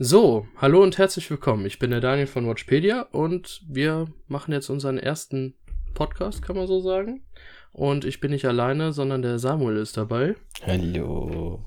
So, 0.00 0.46
hallo 0.58 0.80
und 0.84 0.96
herzlich 0.96 1.28
willkommen. 1.28 1.66
Ich 1.66 1.80
bin 1.80 1.90
der 1.90 2.00
Daniel 2.00 2.28
von 2.28 2.46
Watchpedia 2.46 3.02
und 3.10 3.62
wir 3.66 4.06
machen 4.28 4.52
jetzt 4.52 4.70
unseren 4.70 4.96
ersten 4.96 5.56
Podcast, 5.92 6.40
kann 6.40 6.54
man 6.54 6.68
so 6.68 6.78
sagen. 6.78 7.26
Und 7.72 8.04
ich 8.04 8.20
bin 8.20 8.30
nicht 8.30 8.44
alleine, 8.44 8.92
sondern 8.92 9.22
der 9.22 9.40
Samuel 9.40 9.76
ist 9.78 9.96
dabei. 9.96 10.36
Hallo. 10.64 11.64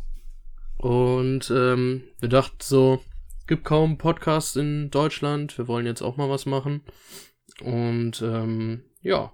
Und 0.77 1.51
ähm, 1.53 2.03
wir 2.21 2.29
dachten 2.29 2.55
so, 2.61 3.01
gibt 3.47 3.65
kaum 3.65 3.97
Podcasts 3.97 4.55
in 4.55 4.89
Deutschland. 4.91 5.57
Wir 5.57 5.67
wollen 5.67 5.85
jetzt 5.85 6.01
auch 6.01 6.15
mal 6.15 6.29
was 6.29 6.45
machen. 6.45 6.83
Und 7.61 8.21
ähm, 8.21 8.85
ja, 9.01 9.33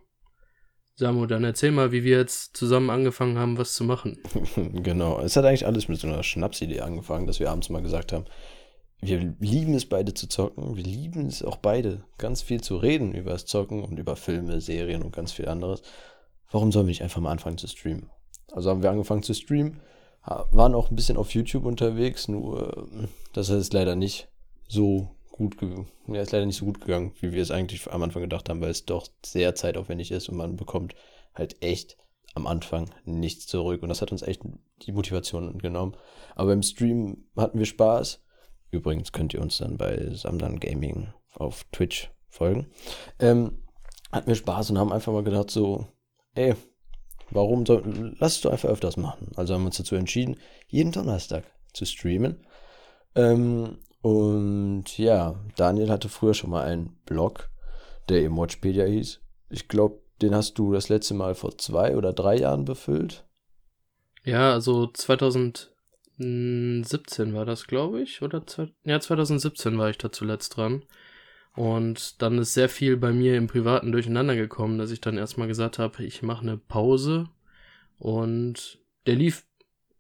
Samuel, 0.96 1.28
dann 1.28 1.44
erzähl 1.44 1.70
mal, 1.70 1.92
wie 1.92 2.04
wir 2.04 2.18
jetzt 2.18 2.58
zusammen 2.58 2.90
angefangen 2.90 3.38
haben, 3.38 3.60
was 3.60 3.76
zu 3.76 3.84
machen. 3.84 4.18
genau, 4.74 5.20
es 5.20 5.36
hat 5.36 5.46
eigentlich 5.46 5.68
alles 5.68 5.88
mit 5.88 6.00
so 6.00 6.08
einer 6.08 6.24
Schnapsidee 6.24 6.80
angefangen, 6.80 7.28
dass 7.28 7.40
wir 7.40 7.52
abends 7.52 7.70
mal 7.70 7.84
gesagt 7.84 8.12
haben, 8.12 8.26
wir 9.00 9.36
lieben 9.40 9.74
es 9.76 9.88
beide 9.88 10.14
zu 10.14 10.28
zocken. 10.28 10.76
Wir 10.76 10.84
lieben 10.84 11.28
es 11.28 11.44
auch 11.44 11.58
beide, 11.58 12.04
ganz 12.18 12.42
viel 12.42 12.62
zu 12.62 12.78
reden 12.78 13.14
über 13.14 13.32
das 13.32 13.46
Zocken 13.46 13.84
und 13.84 14.00
über 14.00 14.16
Filme, 14.16 14.60
Serien 14.60 15.04
und 15.04 15.16
ganz 15.16 15.32
viel 15.32 15.48
anderes. 15.48 15.82
Warum 16.52 16.72
sollen 16.72 16.88
wir 16.88 16.92
nicht 16.92 17.04
einfach 17.04 17.22
mal 17.22 17.32
anfangen 17.32 17.58
zu 17.58 17.68
streamen? 17.68 18.10
Also 18.52 18.70
haben 18.70 18.82
wir 18.82 18.90
angefangen 18.90 19.24
zu 19.24 19.34
streamen, 19.34 19.82
waren 20.24 20.74
auch 20.74 20.90
ein 20.90 20.96
bisschen 20.96 21.18
auf 21.18 21.34
YouTube 21.34 21.66
unterwegs, 21.66 22.28
nur 22.28 22.88
das 23.34 23.50
ist 23.50 23.74
leider 23.74 23.96
nicht 23.96 24.30
so 24.68 25.12
gut. 25.32 25.58
Ja, 26.08 26.22
ist 26.22 26.32
leider 26.32 26.46
nicht 26.46 26.58
so 26.58 26.66
gut 26.66 26.82
gegangen, 26.82 27.14
wie 27.20 27.34
wir 27.34 27.42
es 27.42 27.52
eigentlich 27.52 27.92
am 27.92 28.02
Anfang 28.04 28.24
gedacht 28.24 28.50
haben, 28.50 28.62
weil 28.62 28.72
es 28.72 28.86
doch 28.86 29.08
sehr 29.24 29.54
zeitaufwendig 29.56 30.12
ist 30.12 30.30
und 30.30 30.38
man 30.38 30.56
bekommt 30.56 30.96
halt 31.36 31.62
echt 31.62 31.98
am 32.34 32.48
Anfang 32.48 32.90
nichts 33.06 33.48
zurück. 33.48 33.84
Und 33.84 33.90
das 33.90 34.02
hat 34.02 34.12
uns 34.12 34.22
echt 34.22 34.42
die 34.84 34.92
Motivation 34.92 35.58
genommen. 35.58 35.96
Aber 36.36 36.54
im 36.54 36.64
Stream 36.64 37.26
hatten 37.36 37.60
wir 37.60 37.66
Spaß 37.66 38.24
Übrigens 38.72 39.12
könnt 39.12 39.34
ihr 39.34 39.42
uns 39.42 39.58
dann 39.58 39.78
bei 39.78 40.10
Samdan 40.14 40.60
Gaming 40.60 41.14
auf 41.34 41.66
Twitch 41.72 42.12
folgen. 42.28 42.68
Ähm, 43.20 43.64
hatten 44.12 44.28
wir 44.28 44.36
Spaß 44.36 44.72
und 44.72 44.78
haben 44.78 44.92
einfach 44.92 45.14
mal 45.14 45.24
gedacht, 45.24 45.50
so, 45.52 45.88
ey, 46.36 46.56
warum 47.32 47.66
soll, 47.66 48.16
lass 48.20 48.36
es 48.36 48.42
doch 48.42 48.52
einfach 48.52 48.70
öfters 48.70 48.98
machen. 48.98 49.32
Also 49.36 49.54
haben 49.54 49.62
wir 49.62 49.68
uns 49.68 49.78
dazu 49.78 49.96
entschieden, 49.96 50.38
jeden 50.68 50.92
Donnerstag 50.92 51.44
zu 51.74 51.86
streamen. 51.86 52.46
Ähm, 53.16 53.80
und 54.02 54.98
ja, 54.98 55.36
Daniel 55.56 55.90
hatte 55.90 56.10
früher 56.10 56.34
schon 56.34 56.50
mal 56.50 56.64
einen 56.64 57.00
Blog, 57.06 57.50
der 58.10 58.22
eben 58.22 58.38
Watchpedia 58.38 58.86
hieß. 58.86 59.20
Ich 59.50 59.68
glaube, 59.68 60.02
den 60.22 60.34
hast 60.34 60.58
du 60.58 60.72
das 60.74 60.90
letzte 60.90 61.14
Mal 61.14 61.36
vor 61.36 61.58
zwei 61.58 61.96
oder 61.96 62.14
drei 62.14 62.38
Jahren 62.38 62.66
befüllt. 62.66 63.26
Ja, 64.24 64.52
also 64.52 64.88
2000, 64.88 65.74
17 66.18 67.34
war 67.34 67.46
das, 67.46 67.68
glaube 67.68 68.02
ich, 68.02 68.22
oder 68.22 68.44
ja, 68.84 69.00
2017 69.00 69.78
war 69.78 69.90
ich 69.90 69.98
da 69.98 70.12
zuletzt 70.12 70.58
dran. 70.58 70.84
Und 71.56 72.22
dann 72.22 72.38
ist 72.38 72.54
sehr 72.54 72.70
viel 72.70 72.98
bei 72.98 73.12
mir 73.12 73.36
im 73.36 73.48
Privaten 73.48 73.92
durcheinander 73.92 74.36
gekommen, 74.36 74.78
dass 74.78 74.92
ich 74.92 75.02
dann 75.02 75.18
erstmal 75.18 75.48
gesagt 75.48 75.80
habe, 75.80 76.04
ich 76.04 76.22
mache 76.22 76.44
eine 76.44 76.58
Pause. 76.58 77.30
Und 77.98 78.80
der 79.08 79.16
lief 79.16 79.46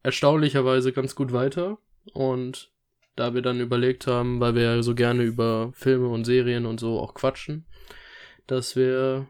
erstaunlicherweise 0.03 0.91
ganz 0.93 1.15
gut 1.15 1.33
weiter. 1.33 1.79
Und 2.13 2.71
da 3.15 3.33
wir 3.33 3.41
dann 3.41 3.59
überlegt 3.59 4.05
haben, 4.05 4.39
weil 4.39 4.53
wir 4.53 4.61
ja 4.61 4.83
so 4.83 4.93
gerne 4.93 5.23
über 5.23 5.71
Filme 5.73 6.09
und 6.09 6.25
Serien 6.25 6.67
und 6.67 6.79
so 6.79 6.99
auch 6.99 7.15
quatschen, 7.15 7.65
dass 8.45 8.75
wir 8.75 9.27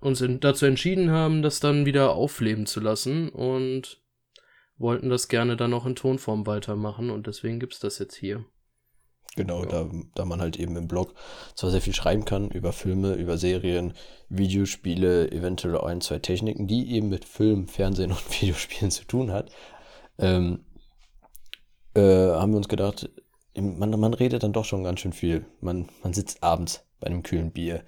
uns 0.00 0.20
in, 0.20 0.40
dazu 0.40 0.66
entschieden 0.66 1.10
haben, 1.10 1.42
das 1.42 1.60
dann 1.60 1.86
wieder 1.86 2.10
aufleben 2.10 2.66
zu 2.66 2.80
lassen. 2.80 3.28
Und 3.28 4.01
wollten 4.82 5.08
das 5.08 5.28
gerne 5.28 5.56
dann 5.56 5.72
auch 5.72 5.86
in 5.86 5.96
Tonform 5.96 6.46
weitermachen 6.46 7.10
und 7.10 7.26
deswegen 7.26 7.60
gibt 7.60 7.74
es 7.74 7.80
das 7.80 7.98
jetzt 7.98 8.16
hier. 8.16 8.44
Genau, 9.34 9.62
ja. 9.62 9.66
da, 9.66 9.90
da 10.14 10.24
man 10.26 10.40
halt 10.40 10.58
eben 10.58 10.76
im 10.76 10.88
Blog 10.88 11.14
zwar 11.54 11.70
sehr 11.70 11.80
viel 11.80 11.94
schreiben 11.94 12.24
kann 12.24 12.50
über 12.50 12.72
Filme, 12.72 13.14
über 13.14 13.38
Serien, 13.38 13.94
Videospiele, 14.28 15.32
eventuell 15.32 15.78
ein, 15.78 16.02
zwei 16.02 16.18
Techniken, 16.18 16.66
die 16.66 16.92
eben 16.94 17.08
mit 17.08 17.24
Film, 17.24 17.66
Fernsehen 17.66 18.10
und 18.10 18.30
Videospielen 18.42 18.90
zu 18.90 19.04
tun 19.04 19.32
hat, 19.32 19.50
ähm, 20.18 20.66
äh, 21.94 22.00
haben 22.00 22.52
wir 22.52 22.58
uns 22.58 22.68
gedacht, 22.68 23.08
man, 23.56 23.90
man 23.90 24.14
redet 24.14 24.42
dann 24.42 24.52
doch 24.52 24.64
schon 24.64 24.84
ganz 24.84 25.00
schön 25.00 25.12
viel. 25.12 25.46
Man, 25.60 25.88
man 26.02 26.12
sitzt 26.12 26.42
abends 26.42 26.86
bei 27.00 27.06
einem 27.06 27.22
kühlen 27.22 27.52
Bier 27.52 27.84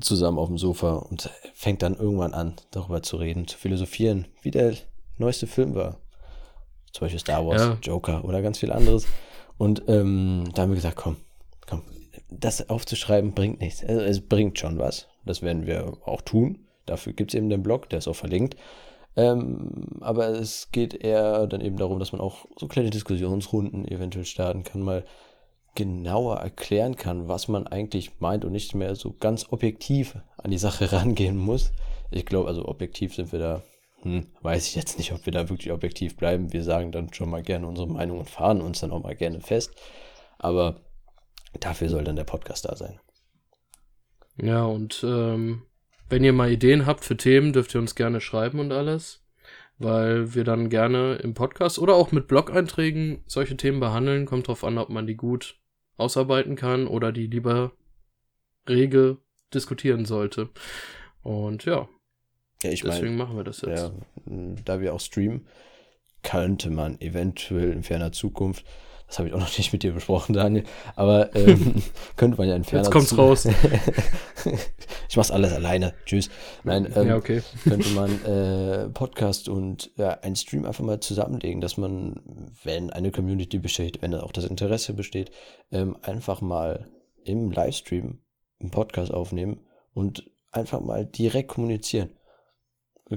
zusammen 0.00 0.38
auf 0.38 0.48
dem 0.48 0.58
Sofa 0.58 0.94
und 0.96 1.30
fängt 1.54 1.82
dann 1.82 1.94
irgendwann 1.94 2.34
an, 2.34 2.56
darüber 2.72 3.02
zu 3.02 3.16
reden, 3.16 3.46
zu 3.46 3.56
philosophieren, 3.56 4.26
wie 4.42 4.50
der 4.50 4.74
neueste 5.18 5.46
Film 5.46 5.74
war. 5.74 5.98
Zum 6.92 7.06
Beispiel 7.06 7.20
Star 7.20 7.46
Wars, 7.46 7.60
ja. 7.60 7.78
Joker 7.82 8.24
oder 8.24 8.40
ganz 8.42 8.58
viel 8.58 8.72
anderes. 8.72 9.06
Und 9.58 9.82
ähm, 9.88 10.44
da 10.54 10.62
haben 10.62 10.70
wir 10.70 10.76
gesagt, 10.76 10.96
komm, 10.96 11.16
komm, 11.66 11.82
das 12.30 12.68
aufzuschreiben 12.68 13.34
bringt 13.34 13.60
nichts. 13.60 13.84
Also, 13.84 14.00
es 14.00 14.20
bringt 14.20 14.58
schon 14.58 14.78
was. 14.78 15.08
Das 15.24 15.42
werden 15.42 15.66
wir 15.66 15.96
auch 16.04 16.20
tun. 16.20 16.66
Dafür 16.86 17.12
gibt 17.12 17.32
es 17.32 17.38
eben 17.38 17.48
den 17.48 17.62
Blog, 17.62 17.88
der 17.88 17.98
ist 17.98 18.08
auch 18.08 18.16
verlinkt. 18.16 18.56
Ähm, 19.16 19.98
aber 20.00 20.28
es 20.28 20.70
geht 20.72 20.94
eher 20.94 21.46
dann 21.46 21.60
eben 21.60 21.76
darum, 21.76 21.98
dass 21.98 22.12
man 22.12 22.20
auch 22.20 22.46
so 22.58 22.66
kleine 22.66 22.90
Diskussionsrunden 22.90 23.86
eventuell 23.86 24.24
starten 24.24 24.64
kann, 24.64 24.82
mal 24.82 25.04
genauer 25.74 26.36
erklären 26.36 26.96
kann, 26.96 27.28
was 27.28 27.48
man 27.48 27.66
eigentlich 27.66 28.20
meint 28.20 28.44
und 28.44 28.52
nicht 28.52 28.74
mehr 28.74 28.94
so 28.94 29.14
ganz 29.18 29.46
objektiv 29.50 30.16
an 30.36 30.50
die 30.50 30.58
Sache 30.58 30.92
rangehen 30.92 31.36
muss. 31.36 31.72
Ich 32.10 32.26
glaube, 32.26 32.48
also 32.48 32.66
objektiv 32.66 33.14
sind 33.14 33.32
wir 33.32 33.38
da 33.38 33.62
hm, 34.04 34.26
weiß 34.42 34.68
ich 34.68 34.74
jetzt 34.74 34.98
nicht, 34.98 35.12
ob 35.12 35.24
wir 35.24 35.32
da 35.32 35.48
wirklich 35.48 35.72
objektiv 35.72 36.16
bleiben. 36.16 36.52
Wir 36.52 36.62
sagen 36.62 36.92
dann 36.92 37.12
schon 37.12 37.30
mal 37.30 37.42
gerne 37.42 37.66
unsere 37.66 37.88
Meinung 37.88 38.18
und 38.18 38.28
fahren 38.28 38.60
uns 38.60 38.80
dann 38.80 38.90
auch 38.90 39.02
mal 39.02 39.16
gerne 39.16 39.40
fest. 39.40 39.74
Aber 40.38 40.82
dafür 41.58 41.88
soll 41.88 42.04
dann 42.04 42.16
der 42.16 42.24
Podcast 42.24 42.66
da 42.66 42.76
sein. 42.76 43.00
Ja, 44.36 44.64
und 44.64 45.02
ähm, 45.08 45.62
wenn 46.10 46.22
ihr 46.22 46.34
mal 46.34 46.52
Ideen 46.52 46.84
habt 46.84 47.02
für 47.02 47.16
Themen, 47.16 47.54
dürft 47.54 47.74
ihr 47.74 47.80
uns 47.80 47.94
gerne 47.94 48.20
schreiben 48.20 48.60
und 48.60 48.72
alles. 48.72 49.24
Weil 49.78 50.34
wir 50.34 50.44
dann 50.44 50.68
gerne 50.68 51.14
im 51.16 51.32
Podcast 51.32 51.78
oder 51.78 51.94
auch 51.94 52.12
mit 52.12 52.28
Blog-Einträgen 52.28 53.24
solche 53.26 53.56
Themen 53.56 53.80
behandeln. 53.80 54.26
Kommt 54.26 54.48
drauf 54.48 54.64
an, 54.64 54.76
ob 54.76 54.90
man 54.90 55.06
die 55.06 55.16
gut 55.16 55.58
ausarbeiten 55.96 56.56
kann 56.56 56.86
oder 56.86 57.10
die 57.10 57.26
lieber 57.26 57.72
rege 58.68 59.16
diskutieren 59.54 60.04
sollte. 60.04 60.50
Und 61.22 61.64
ja, 61.64 61.88
ja, 62.64 62.70
ich 62.70 62.82
Deswegen 62.82 63.16
mein, 63.16 63.26
machen 63.26 63.36
wir 63.36 63.44
das 63.44 63.60
jetzt. 63.60 63.78
Ja, 63.78 63.90
da 64.64 64.80
wir 64.80 64.94
auch 64.94 65.00
streamen, 65.00 65.46
könnte 66.22 66.70
man 66.70 66.98
eventuell 67.00 67.70
in 67.72 67.82
ferner 67.82 68.10
Zukunft, 68.10 68.64
das 69.06 69.18
habe 69.18 69.28
ich 69.28 69.34
auch 69.34 69.40
noch 69.40 69.58
nicht 69.58 69.70
mit 69.72 69.82
dir 69.82 69.92
besprochen, 69.92 70.32
Daniel, 70.32 70.64
aber 70.96 71.36
ähm, 71.36 71.82
könnte 72.16 72.38
man 72.38 72.48
ja 72.48 72.56
in 72.56 72.64
ferner 72.64 72.84
Zukunft. 72.84 73.12
Jetzt 73.12 73.16
kommt's 73.16 73.46
raus. 73.46 73.54
ich 75.08 75.16
mach's 75.16 75.30
alles 75.30 75.52
alleine. 75.52 75.92
Tschüss. 76.06 76.30
Nein, 76.64 76.90
ähm, 76.96 77.08
ja, 77.08 77.16
okay. 77.16 77.42
könnte 77.64 77.90
man 77.90 78.24
äh, 78.24 78.88
Podcast 78.88 79.50
und 79.50 79.90
ja, 79.96 80.12
einen 80.20 80.36
Stream 80.36 80.64
einfach 80.64 80.84
mal 80.84 81.00
zusammenlegen, 81.00 81.60
dass 81.60 81.76
man, 81.76 82.22
wenn 82.62 82.90
eine 82.90 83.10
Community 83.10 83.58
besteht, 83.58 84.00
wenn 84.00 84.14
auch 84.14 84.32
das 84.32 84.46
Interesse 84.46 84.94
besteht, 84.94 85.30
ähm, 85.70 85.98
einfach 86.00 86.40
mal 86.40 86.88
im 87.24 87.50
Livestream 87.50 88.20
einen 88.58 88.70
Podcast 88.70 89.12
aufnehmen 89.12 89.60
und 89.92 90.30
einfach 90.50 90.80
mal 90.80 91.04
direkt 91.04 91.48
kommunizieren 91.48 92.08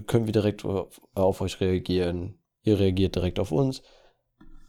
können 0.06 0.26
wir 0.26 0.34
direkt 0.34 0.66
auf, 0.66 1.42
euch 1.42 1.60
reagieren. 1.60 2.40
Ihr 2.64 2.80
reagiert 2.80 3.16
direkt 3.16 3.40
auf 3.40 3.52
uns. 3.52 3.82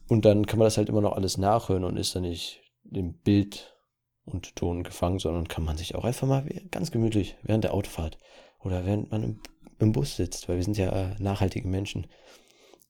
Und 0.08 0.24
dann 0.24 0.46
kann 0.46 0.58
man 0.58 0.66
das 0.66 0.76
halt 0.76 0.88
immer 0.88 1.00
noch 1.00 1.12
alles 1.12 1.36
nachhören 1.36 1.84
und 1.84 1.96
ist 1.96 2.14
dann 2.14 2.22
nicht 2.22 2.62
im 2.90 3.14
Bild 3.18 3.76
und 4.24 4.56
Ton 4.56 4.84
gefangen, 4.84 5.18
sondern 5.18 5.48
kann 5.48 5.64
man 5.64 5.76
sich 5.76 5.94
auch 5.94 6.04
einfach 6.04 6.26
mal 6.26 6.46
ganz 6.70 6.90
gemütlich 6.90 7.36
während 7.42 7.64
der 7.64 7.74
Autofahrt 7.74 8.18
oder 8.60 8.86
während 8.86 9.10
man 9.10 9.22
im, 9.22 9.40
im 9.78 9.92
Bus 9.92 10.16
sitzt, 10.16 10.48
weil 10.48 10.56
wir 10.56 10.64
sind 10.64 10.76
ja 10.76 10.90
äh, 10.90 11.14
nachhaltige 11.18 11.68
Menschen, 11.68 12.06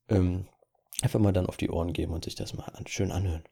ähm, 0.08 0.46
einfach 1.02 1.20
mal 1.20 1.32
dann 1.32 1.46
auf 1.46 1.56
die 1.56 1.70
Ohren 1.70 1.92
geben 1.92 2.12
und 2.12 2.24
sich 2.24 2.34
das 2.34 2.54
mal 2.54 2.64
an, 2.64 2.86
schön 2.86 3.12
anhören. 3.12 3.44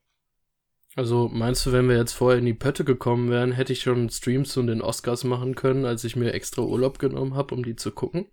Also 0.97 1.29
meinst 1.29 1.67
du, 1.67 1.73
wenn 1.73 1.91
wir 1.91 1.97
jetzt 1.99 2.15
vorher 2.15 2.39
in 2.39 2.47
die 2.47 2.55
Pötte 2.55 2.83
gekommen 2.83 3.31
wären, 3.31 3.53
hätte 3.53 3.75
ich 3.75 3.81
schon 3.81 4.09
Streams 4.09 4.49
zu 4.49 4.63
den 4.63 4.81
Oscars 4.81 5.25
machen 5.25 5.55
können, 5.55 5.85
als 5.85 6.05
ich 6.05 6.17
mir 6.17 6.33
extra 6.33 6.63
Urlaub 6.63 6.99
genommen 6.99 7.35
habe, 7.35 7.55
um 7.55 7.63
die 7.63 7.77
zu 7.77 7.93
gucken? 7.93 8.29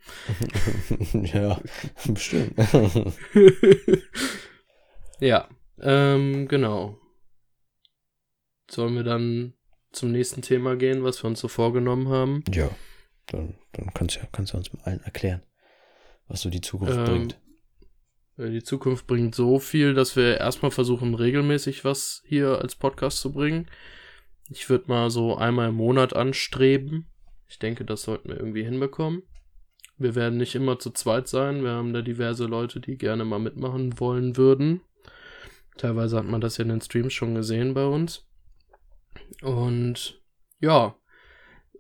ja, 1.14 1.60
bestimmt. 2.08 2.54
ja, 5.20 5.50
ähm, 5.82 6.48
genau. 6.48 6.98
Sollen 8.72 8.96
wir 8.96 9.04
dann 9.04 9.56
zum 9.92 10.14
nächsten 10.14 10.42
Thema 10.42 10.78
gehen, 10.78 11.04
was 11.04 11.22
wir 11.22 11.28
uns 11.28 11.42
so 11.42 11.50
vorgenommen 11.50 12.08
haben? 12.08 12.46
Ja, 12.50 12.70
dann, 13.26 13.56
dann 13.74 13.94
kannst, 13.94 14.16
du, 14.16 14.20
kannst 14.32 14.54
du 14.54 14.58
uns 14.58 14.72
allen 14.84 15.02
erklären, 15.02 15.44
was 16.30 16.40
so 16.40 16.50
die 16.50 16.62
Zukunft 16.62 16.98
ähm, 16.98 17.04
bringt. 17.04 17.42
Äh, 18.38 18.50
die 18.50 18.64
Zukunft 18.64 19.08
bringt 19.08 19.36
so 19.36 19.60
viel, 19.60 19.94
dass 19.94 20.16
wir 20.16 20.38
erstmal 20.38 20.72
versuchen, 20.72 21.16
regelmäßig 21.16 21.86
was 21.86 22.24
hier 22.26 22.60
als 22.62 22.76
Podcast 22.76 23.20
zu 23.20 23.32
bringen. 23.32 23.68
Ich 24.50 24.70
würde 24.70 24.86
mal 24.88 25.10
so 25.10 25.36
einmal 25.36 25.70
im 25.70 25.76
Monat 25.76 26.16
anstreben. 26.16 27.08
Ich 27.48 27.60
denke, 27.60 27.86
das 27.86 28.04
sollten 28.04 28.30
wir 28.30 28.38
irgendwie 28.38 28.64
hinbekommen. 28.64 29.24
Wir 29.98 30.16
werden 30.16 30.38
nicht 30.38 30.56
immer 30.56 30.80
zu 30.80 30.92
zweit 30.92 31.28
sein. 31.28 31.64
Wir 31.64 31.72
haben 31.72 31.94
da 31.94 32.02
diverse 32.02 32.46
Leute, 32.46 32.80
die 32.80 32.98
gerne 32.98 33.26
mal 33.26 33.40
mitmachen 33.40 34.00
wollen 34.00 34.38
würden. 34.38 34.82
Teilweise 35.78 36.18
hat 36.18 36.26
man 36.26 36.42
das 36.42 36.58
ja 36.58 36.64
in 36.64 36.70
den 36.70 36.82
Streams 36.82 37.14
schon 37.14 37.36
gesehen 37.36 37.74
bei 37.74 37.86
uns. 37.86 38.28
Und 39.42 40.22
ja, 40.60 40.96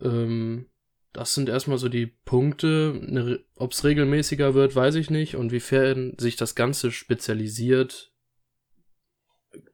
ähm, 0.01 0.67
das 1.13 1.35
sind 1.35 1.47
erstmal 1.47 1.77
so 1.77 1.89
die 1.89 2.07
Punkte. 2.07 2.99
Ne, 2.99 3.39
Ob 3.55 3.71
es 3.71 3.83
regelmäßiger 3.83 4.55
wird, 4.55 4.75
weiß 4.75 4.95
ich 4.95 5.09
nicht. 5.09 5.35
Und 5.35 5.51
wiefern 5.51 6.15
sich 6.17 6.35
das 6.35 6.55
Ganze 6.55 6.91
spezialisiert, 6.91 8.11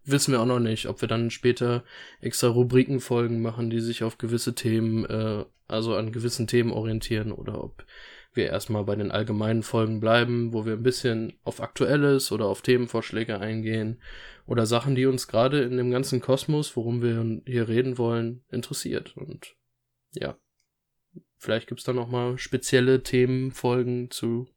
wissen 0.04 0.34
wir 0.34 0.42
auch 0.42 0.46
noch 0.46 0.60
nicht. 0.60 0.88
Ob 0.88 1.02
wir 1.02 1.08
dann 1.08 1.32
später 1.32 1.84
extra 2.20 2.50
Rubrikenfolgen 2.50 3.42
machen, 3.42 3.70
die 3.70 3.80
sich 3.80 4.04
auf 4.04 4.18
gewisse 4.18 4.54
Themen, 4.54 5.06
äh, 5.06 5.46
also 5.68 5.96
an 5.96 6.12
gewissen 6.12 6.46
Themen 6.46 6.72
orientieren, 6.72 7.32
oder 7.32 7.64
ob 7.64 7.86
wir 8.34 8.48
erstmal 8.48 8.84
bei 8.84 8.96
den 8.96 9.12
allgemeinen 9.12 9.64
Folgen 9.64 10.00
bleiben, 10.00 10.54
wo 10.54 10.66
wir 10.66 10.74
ein 10.74 10.84
bisschen 10.84 11.40
auf 11.44 11.62
Aktuelles 11.62 12.32
oder 12.32 12.46
auf 12.46 12.62
Themenvorschläge 12.62 13.40
eingehen 13.40 14.02
oder 14.46 14.66
Sachen, 14.66 14.96
die 14.96 15.06
uns 15.06 15.28
gerade 15.28 15.62
in 15.62 15.78
dem 15.78 15.90
ganzen 15.90 16.22
Kosmos, 16.22 16.76
worum 16.76 17.02
wir 17.02 17.42
hier 17.46 17.68
reden 17.68 17.98
wollen, 17.98 18.44
interessiert. 18.52 19.16
Und 19.16 19.56
ja, 20.14 20.38
vielleicht 21.40 21.68
gibt's 21.68 21.86
da 21.86 21.94
nochmal 21.94 22.38
spezielle 22.38 23.02
Themenfolgen 23.02 24.12
zu 24.12 24.48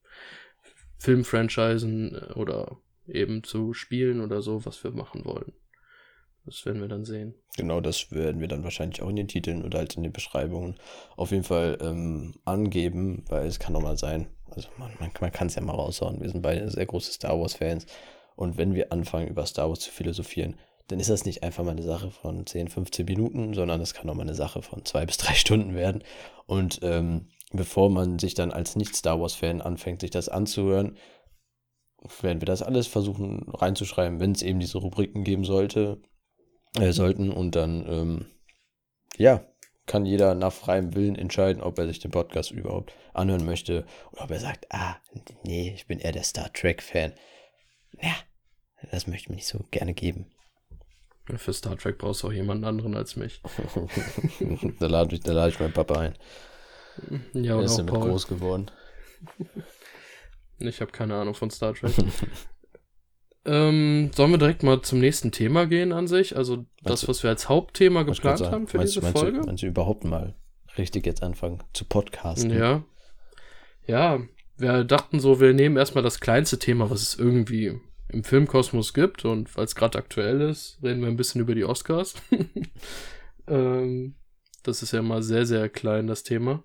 Filmfranchisen 0.99 2.14
äh, 2.14 2.32
oder 2.34 2.76
eben 3.06 3.43
zu 3.43 3.73
Spielen 3.73 4.20
oder 4.20 4.43
so, 4.43 4.64
was 4.64 4.84
wir 4.84 4.90
machen 4.90 5.25
wollen. 5.25 5.52
Das 6.44 6.67
werden 6.67 6.81
wir 6.81 6.88
dann 6.88 7.05
sehen. 7.05 7.34
Genau, 7.56 7.81
das 7.81 8.11
werden 8.11 8.40
wir 8.40 8.49
dann 8.49 8.64
wahrscheinlich 8.64 9.00
auch 9.00 9.08
in 9.08 9.17
den 9.17 9.29
Titeln 9.29 9.64
oder 9.64 9.79
halt 9.79 9.96
in 9.96 10.02
den 10.02 10.12
Beschreibungen 10.12 10.76
auf 11.17 11.31
jeden 11.31 11.44
Fall 11.44 11.79
ähm, 11.81 12.34
angeben, 12.44 13.25
weil 13.28 13.46
es 13.46 13.61
kann 13.61 13.75
doch 13.75 13.82
mal 13.82 13.96
sein, 13.96 14.26
also 14.50 14.69
man, 14.76 14.93
man, 14.99 15.11
man 15.20 15.32
kann 15.32 15.46
es 15.46 15.55
ja 15.55 15.62
mal 15.62 15.73
raushauen. 15.73 16.20
Wir 16.20 16.28
sind 16.28 16.43
beide 16.43 16.69
sehr 16.69 16.87
große 16.87 17.12
Star 17.12 17.38
Wars-Fans 17.38 17.87
und 18.35 18.56
wenn 18.56 18.75
wir 18.75 18.93
anfangen, 18.93 19.28
über 19.28 19.46
Star 19.46 19.69
Wars 19.69 19.81
zu 19.81 19.90
philosophieren, 19.93 20.56
dann 20.92 21.00
ist 21.00 21.08
das 21.08 21.24
nicht 21.24 21.42
einfach 21.42 21.64
mal 21.64 21.70
eine 21.70 21.82
Sache 21.82 22.10
von 22.10 22.44
10, 22.44 22.68
15 22.68 23.06
Minuten, 23.06 23.54
sondern 23.54 23.80
es 23.80 23.94
kann 23.94 24.10
auch 24.10 24.14
mal 24.14 24.24
eine 24.24 24.34
Sache 24.34 24.60
von 24.60 24.84
zwei 24.84 25.06
bis 25.06 25.16
drei 25.16 25.32
Stunden 25.34 25.74
werden. 25.74 26.04
Und 26.44 26.80
ähm, 26.82 27.28
bevor 27.50 27.88
man 27.88 28.18
sich 28.18 28.34
dann 28.34 28.52
als 28.52 28.76
Nicht-Star 28.76 29.18
Wars-Fan 29.18 29.62
anfängt, 29.62 30.02
sich 30.02 30.10
das 30.10 30.28
anzuhören, 30.28 30.98
werden 32.20 32.42
wir 32.42 32.46
das 32.46 32.60
alles 32.62 32.88
versuchen 32.88 33.42
reinzuschreiben, 33.48 34.20
wenn 34.20 34.32
es 34.32 34.42
eben 34.42 34.60
diese 34.60 34.76
Rubriken 34.76 35.24
geben 35.24 35.44
sollte, 35.44 36.02
äh, 36.78 36.92
sollten. 36.92 37.30
Und 37.30 37.56
dann, 37.56 37.86
ähm, 37.88 38.26
ja, 39.16 39.46
kann 39.86 40.04
jeder 40.04 40.34
nach 40.34 40.52
freiem 40.52 40.94
Willen 40.94 41.16
entscheiden, 41.16 41.62
ob 41.62 41.78
er 41.78 41.86
sich 41.86 42.00
den 42.00 42.10
Podcast 42.10 42.50
überhaupt 42.50 42.92
anhören 43.14 43.46
möchte 43.46 43.86
oder 44.12 44.24
ob 44.24 44.30
er 44.30 44.40
sagt, 44.40 44.66
ah, 44.68 44.96
nee, 45.42 45.72
ich 45.74 45.86
bin 45.86 46.00
eher 46.00 46.12
der 46.12 46.22
Star 46.22 46.52
Trek-Fan. 46.52 47.14
Ja, 48.02 48.14
das 48.90 49.06
möchte 49.06 49.22
ich 49.22 49.28
mir 49.30 49.36
nicht 49.36 49.48
so 49.48 49.64
gerne 49.70 49.94
geben. 49.94 50.26
Für 51.38 51.52
Star 51.52 51.76
Trek 51.76 51.99
brauchst 51.99 52.23
du 52.23 52.29
auch 52.29 52.32
jemanden 52.32 52.64
anderen 52.64 52.94
als 52.94 53.17
mich. 53.17 53.40
da 54.79 54.87
lade 54.87 55.17
ich, 55.17 55.26
lad 55.26 55.50
ich 55.50 55.61
meinen 55.61 55.73
Papa 55.73 55.99
ein. 55.99 56.14
Ja, 57.32 57.58
Er 57.58 57.64
ist 57.64 57.76
damit 57.79 57.94
Paul. 57.94 58.11
groß 58.11 58.26
geworden. 58.29 58.70
Ich 60.69 60.81
habe 60.81 60.93
keine 60.93 61.17
Ahnung 61.17 61.34
von 61.34 61.50
Star 61.50 61.75
Trek. 61.75 61.93
ähm, 63.44 64.12
sollen 64.14 64.31
wir 64.31 64.38
direkt 64.38 64.62
mal 64.62 64.81
zum 64.82 65.00
nächsten 65.00 65.32
Thema 65.32 65.67
gehen 65.67 65.93
an 65.93 66.06
sich? 66.06 66.37
Also 66.37 66.56
meinst 66.56 66.69
das, 66.84 67.08
was 67.08 67.23
wir 67.25 67.31
als 67.31 67.49
Hauptthema 67.49 68.05
geplant 68.05 68.43
haben 68.43 68.69
für 68.69 68.76
meinst, 68.76 68.94
diese 68.94 69.02
meinst 69.05 69.19
Folge? 69.19 69.40
Du, 69.40 69.46
meinst 69.46 69.62
du 69.64 69.67
überhaupt 69.67 70.05
mal 70.05 70.37
richtig 70.78 71.05
jetzt 71.05 71.23
anfangen 71.23 71.64
zu 71.73 71.85
podcasten? 71.85 72.50
Ja. 72.50 72.85
Ja, 73.87 74.20
wir 74.56 74.85
dachten 74.85 75.19
so, 75.19 75.40
wir 75.40 75.52
nehmen 75.52 75.76
erstmal 75.76 76.05
das 76.05 76.20
kleinste 76.20 76.61
Thema, 76.61 76.90
was 76.90 77.02
es 77.02 77.19
irgendwie 77.19 77.81
im 78.12 78.25
Filmkosmos 78.25 78.94
gibt 78.94 79.25
und 79.25 79.56
weil 79.56 79.64
es 79.64 79.75
gerade 79.75 79.99
aktuell 79.99 80.41
ist, 80.41 80.79
reden 80.82 81.00
wir 81.00 81.09
ein 81.09 81.17
bisschen 81.17 81.41
über 81.41 81.55
die 81.55 81.64
Oscars. 81.64 82.14
ähm, 83.49 84.14
das 84.62 84.82
ist 84.82 84.93
ja 84.93 85.03
mal 85.03 85.23
sehr, 85.23 85.47
sehr 85.47 85.69
klein, 85.69 86.06
das 86.06 86.23
Thema. 86.23 86.62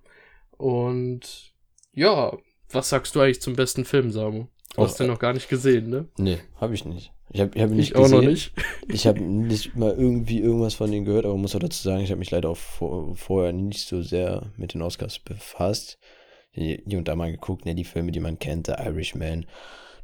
Und 0.58 1.54
ja, 1.94 2.38
was 2.70 2.90
sagst 2.90 3.16
du 3.16 3.22
eigentlich 3.22 3.42
zum 3.42 3.56
besten 3.56 3.86
Film, 3.86 4.12
Samu? 4.12 4.48
Du 4.76 4.82
oh, 4.82 4.84
hast 4.84 5.00
den 5.00 5.08
noch 5.08 5.20
gar 5.20 5.34
nicht 5.34 5.50
gesehen, 5.50 5.90
ne? 5.90 6.08
Nee, 6.18 6.40
habe 6.60 6.74
ich 6.74 6.86
nicht. 6.86 7.12
Ich 7.32 7.42
habe 7.42 7.60
hab 7.60 7.70
ihn 7.70 7.78
nicht 7.78 7.90
ich 7.90 7.94
gesehen. 7.94 8.06
auch 8.06 8.22
noch 8.22 8.28
nicht. 8.28 8.54
ich 8.88 9.08
habe 9.08 9.22
nicht 9.22 9.76
mal 9.76 9.92
irgendwie 9.92 10.40
irgendwas 10.40 10.76
von 10.76 10.92
denen 10.92 11.06
gehört, 11.06 11.26
aber 11.26 11.38
muss 11.38 11.56
auch 11.56 11.60
dazu 11.60 11.82
sagen, 11.82 12.04
ich 12.04 12.12
habe 12.12 12.20
mich 12.20 12.32
leider 12.32 12.50
auch 12.50 12.58
vor, 12.58 13.16
vorher 13.16 13.54
nicht 13.54 13.88
so 13.88 14.02
sehr 14.02 14.52
mit 14.58 14.74
den 14.74 14.82
Oscars 14.82 15.20
befasst. 15.20 15.98
Hier 16.52 16.98
und 16.98 17.08
da 17.08 17.16
mal 17.16 17.32
geguckt, 17.32 17.66
ne, 17.66 17.76
die 17.76 17.84
Filme, 17.84 18.12
die 18.12 18.20
man 18.20 18.40
kennt, 18.40 18.68
The 18.68 18.74
Irishman, 18.74 19.46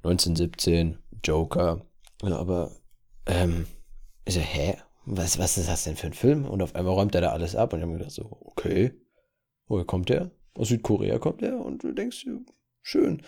1917, 0.03 0.97
Joker. 1.23 1.85
Aber, 2.21 2.71
ähm, 3.25 3.65
ich 4.25 4.35
so, 4.35 4.39
hä? 4.39 4.77
Was, 5.05 5.38
was 5.38 5.57
ist 5.57 5.67
das 5.67 5.83
denn 5.83 5.97
für 5.97 6.07
ein 6.07 6.13
Film? 6.13 6.45
Und 6.45 6.61
auf 6.61 6.75
einmal 6.75 6.94
räumt 6.94 7.13
er 7.13 7.21
da 7.21 7.31
alles 7.31 7.55
ab 7.55 7.73
und 7.73 7.79
ich 7.79 7.83
habe 7.83 7.91
mir 7.91 7.97
gedacht, 7.97 8.15
so, 8.15 8.29
okay, 8.41 8.94
woher 9.67 9.85
kommt 9.85 10.09
der? 10.09 10.31
Aus 10.55 10.69
Südkorea 10.69 11.19
kommt 11.19 11.41
er 11.41 11.57
und 11.59 11.83
du 11.83 11.91
denkst, 11.91 12.25
schön. 12.81 13.21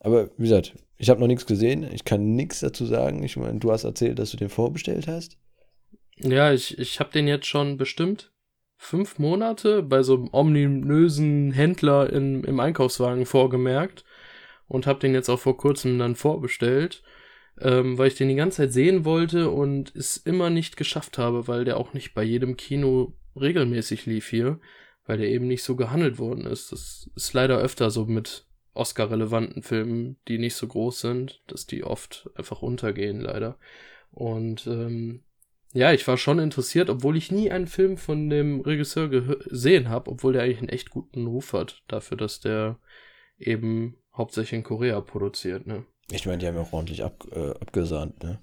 Aber 0.00 0.30
wie 0.36 0.42
gesagt, 0.42 0.74
ich 0.96 1.08
habe 1.08 1.20
noch 1.20 1.26
nichts 1.26 1.46
gesehen, 1.46 1.84
ich 1.90 2.04
kann 2.04 2.34
nichts 2.34 2.60
dazu 2.60 2.84
sagen. 2.84 3.22
Ich 3.22 3.36
meine, 3.36 3.58
du 3.58 3.72
hast 3.72 3.84
erzählt, 3.84 4.18
dass 4.18 4.30
du 4.30 4.36
den 4.36 4.50
vorbestellt 4.50 5.08
hast. 5.08 5.38
Ja, 6.16 6.52
ich, 6.52 6.78
ich 6.78 7.00
habe 7.00 7.12
den 7.12 7.26
jetzt 7.26 7.46
schon 7.46 7.76
bestimmt 7.76 8.32
fünf 8.76 9.18
Monate 9.18 9.82
bei 9.82 10.02
so 10.02 10.14
einem 10.14 10.28
ominösen 10.32 11.52
Händler 11.52 12.12
in, 12.12 12.44
im 12.44 12.60
Einkaufswagen 12.60 13.26
vorgemerkt 13.26 14.04
und 14.72 14.86
habe 14.86 15.00
den 15.00 15.12
jetzt 15.12 15.28
auch 15.28 15.38
vor 15.38 15.58
kurzem 15.58 15.98
dann 15.98 16.16
vorbestellt, 16.16 17.02
ähm, 17.60 17.98
weil 17.98 18.08
ich 18.08 18.14
den 18.14 18.30
die 18.30 18.34
ganze 18.34 18.58
Zeit 18.58 18.72
sehen 18.72 19.04
wollte 19.04 19.50
und 19.50 19.94
es 19.94 20.16
immer 20.16 20.48
nicht 20.48 20.78
geschafft 20.78 21.18
habe, 21.18 21.46
weil 21.46 21.66
der 21.66 21.76
auch 21.76 21.92
nicht 21.92 22.14
bei 22.14 22.22
jedem 22.22 22.56
Kino 22.56 23.12
regelmäßig 23.38 24.06
lief 24.06 24.28
hier, 24.28 24.60
weil 25.04 25.18
der 25.18 25.28
eben 25.28 25.46
nicht 25.46 25.62
so 25.62 25.76
gehandelt 25.76 26.18
worden 26.18 26.46
ist. 26.46 26.72
Das 26.72 27.10
ist 27.14 27.34
leider 27.34 27.58
öfter 27.58 27.90
so 27.90 28.06
mit 28.06 28.46
Oscar-relevanten 28.72 29.62
Filmen, 29.62 30.16
die 30.26 30.38
nicht 30.38 30.54
so 30.54 30.66
groß 30.66 31.00
sind, 31.00 31.42
dass 31.48 31.66
die 31.66 31.84
oft 31.84 32.30
einfach 32.34 32.62
untergehen, 32.62 33.20
leider. 33.20 33.58
Und 34.10 34.66
ähm, 34.66 35.22
ja, 35.74 35.92
ich 35.92 36.08
war 36.08 36.16
schon 36.16 36.38
interessiert, 36.38 36.88
obwohl 36.88 37.18
ich 37.18 37.30
nie 37.30 37.50
einen 37.50 37.66
Film 37.66 37.98
von 37.98 38.30
dem 38.30 38.62
Regisseur 38.62 39.08
gesehen 39.10 39.90
habe, 39.90 40.10
obwohl 40.10 40.32
der 40.32 40.42
eigentlich 40.42 40.60
einen 40.60 40.70
echt 40.70 40.88
guten 40.88 41.26
Ruf 41.26 41.52
hat, 41.52 41.82
dafür, 41.88 42.16
dass 42.16 42.40
der 42.40 42.78
eben 43.38 43.96
hauptsächlich 44.14 44.58
in 44.58 44.62
Korea 44.62 45.00
produziert, 45.00 45.66
ne? 45.66 45.84
Ich 46.10 46.26
meine, 46.26 46.38
die 46.38 46.46
haben 46.46 46.56
ja 46.56 46.62
auch 46.62 46.72
ordentlich 46.72 47.04
ab, 47.04 47.26
äh, 47.32 47.50
abgesahnt, 47.50 48.22
ne? 48.22 48.38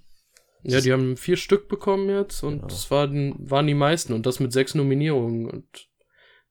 Ja, 0.63 0.81
die 0.81 0.91
haben 0.91 1.15
vier 1.15 1.37
Stück 1.37 1.69
bekommen 1.69 2.09
jetzt 2.09 2.43
und 2.43 2.55
genau. 2.57 2.67
das 2.67 2.91
waren, 2.91 3.35
waren 3.49 3.67
die 3.67 3.73
meisten 3.73 4.13
und 4.13 4.25
das 4.25 4.39
mit 4.39 4.51
sechs 4.51 4.75
Nominierungen. 4.75 5.49
Und 5.49 5.87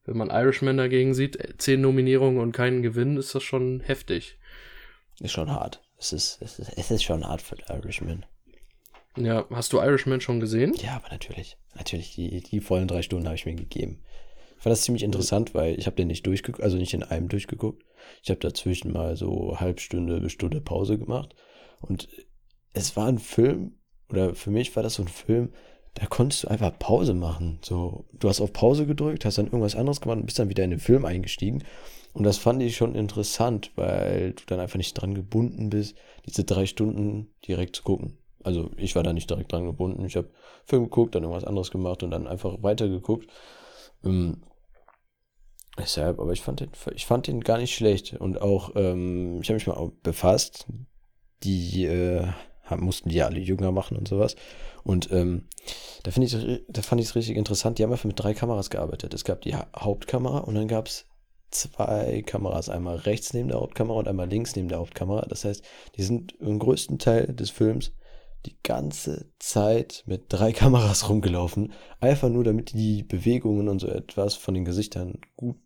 wenn 0.05 0.17
man 0.17 0.29
Irishman 0.29 0.77
dagegen 0.77 1.13
sieht, 1.13 1.35
äh, 1.35 1.57
zehn 1.57 1.81
Nominierungen 1.81 2.41
und 2.41 2.51
keinen 2.51 2.81
Gewinn, 2.81 3.17
ist 3.17 3.35
das 3.35 3.43
schon 3.43 3.81
heftig. 3.81 4.39
Ist 5.19 5.33
schon 5.33 5.51
hart. 5.51 5.83
Es 5.97 6.13
ist, 6.13 6.41
es 6.41 6.59
ist, 6.59 6.71
es 6.75 6.91
ist 6.91 7.03
schon 7.03 7.27
hart 7.27 7.41
für 7.41 7.57
Irishman. 7.67 8.25
Ja, 9.17 9.45
hast 9.51 9.73
du 9.73 9.79
Irishman 9.79 10.21
schon 10.21 10.39
gesehen? 10.39 10.73
Ja, 10.75 10.95
aber 10.95 11.09
natürlich. 11.09 11.57
Natürlich, 11.75 12.15
die, 12.15 12.41
die 12.41 12.61
vollen 12.61 12.87
drei 12.87 13.01
Stunden 13.01 13.25
habe 13.25 13.35
ich 13.35 13.45
mir 13.45 13.55
gegeben. 13.55 14.03
Fand 14.59 14.71
das 14.71 14.81
ziemlich 14.81 15.03
interessant, 15.03 15.53
weil 15.53 15.79
ich 15.79 15.85
habe 15.85 15.95
den 15.95 16.07
nicht 16.07 16.25
durchgeguckt, 16.27 16.63
also 16.63 16.77
nicht 16.77 16.93
in 16.93 17.03
einem 17.03 17.29
durchgeguckt. 17.29 17.83
Ich 18.21 18.29
habe 18.29 18.41
dazwischen 18.41 18.91
mal 18.91 19.15
so 19.15 19.59
halb 19.59 19.79
Stunde 19.79 20.19
bis 20.19 20.33
Stunde 20.33 20.59
Pause 20.59 20.97
gemacht. 20.97 21.33
Und 21.81 22.09
es 22.73 22.95
war 22.97 23.07
ein 23.07 23.19
Film, 23.19 23.75
oder 24.09 24.35
für 24.35 24.51
mich 24.51 24.75
war 24.75 24.83
das 24.83 24.95
so 24.95 25.03
ein 25.03 25.07
Film, 25.07 25.53
da 25.95 26.05
konntest 26.05 26.43
du 26.43 26.49
einfach 26.49 26.77
Pause 26.77 27.13
machen. 27.13 27.59
So, 27.61 28.05
du 28.13 28.29
hast 28.29 28.41
auf 28.41 28.53
Pause 28.53 28.85
gedrückt, 28.85 29.25
hast 29.25 29.37
dann 29.37 29.45
irgendwas 29.45 29.75
anderes 29.75 30.01
gemacht 30.01 30.19
und 30.19 30.25
bist 30.25 30.39
dann 30.39 30.49
wieder 30.49 30.63
in 30.63 30.71
den 30.71 30.79
Film 30.79 31.05
eingestiegen. 31.05 31.63
Und 32.13 32.23
das 32.23 32.37
fand 32.37 32.61
ich 32.61 32.75
schon 32.75 32.95
interessant, 32.95 33.71
weil 33.75 34.33
du 34.33 34.43
dann 34.47 34.59
einfach 34.59 34.77
nicht 34.77 34.93
dran 34.93 35.13
gebunden 35.13 35.69
bist, 35.69 35.95
diese 36.25 36.43
drei 36.43 36.65
Stunden 36.65 37.29
direkt 37.47 37.75
zu 37.75 37.83
gucken. 37.83 38.17
Also 38.43 38.71
ich 38.77 38.95
war 38.95 39.03
da 39.03 39.13
nicht 39.13 39.29
direkt 39.29 39.51
dran 39.51 39.65
gebunden. 39.65 40.05
Ich 40.05 40.15
habe 40.15 40.29
Film 40.65 40.83
geguckt, 40.83 41.15
dann 41.15 41.23
irgendwas 41.23 41.43
anderes 41.43 41.71
gemacht 41.71 42.03
und 42.03 42.11
dann 42.11 42.27
einfach 42.27 42.61
weitergeguckt. 42.61 43.29
Ähm, 44.03 44.41
deshalb, 45.79 46.19
aber 46.19 46.31
ich 46.33 46.41
fand 46.41 46.59
den, 46.59 46.69
ich 46.93 47.05
fand 47.05 47.27
den 47.27 47.41
gar 47.41 47.57
nicht 47.57 47.73
schlecht. 47.73 48.13
Und 48.13 48.41
auch, 48.41 48.71
ähm, 48.75 49.39
ich 49.41 49.49
habe 49.49 49.55
mich 49.55 49.67
mal 49.67 49.91
befasst. 50.03 50.67
Die 51.43 51.85
äh, 51.85 52.27
mussten 52.77 53.09
die 53.09 53.15
ja 53.15 53.25
alle 53.25 53.39
jünger 53.39 53.71
machen 53.71 53.97
und 53.97 54.07
sowas. 54.07 54.35
Und 54.83 55.11
ähm, 55.11 55.47
da, 56.03 56.11
ich, 56.21 56.37
da 56.67 56.81
fand 56.81 57.01
ich 57.01 57.07
es 57.07 57.15
richtig 57.15 57.37
interessant. 57.37 57.77
Die 57.77 57.83
haben 57.83 57.91
einfach 57.91 58.05
mit 58.05 58.19
drei 58.19 58.33
Kameras 58.33 58.69
gearbeitet. 58.69 59.13
Es 59.13 59.23
gab 59.23 59.41
die 59.41 59.55
Hauptkamera 59.55 60.39
und 60.39 60.55
dann 60.55 60.67
gab 60.67 60.87
es 60.87 61.05
zwei 61.51 62.23
Kameras. 62.25 62.69
Einmal 62.69 62.97
rechts 62.97 63.33
neben 63.33 63.49
der 63.49 63.59
Hauptkamera 63.59 63.99
und 63.99 64.07
einmal 64.07 64.29
links 64.29 64.55
neben 64.55 64.69
der 64.69 64.79
Hauptkamera. 64.79 65.25
Das 65.27 65.45
heißt, 65.45 65.63
die 65.95 66.03
sind 66.03 66.33
im 66.39 66.59
größten 66.59 66.99
Teil 66.99 67.33
des 67.33 67.49
Films 67.49 67.91
die 68.45 68.55
ganze 68.63 69.31
Zeit 69.39 70.03
mit 70.05 70.25
drei 70.29 70.51
Kameras 70.53 71.09
rumgelaufen. 71.09 71.73
Einfach 71.99 72.29
nur, 72.29 72.43
damit 72.43 72.73
die 72.73 73.03
Bewegungen 73.03 73.67
und 73.67 73.79
so 73.79 73.87
etwas 73.87 74.35
von 74.35 74.53
den 74.53 74.65
Gesichtern 74.65 75.19
gut 75.35 75.57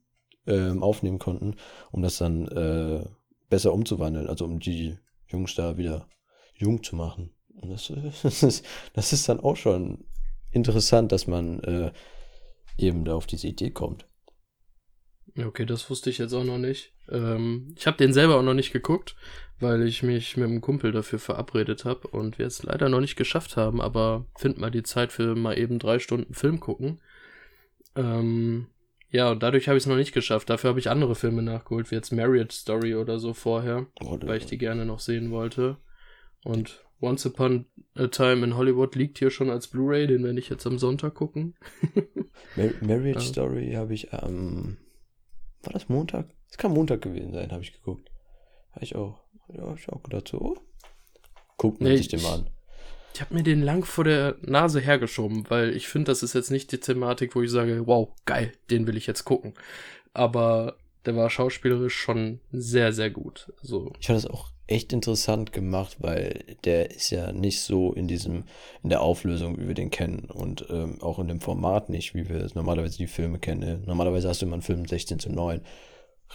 ähm, 0.47 0.83
aufnehmen 0.83 1.19
konnten, 1.19 1.55
um 1.91 2.01
das 2.01 2.17
dann 2.17 2.47
äh, 2.47 3.05
besser 3.49 3.73
umzuwandeln. 3.73 4.27
Also 4.27 4.45
um 4.45 4.59
die 4.59 4.97
Jungs 5.27 5.55
da 5.55 5.77
wieder 5.77 6.07
jung 6.55 6.83
zu 6.83 6.95
machen. 6.95 7.31
Und 7.61 7.69
das, 7.69 7.91
das, 8.23 8.43
ist, 8.43 8.65
das 8.93 9.13
ist 9.13 9.29
dann 9.29 9.39
auch 9.39 9.55
schon 9.55 10.05
interessant, 10.51 11.11
dass 11.11 11.27
man 11.27 11.59
äh, 11.61 11.91
eben 12.77 13.05
da 13.05 13.15
auf 13.15 13.27
diese 13.27 13.47
Idee 13.47 13.71
kommt. 13.71 14.07
Okay, 15.37 15.65
das 15.65 15.89
wusste 15.89 16.09
ich 16.09 16.19
jetzt 16.19 16.33
auch 16.33 16.43
noch 16.43 16.59
nicht. 16.59 16.93
Ähm, 17.09 17.73
ich 17.75 17.87
habe 17.87 17.97
den 17.97 18.13
selber 18.13 18.37
auch 18.37 18.43
noch 18.43 18.53
nicht 18.53 18.71
geguckt, 18.71 19.15
weil 19.59 19.81
ich 19.87 20.03
mich 20.03 20.37
mit 20.37 20.47
einem 20.47 20.61
Kumpel 20.61 20.91
dafür 20.91 21.17
verabredet 21.17 21.85
habe 21.85 22.07
und 22.09 22.37
wir 22.37 22.45
es 22.45 22.61
leider 22.61 22.87
noch 22.89 22.99
nicht 22.99 23.15
geschafft 23.15 23.57
haben, 23.57 23.81
aber 23.81 24.27
find 24.37 24.59
mal 24.59 24.69
die 24.69 24.83
Zeit 24.83 25.11
für 25.11 25.35
mal 25.35 25.57
eben 25.57 25.79
drei 25.79 25.97
Stunden 25.97 26.35
Film 26.35 26.59
gucken. 26.59 27.01
Ähm, 27.95 28.67
ja, 29.13 29.29
und 29.29 29.43
dadurch 29.43 29.67
habe 29.67 29.77
ich 29.77 29.83
es 29.83 29.87
noch 29.87 29.95
nicht 29.95 30.11
geschafft. 30.11 30.49
Dafür 30.49 30.71
habe 30.71 30.79
ich 30.79 30.89
andere 30.89 31.13
Filme 31.13 31.43
nachgeholt, 31.43 31.91
wie 31.91 31.95
jetzt 31.95 32.11
Marriage 32.11 32.55
Story 32.55 32.95
oder 32.95 33.19
so 33.19 33.33
vorher, 33.33 33.85
oh, 34.03 34.17
weil 34.23 34.39
ich 34.39 34.47
die 34.47 34.57
gerne 34.57 34.85
noch 34.85 34.99
sehen 34.99 35.29
wollte. 35.29 35.77
Und 36.43 36.83
Once 36.99 37.23
Upon 37.27 37.65
a 37.93 38.07
Time 38.07 38.43
in 38.43 38.57
Hollywood 38.57 38.95
liegt 38.95 39.19
hier 39.19 39.29
schon 39.29 39.51
als 39.51 39.67
Blu-ray, 39.67 40.07
den 40.07 40.23
werde 40.23 40.39
ich 40.39 40.49
jetzt 40.49 40.65
am 40.65 40.79
Sonntag 40.79 41.13
gucken. 41.13 41.53
Mar 42.55 42.69
Marriage 42.81 43.19
ja. 43.19 43.25
Story 43.25 43.73
habe 43.73 43.93
ich 43.93 44.11
am. 44.13 44.29
Ähm, 44.29 44.77
war 45.61 45.73
das 45.73 45.89
Montag? 45.89 46.29
Es 46.49 46.57
kann 46.57 46.73
Montag 46.73 47.03
gewesen 47.03 47.33
sein, 47.33 47.51
habe 47.51 47.61
ich 47.61 47.71
geguckt. 47.71 48.09
Habe 48.71 48.83
ich 48.83 48.95
auch. 48.95 49.21
Ja, 49.53 49.75
ich 49.75 49.89
auch 49.89 50.01
gedacht 50.01 50.27
so, 50.27 50.39
oh, 50.39 50.57
guck 51.57 51.79
mir 51.81 51.89
nee, 51.89 51.97
sich 51.97 52.07
den 52.07 52.23
mal 52.23 52.39
an. 52.39 52.49
Ich 53.13 53.21
habe 53.21 53.35
mir 53.35 53.43
den 53.43 53.61
lang 53.61 53.85
vor 53.85 54.03
der 54.03 54.35
Nase 54.41 54.79
hergeschoben, 54.79 55.49
weil 55.49 55.75
ich 55.75 55.87
finde, 55.87 56.11
das 56.11 56.23
ist 56.23 56.33
jetzt 56.33 56.49
nicht 56.49 56.71
die 56.71 56.79
Thematik, 56.79 57.35
wo 57.35 57.41
ich 57.41 57.51
sage, 57.51 57.85
wow, 57.85 58.09
geil, 58.25 58.51
den 58.71 58.87
will 58.87 58.97
ich 58.97 59.05
jetzt 59.05 59.23
gucken. 59.23 59.53
Aber 60.13 60.77
der 61.05 61.15
war 61.15 61.29
schauspielerisch 61.29 61.95
schon 61.95 62.39
sehr, 62.51 62.91
sehr 62.91 63.11
gut. 63.11 63.51
So. 63.61 63.93
Ich 63.99 64.07
fand 64.07 64.17
das 64.17 64.29
auch 64.29 64.49
echt 64.67 64.93
interessant 64.93 65.51
gemacht, 65.51 65.97
weil 65.99 66.57
der 66.63 66.91
ist 66.91 67.09
ja 67.09 67.31
nicht 67.31 67.61
so 67.61 67.93
in 67.93 68.07
diesem, 68.07 68.45
in 68.81 68.89
der 68.89 69.01
Auflösung, 69.01 69.59
wie 69.59 69.67
wir 69.67 69.75
den 69.75 69.91
kennen 69.91 70.29
und 70.31 70.65
ähm, 70.69 71.01
auch 71.01 71.19
in 71.19 71.27
dem 71.27 71.41
Format 71.41 71.89
nicht, 71.89 72.15
wie 72.15 72.29
wir 72.29 72.47
normalerweise 72.55 72.97
die 72.97 73.07
Filme 73.07 73.39
kennen. 73.39 73.83
Normalerweise 73.85 74.29
hast 74.29 74.41
du 74.41 74.45
immer 74.45 74.53
einen 74.53 74.61
Film 74.61 74.85
16 74.85 75.19
zu 75.19 75.31
9, 75.31 75.61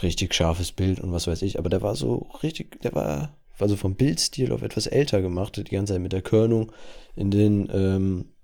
richtig 0.02 0.35
scharfes 0.35 0.73
Bild 0.73 1.00
und 1.00 1.12
was 1.12 1.26
weiß 1.26 1.42
ich, 1.42 1.58
aber 1.58 1.70
der 1.70 1.82
war 1.82 1.97
so 1.97 2.28
richtig, 2.42 2.80
der 2.82 2.94
war, 2.94 3.38
war 3.58 3.68
so 3.68 3.76
vom 3.76 3.96
Bildstil 3.96 4.52
auf 4.52 4.62
etwas 4.62 4.86
älter 4.86 5.20
gemacht, 5.22 5.56
die 5.56 5.64
ganze 5.64 5.94
Zeit 5.94 6.02
mit 6.02 6.12
der 6.12 6.22
Körnung 6.22 6.72
in 7.14 7.30
den, 7.30 7.68
ähm, 7.72 8.34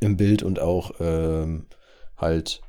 im 0.00 0.16
Bild 0.16 0.42
und 0.42 0.60
auch 0.60 0.92
ähm, 1.00 1.66
halt 2.16 2.62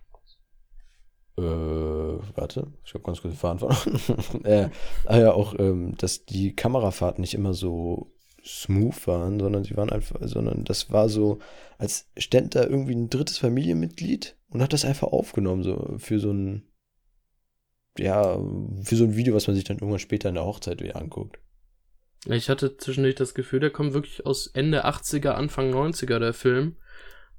äh, 1.37 1.41
warte, 1.41 2.71
ich 2.83 2.93
habe 2.93 3.03
ganz 3.03 3.21
kurz 3.21 3.33
den 3.33 3.39
Faden 3.39 3.59
verloren. 3.59 4.43
äh, 4.43 4.69
ah 5.05 5.19
ja, 5.19 5.31
auch, 5.33 5.57
ähm, 5.57 5.95
dass 5.97 6.25
die 6.25 6.55
Kamerafahrten 6.55 7.21
nicht 7.21 7.33
immer 7.33 7.53
so 7.53 8.13
smooth 8.43 9.07
waren, 9.07 9.39
sondern 9.39 9.63
sie 9.63 9.77
waren 9.77 9.89
einfach, 9.89 10.19
sondern 10.21 10.65
das 10.65 10.91
war 10.91 11.09
so, 11.09 11.39
als 11.77 12.09
stände 12.17 12.49
da 12.49 12.63
irgendwie 12.63 12.95
ein 12.95 13.09
drittes 13.09 13.37
Familienmitglied 13.37 14.35
und 14.49 14.61
hat 14.61 14.73
das 14.73 14.85
einfach 14.85 15.07
aufgenommen, 15.07 15.63
so 15.63 15.95
für 15.97 16.19
so 16.19 16.31
ein, 16.31 16.63
ja, 17.97 18.37
für 18.83 18.95
so 18.95 19.03
ein 19.03 19.15
Video, 19.15 19.35
was 19.35 19.47
man 19.47 19.55
sich 19.55 19.65
dann 19.65 19.77
irgendwann 19.77 19.99
später 19.99 20.29
in 20.29 20.35
der 20.35 20.45
Hochzeit 20.45 20.81
wieder 20.81 20.95
anguckt. 20.95 21.39
Ich 22.27 22.49
hatte 22.49 22.77
zwischendurch 22.77 23.15
das 23.15 23.33
Gefühl, 23.33 23.59
der 23.59 23.71
kommt 23.71 23.93
wirklich 23.93 24.25
aus 24.25 24.47
Ende 24.47 24.85
80er, 24.85 25.31
Anfang 25.31 25.73
90er, 25.73 26.19
der 26.19 26.33
Film 26.33 26.75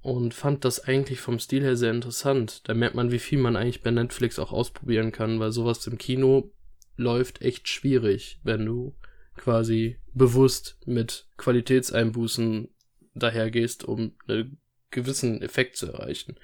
und 0.00 0.34
fand 0.34 0.64
das 0.64 0.80
eigentlich 0.80 1.20
vom 1.20 1.38
Stil 1.38 1.62
her 1.62 1.76
sehr 1.76 1.92
interessant. 1.92 2.68
Da 2.68 2.74
merkt 2.74 2.96
man, 2.96 3.12
wie 3.12 3.20
viel 3.20 3.38
man 3.38 3.56
eigentlich 3.56 3.82
bei 3.82 3.92
Netflix 3.92 4.38
auch 4.38 4.52
ausprobieren 4.52 5.12
kann, 5.12 5.38
weil 5.38 5.52
sowas 5.52 5.86
im 5.86 5.98
Kino 5.98 6.50
läuft 6.96 7.42
echt 7.42 7.68
schwierig, 7.68 8.40
wenn 8.42 8.66
du 8.66 8.94
quasi 9.36 9.98
bewusst 10.12 10.78
mit 10.84 11.26
Qualitätseinbußen 11.36 12.68
dahergehst, 13.14 13.84
um 13.84 14.14
einen 14.26 14.58
gewissen 14.90 15.40
Effekt 15.42 15.76
zu 15.76 15.86
erreichen. 15.86 16.36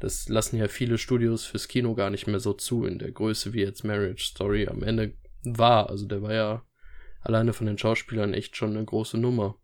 Das 0.00 0.28
lassen 0.28 0.56
ja 0.56 0.66
viele 0.66 0.98
Studios 0.98 1.44
fürs 1.44 1.68
Kino 1.68 1.94
gar 1.94 2.10
nicht 2.10 2.26
mehr 2.26 2.40
so 2.40 2.54
zu 2.54 2.84
in 2.84 2.98
der 2.98 3.12
Größe 3.12 3.52
wie 3.52 3.60
jetzt 3.60 3.84
Marriage 3.84 4.24
Story 4.24 4.66
am 4.66 4.82
Ende 4.82 5.12
war. 5.44 5.90
Also 5.90 6.06
der 6.06 6.22
war 6.22 6.32
ja 6.32 6.62
alleine 7.22 7.52
von 7.52 7.66
den 7.66 7.78
Schauspielern 7.78 8.34
echt 8.34 8.56
schon 8.56 8.76
eine 8.76 8.84
große 8.84 9.18
Nummer. 9.18 9.56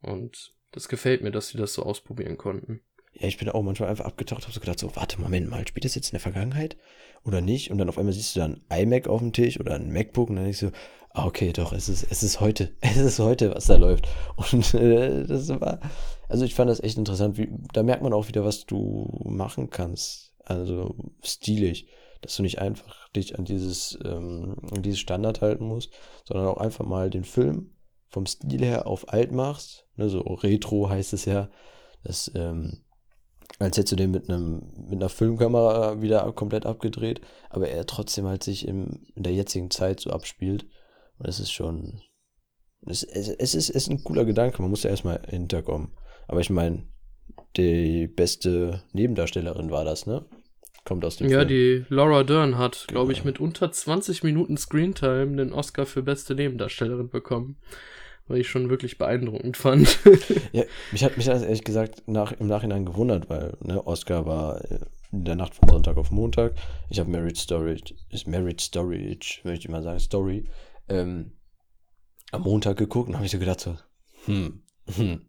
Und 0.00 0.54
das 0.72 0.88
gefällt 0.88 1.22
mir, 1.22 1.30
dass 1.30 1.48
sie 1.48 1.58
das 1.58 1.74
so 1.74 1.82
ausprobieren 1.82 2.36
konnten. 2.36 2.80
Ja, 3.14 3.26
ich 3.26 3.38
bin 3.38 3.48
auch 3.48 3.62
manchmal 3.62 3.88
einfach 3.88 4.04
abgetaucht, 4.04 4.42
habe 4.42 4.52
so 4.52 4.60
gedacht, 4.60 4.78
so, 4.78 4.94
warte, 4.94 5.20
Moment 5.20 5.48
mal, 5.48 5.66
spielt 5.66 5.84
das 5.84 5.94
jetzt 5.94 6.08
in 6.08 6.12
der 6.12 6.20
Vergangenheit 6.20 6.76
oder 7.24 7.40
nicht? 7.40 7.70
Und 7.70 7.78
dann 7.78 7.88
auf 7.88 7.98
einmal 7.98 8.12
siehst 8.12 8.36
du 8.36 8.40
dann 8.40 8.64
ein 8.68 8.82
iMac 8.82 9.08
auf 9.08 9.20
dem 9.20 9.32
Tisch 9.32 9.58
oder 9.58 9.74
ein 9.74 9.92
MacBook 9.92 10.30
und 10.30 10.36
dann 10.36 10.44
denkst 10.44 10.60
du, 10.60 10.70
ah, 11.10 11.26
okay, 11.26 11.52
doch, 11.52 11.72
es 11.72 11.88
ist, 11.88 12.06
es 12.10 12.22
ist 12.22 12.40
heute, 12.40 12.76
es 12.80 12.96
ist 12.96 13.18
heute, 13.18 13.54
was 13.54 13.66
da 13.66 13.76
läuft. 13.76 14.06
Und 14.36 14.74
äh, 14.74 15.24
das 15.24 15.48
war, 15.48 15.80
also 16.28 16.44
ich 16.44 16.54
fand 16.54 16.70
das 16.70 16.80
echt 16.80 16.98
interessant, 16.98 17.38
wie, 17.38 17.48
da 17.72 17.82
merkt 17.82 18.02
man 18.02 18.12
auch 18.12 18.28
wieder, 18.28 18.44
was 18.44 18.66
du 18.66 19.24
machen 19.24 19.70
kannst. 19.70 20.34
Also 20.44 20.94
stilig, 21.22 21.88
dass 22.20 22.36
du 22.36 22.42
nicht 22.42 22.60
einfach 22.60 23.08
dich 23.10 23.38
an 23.38 23.44
dieses, 23.44 23.98
ähm, 24.04 24.56
an 24.72 24.82
dieses 24.82 24.98
Standard 24.98 25.40
halten 25.40 25.64
musst, 25.64 25.92
sondern 26.24 26.46
auch 26.46 26.58
einfach 26.58 26.84
mal 26.84 27.10
den 27.10 27.24
Film 27.24 27.74
vom 28.08 28.26
Stil 28.26 28.64
her 28.64 28.86
auf 28.86 29.12
alt 29.12 29.32
machst, 29.32 29.86
ne, 29.96 30.08
so 30.08 30.20
Retro 30.20 30.88
heißt 30.88 31.12
es 31.12 31.24
ja, 31.26 31.50
das, 32.02 32.30
ähm, 32.34 32.84
als 33.58 33.76
hättest 33.76 33.92
du 33.92 33.96
den 33.96 34.10
mit 34.10 34.28
einem 34.28 34.72
mit 34.76 34.94
einer 34.94 35.08
Filmkamera 35.08 36.00
wieder 36.00 36.30
komplett 36.32 36.66
abgedreht, 36.66 37.20
aber 37.50 37.68
er 37.68 37.86
trotzdem 37.86 38.26
halt 38.26 38.44
sich 38.44 38.68
im, 38.68 39.06
in 39.14 39.22
der 39.22 39.32
jetzigen 39.32 39.70
Zeit 39.70 40.00
so 40.00 40.10
abspielt. 40.10 40.66
Und 41.18 41.28
es 41.28 41.40
ist 41.40 41.50
schon. 41.50 42.00
Es, 42.86 43.02
es, 43.02 43.28
es, 43.28 43.54
ist, 43.54 43.70
es 43.70 43.70
ist 43.70 43.90
ein 43.90 44.04
cooler 44.04 44.24
Gedanke, 44.24 44.62
man 44.62 44.70
muss 44.70 44.84
ja 44.84 44.90
erstmal 44.90 45.20
hinterkommen. 45.28 45.92
Aber 46.28 46.40
ich 46.40 46.50
meine, 46.50 46.86
die 47.56 48.06
beste 48.06 48.84
Nebendarstellerin 48.92 49.70
war 49.70 49.84
das, 49.84 50.06
ne? 50.06 50.24
Kommt 50.88 51.04
aus 51.04 51.16
dem 51.16 51.28
Ja, 51.28 51.40
Film. 51.40 51.48
die 51.48 51.84
Laura 51.90 52.24
Dern 52.24 52.56
hat, 52.56 52.86
genau. 52.88 53.00
glaube 53.00 53.12
ich, 53.12 53.22
mit 53.22 53.38
unter 53.40 53.70
20 53.70 54.22
Minuten 54.22 54.56
Screentime 54.56 55.36
den 55.36 55.52
Oscar 55.52 55.84
für 55.84 56.02
beste 56.02 56.34
Nebendarstellerin 56.34 57.10
bekommen 57.10 57.58
weil 58.28 58.40
ich 58.40 58.48
schon 58.48 58.68
wirklich 58.68 58.98
beeindruckend 58.98 59.56
fand. 59.56 59.98
ja, 60.52 60.64
mich 60.92 61.02
hat 61.02 61.16
mich 61.16 61.26
das 61.26 61.42
ehrlich 61.42 61.64
gesagt 61.64 62.02
nach, 62.06 62.32
im 62.32 62.46
Nachhinein 62.46 62.84
gewundert, 62.84 63.28
weil 63.30 63.56
ne, 63.62 63.86
Oscar 63.86 64.26
war 64.26 64.62
äh, 64.70 64.80
in 65.12 65.24
der 65.24 65.34
Nacht 65.34 65.54
von 65.54 65.68
Sonntag 65.68 65.96
auf 65.96 66.10
Montag. 66.10 66.52
Ich 66.90 67.00
habe 67.00 67.10
Marriage 67.10 67.40
Storage, 67.40 67.94
ist 68.10 68.28
Marriage 68.28 68.62
Storage, 68.62 69.40
möchte 69.44 69.64
ich 69.64 69.68
mal 69.70 69.82
sagen, 69.82 69.98
Story, 69.98 70.44
ähm, 70.88 71.32
am 72.30 72.42
Montag 72.42 72.76
geguckt 72.76 73.08
und 73.08 73.14
habe 73.14 73.24
ich 73.24 73.32
so 73.32 73.38
gedacht, 73.38 73.60
so, 73.60 73.76
hm, 74.26 74.62
hm, 74.94 75.22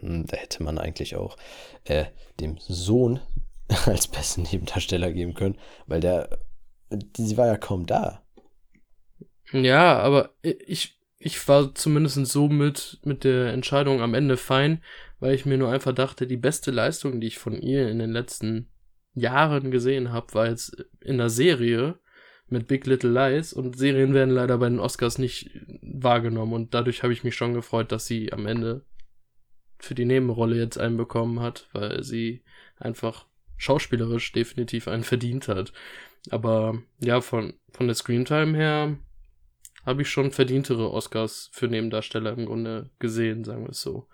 hm, 0.00 0.26
da 0.26 0.36
hätte 0.36 0.62
man 0.62 0.76
eigentlich 0.76 1.16
auch 1.16 1.38
äh, 1.84 2.04
dem 2.40 2.58
Sohn 2.58 3.20
als 3.86 4.08
besten 4.08 4.42
Nebendarsteller 4.42 5.12
geben 5.12 5.34
können, 5.34 5.58
weil 5.86 6.00
der, 6.00 6.38
sie 7.16 7.36
war 7.36 7.46
ja 7.46 7.56
kaum 7.56 7.86
da. 7.86 8.22
Ja, 9.52 9.98
aber 9.98 10.30
ich, 10.42 10.98
ich 11.18 11.46
war 11.48 11.74
zumindest 11.74 12.26
so 12.26 12.48
mit, 12.48 13.00
mit 13.04 13.24
der 13.24 13.52
Entscheidung 13.52 14.00
am 14.00 14.14
Ende 14.14 14.36
fein, 14.36 14.82
weil 15.20 15.34
ich 15.34 15.46
mir 15.46 15.58
nur 15.58 15.70
einfach 15.70 15.94
dachte, 15.94 16.26
die 16.26 16.36
beste 16.36 16.70
Leistung, 16.70 17.20
die 17.20 17.28
ich 17.28 17.38
von 17.38 17.60
ihr 17.60 17.88
in 17.88 17.98
den 17.98 18.10
letzten 18.10 18.68
Jahren 19.14 19.70
gesehen 19.70 20.12
habe, 20.12 20.34
war 20.34 20.48
jetzt 20.48 20.84
in 21.00 21.18
der 21.18 21.28
Serie 21.28 21.98
mit 22.48 22.66
Big 22.66 22.86
Little 22.86 23.10
Lies 23.10 23.52
und 23.52 23.76
Serien 23.76 24.14
werden 24.14 24.34
leider 24.34 24.58
bei 24.58 24.68
den 24.68 24.80
Oscars 24.80 25.18
nicht 25.18 25.50
wahrgenommen 25.80 26.52
und 26.52 26.74
dadurch 26.74 27.02
habe 27.02 27.12
ich 27.12 27.24
mich 27.24 27.34
schon 27.34 27.54
gefreut, 27.54 27.92
dass 27.92 28.06
sie 28.06 28.32
am 28.32 28.46
Ende 28.46 28.84
für 29.78 29.94
die 29.94 30.04
Nebenrolle 30.04 30.56
jetzt 30.56 30.78
einen 30.78 30.96
bekommen 30.96 31.40
hat, 31.40 31.68
weil 31.72 32.02
sie 32.02 32.42
einfach 32.76 33.26
schauspielerisch 33.62 34.32
definitiv 34.32 34.88
einen 34.88 35.04
verdient 35.04 35.46
hat. 35.46 35.72
Aber 36.30 36.82
ja, 37.00 37.20
von, 37.20 37.54
von 37.70 37.86
der 37.86 37.94
Screentime 37.94 38.56
her 38.56 38.98
habe 39.86 40.02
ich 40.02 40.08
schon 40.08 40.32
verdientere 40.32 40.92
Oscars 40.92 41.48
für 41.52 41.68
Nebendarsteller 41.68 42.32
im 42.32 42.46
Grunde 42.46 42.90
gesehen, 42.98 43.44
sagen 43.44 43.62
wir 43.62 43.70
es 43.70 43.80
so. 43.80 44.08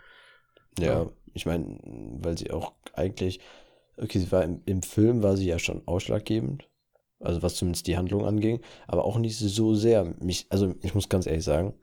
Ja, 0.79 1.03
ja. 1.03 1.11
ich 1.33 1.47
meine, 1.47 1.79
weil 2.21 2.37
sie 2.37 2.51
auch 2.51 2.75
eigentlich, 2.93 3.41
okay, 3.97 4.19
sie 4.19 4.31
war 4.31 4.45
im, 4.45 4.61
im 4.67 4.83
Film 4.83 5.23
war 5.23 5.37
sie 5.37 5.47
ja 5.47 5.59
schon 5.59 5.83
ausschlaggebend, 5.87 6.69
also 7.19 7.43
was 7.43 7.55
zumindest 7.55 7.87
die 7.87 7.97
Handlung 7.97 8.27
anging, 8.27 8.61
aber 8.87 9.05
auch 9.05 9.19
nicht 9.19 9.39
so 9.39 9.75
sehr. 9.75 10.05
Mich, 10.21 10.47
also 10.51 10.75
ich 10.83 10.95
muss 10.95 11.09
ganz 11.09 11.27
ehrlich 11.27 11.45
sagen, 11.45 11.75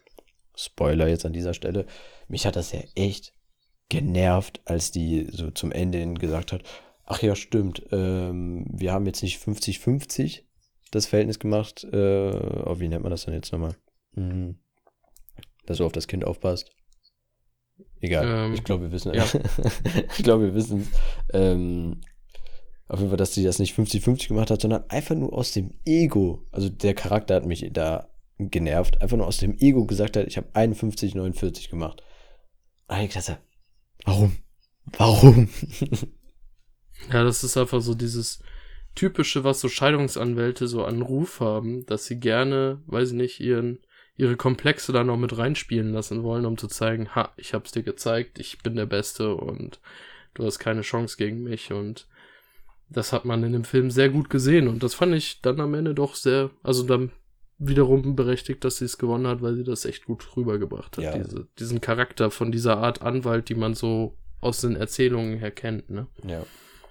Spoiler 0.55 1.07
jetzt 1.07 1.25
an 1.25 1.33
dieser 1.33 1.53
Stelle, 1.53 1.87
mich 2.27 2.45
hat 2.45 2.55
das 2.55 2.71
ja 2.71 2.79
echt 2.95 3.33
genervt, 3.89 4.61
als 4.65 4.91
die 4.91 5.27
so 5.31 5.51
zum 5.51 5.71
Ende 5.71 5.97
hin 5.97 6.17
gesagt 6.17 6.51
hat, 6.51 6.63
ach 7.05 7.21
ja, 7.21 7.35
stimmt, 7.35 7.83
ähm, 7.91 8.65
wir 8.69 8.91
haben 8.91 9.05
jetzt 9.05 9.23
nicht 9.23 9.41
50-50 9.41 10.43
das 10.91 11.05
Verhältnis 11.07 11.39
gemacht, 11.39 11.83
äh, 11.83 12.29
oh, 12.65 12.79
wie 12.79 12.87
nennt 12.87 13.03
man 13.03 13.11
das 13.11 13.25
denn 13.25 13.33
jetzt 13.33 13.51
nochmal? 13.51 13.75
Mhm. 14.13 14.55
Dass 15.65 15.77
du 15.77 15.85
auf 15.85 15.91
das 15.91 16.07
Kind 16.07 16.25
aufpasst. 16.25 16.71
Egal, 18.01 18.25
ähm, 18.27 18.53
ich 18.53 18.63
glaube, 18.63 18.83
wir 18.83 18.91
wissen 18.91 19.13
ja. 19.13 19.25
ich 20.17 20.23
glaube, 20.23 20.45
wir 20.45 20.55
wissen 20.55 20.81
es. 20.81 20.87
Ähm, 21.33 22.01
auf 22.87 22.99
jeden 22.99 23.09
Fall, 23.09 23.17
dass 23.17 23.33
sie 23.33 23.43
das 23.43 23.59
nicht 23.59 23.77
50-50 23.77 24.27
gemacht 24.27 24.51
hat, 24.51 24.61
sondern 24.61 24.89
einfach 24.89 25.15
nur 25.15 25.33
aus 25.33 25.51
dem 25.53 25.71
Ego. 25.85 26.45
Also 26.51 26.69
der 26.69 26.93
Charakter 26.93 27.35
hat 27.35 27.45
mich 27.45 27.67
da 27.73 28.09
genervt. 28.37 29.01
Einfach 29.01 29.17
nur 29.17 29.27
aus 29.27 29.37
dem 29.37 29.57
Ego 29.57 29.85
gesagt 29.85 30.17
hat, 30.17 30.27
ich 30.27 30.37
habe 30.37 30.47
51-49 30.53 31.69
gemacht. 31.69 32.03
ich 33.01 33.13
dachte, 33.13 33.39
warum? 34.05 34.37
Warum? 34.97 35.49
ja, 37.11 37.23
das 37.23 37.43
ist 37.43 37.57
einfach 37.57 37.81
so 37.81 37.93
dieses 37.93 38.41
typische, 38.95 39.43
was 39.43 39.59
so 39.59 39.69
Scheidungsanwälte 39.69 40.67
so 40.67 40.85
an 40.85 41.01
Ruf 41.01 41.39
haben, 41.39 41.85
dass 41.85 42.05
sie 42.05 42.19
gerne, 42.19 42.81
weiß 42.87 43.09
ich 43.09 43.15
nicht, 43.15 43.39
ihren 43.39 43.79
ihre 44.17 44.37
Komplexe 44.37 44.93
da 44.93 45.03
noch 45.03 45.17
mit 45.17 45.37
reinspielen 45.37 45.91
lassen 45.91 46.23
wollen, 46.23 46.45
um 46.45 46.57
zu 46.57 46.67
zeigen, 46.67 47.13
ha, 47.15 47.33
ich 47.35 47.53
hab's 47.53 47.71
dir 47.71 47.83
gezeigt, 47.83 48.39
ich 48.39 48.59
bin 48.59 48.75
der 48.75 48.85
Beste 48.85 49.35
und 49.35 49.79
du 50.33 50.45
hast 50.45 50.59
keine 50.59 50.81
Chance 50.81 51.17
gegen 51.17 51.43
mich 51.43 51.71
und 51.73 52.07
das 52.89 53.11
hat 53.11 53.25
man 53.25 53.43
in 53.43 53.53
dem 53.53 53.63
Film 53.63 53.91
sehr 53.91 54.09
gut 54.09 54.29
gesehen 54.29 54.67
und 54.67 54.83
das 54.83 54.93
fand 54.93 55.13
ich 55.15 55.41
dann 55.41 55.59
am 55.59 55.73
Ende 55.73 55.93
doch 55.93 56.15
sehr, 56.15 56.51
also 56.63 56.83
dann 56.83 57.11
wiederum 57.57 58.15
berechtigt, 58.15 58.63
dass 58.63 58.77
sie 58.77 58.85
es 58.85 58.97
gewonnen 58.97 59.27
hat, 59.27 59.41
weil 59.41 59.55
sie 59.55 59.63
das 59.63 59.85
echt 59.85 60.05
gut 60.05 60.35
rübergebracht 60.35 60.97
hat. 60.97 61.03
Ja. 61.03 61.17
Diese, 61.17 61.47
diesen 61.57 61.81
Charakter 61.81 62.29
von 62.31 62.51
dieser 62.51 62.77
Art 62.77 63.01
Anwalt, 63.01 63.49
die 63.49 63.55
man 63.55 63.73
so 63.73 64.17
aus 64.41 64.61
den 64.61 64.75
Erzählungen 64.75 65.39
her 65.39 65.51
kennt, 65.51 65.89
ne? 65.89 66.07
Ja. 66.27 66.45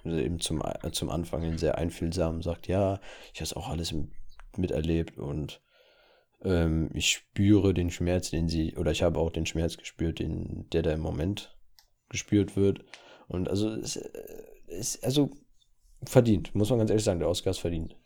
Also 0.05 0.17
eben 0.17 0.39
zum, 0.39 0.61
zum 0.91 1.09
Anfang 1.09 1.57
sehr 1.57 1.77
einfühlsam 1.77 2.41
sagt, 2.41 2.67
ja, 2.67 2.99
ich 3.33 3.39
habe 3.39 3.45
es 3.45 3.53
auch 3.53 3.69
alles 3.69 3.93
miterlebt 4.57 5.17
und 5.17 5.61
ähm, 6.43 6.89
ich 6.93 7.09
spüre 7.09 7.73
den 7.73 7.89
Schmerz, 7.89 8.29
den 8.29 8.47
sie, 8.47 8.75
oder 8.75 8.91
ich 8.91 9.03
habe 9.03 9.19
auch 9.19 9.31
den 9.31 9.45
Schmerz 9.45 9.77
gespürt, 9.77 10.19
den, 10.19 10.69
der 10.71 10.83
da 10.83 10.93
im 10.93 11.01
Moment 11.01 11.57
gespürt 12.09 12.55
wird. 12.55 12.85
Und 13.27 13.49
also, 13.49 13.69
es 13.69 13.99
ist, 14.67 15.03
also 15.03 15.31
verdient, 16.03 16.53
muss 16.53 16.69
man 16.69 16.79
ganz 16.79 16.91
ehrlich 16.91 17.03
sagen, 17.03 17.19
der 17.19 17.29
Oscar 17.29 17.51
ist 17.51 17.59
verdient. 17.59 17.97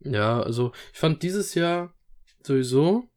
Ja, 0.00 0.40
also 0.40 0.72
ich 0.92 0.98
fand 0.98 1.22
dieses 1.22 1.54
Jahr 1.54 1.92
sowieso 2.44 3.08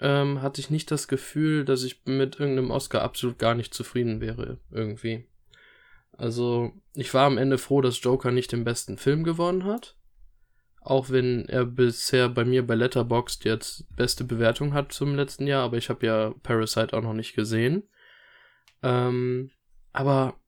ähm, 0.00 0.40
hatte 0.40 0.60
ich 0.60 0.70
nicht 0.70 0.90
das 0.90 1.08
Gefühl, 1.08 1.64
dass 1.64 1.82
ich 1.82 2.02
mit 2.06 2.40
irgendeinem 2.40 2.70
Oscar 2.70 3.02
absolut 3.02 3.38
gar 3.38 3.54
nicht 3.54 3.74
zufrieden 3.74 4.20
wäre, 4.20 4.58
irgendwie. 4.70 5.26
Also, 6.16 6.72
ich 6.94 7.14
war 7.14 7.26
am 7.26 7.38
Ende 7.38 7.58
froh, 7.58 7.80
dass 7.80 8.02
Joker 8.02 8.30
nicht 8.30 8.52
den 8.52 8.64
besten 8.64 8.98
Film 8.98 9.24
gewonnen 9.24 9.64
hat. 9.64 9.96
Auch 10.82 11.10
wenn 11.10 11.46
er 11.48 11.66
bisher 11.66 12.28
bei 12.28 12.44
mir 12.44 12.66
bei 12.66 12.74
Letterboxd 12.74 13.44
jetzt 13.44 13.84
beste 13.96 14.24
Bewertung 14.24 14.72
hat 14.72 14.92
zum 14.92 15.14
letzten 15.14 15.46
Jahr, 15.46 15.64
aber 15.64 15.76
ich 15.76 15.90
habe 15.90 16.06
ja 16.06 16.34
Parasite 16.42 16.96
auch 16.96 17.02
noch 17.02 17.12
nicht 17.12 17.34
gesehen. 17.34 17.88
Ähm, 18.82 19.50
aber 19.92 20.40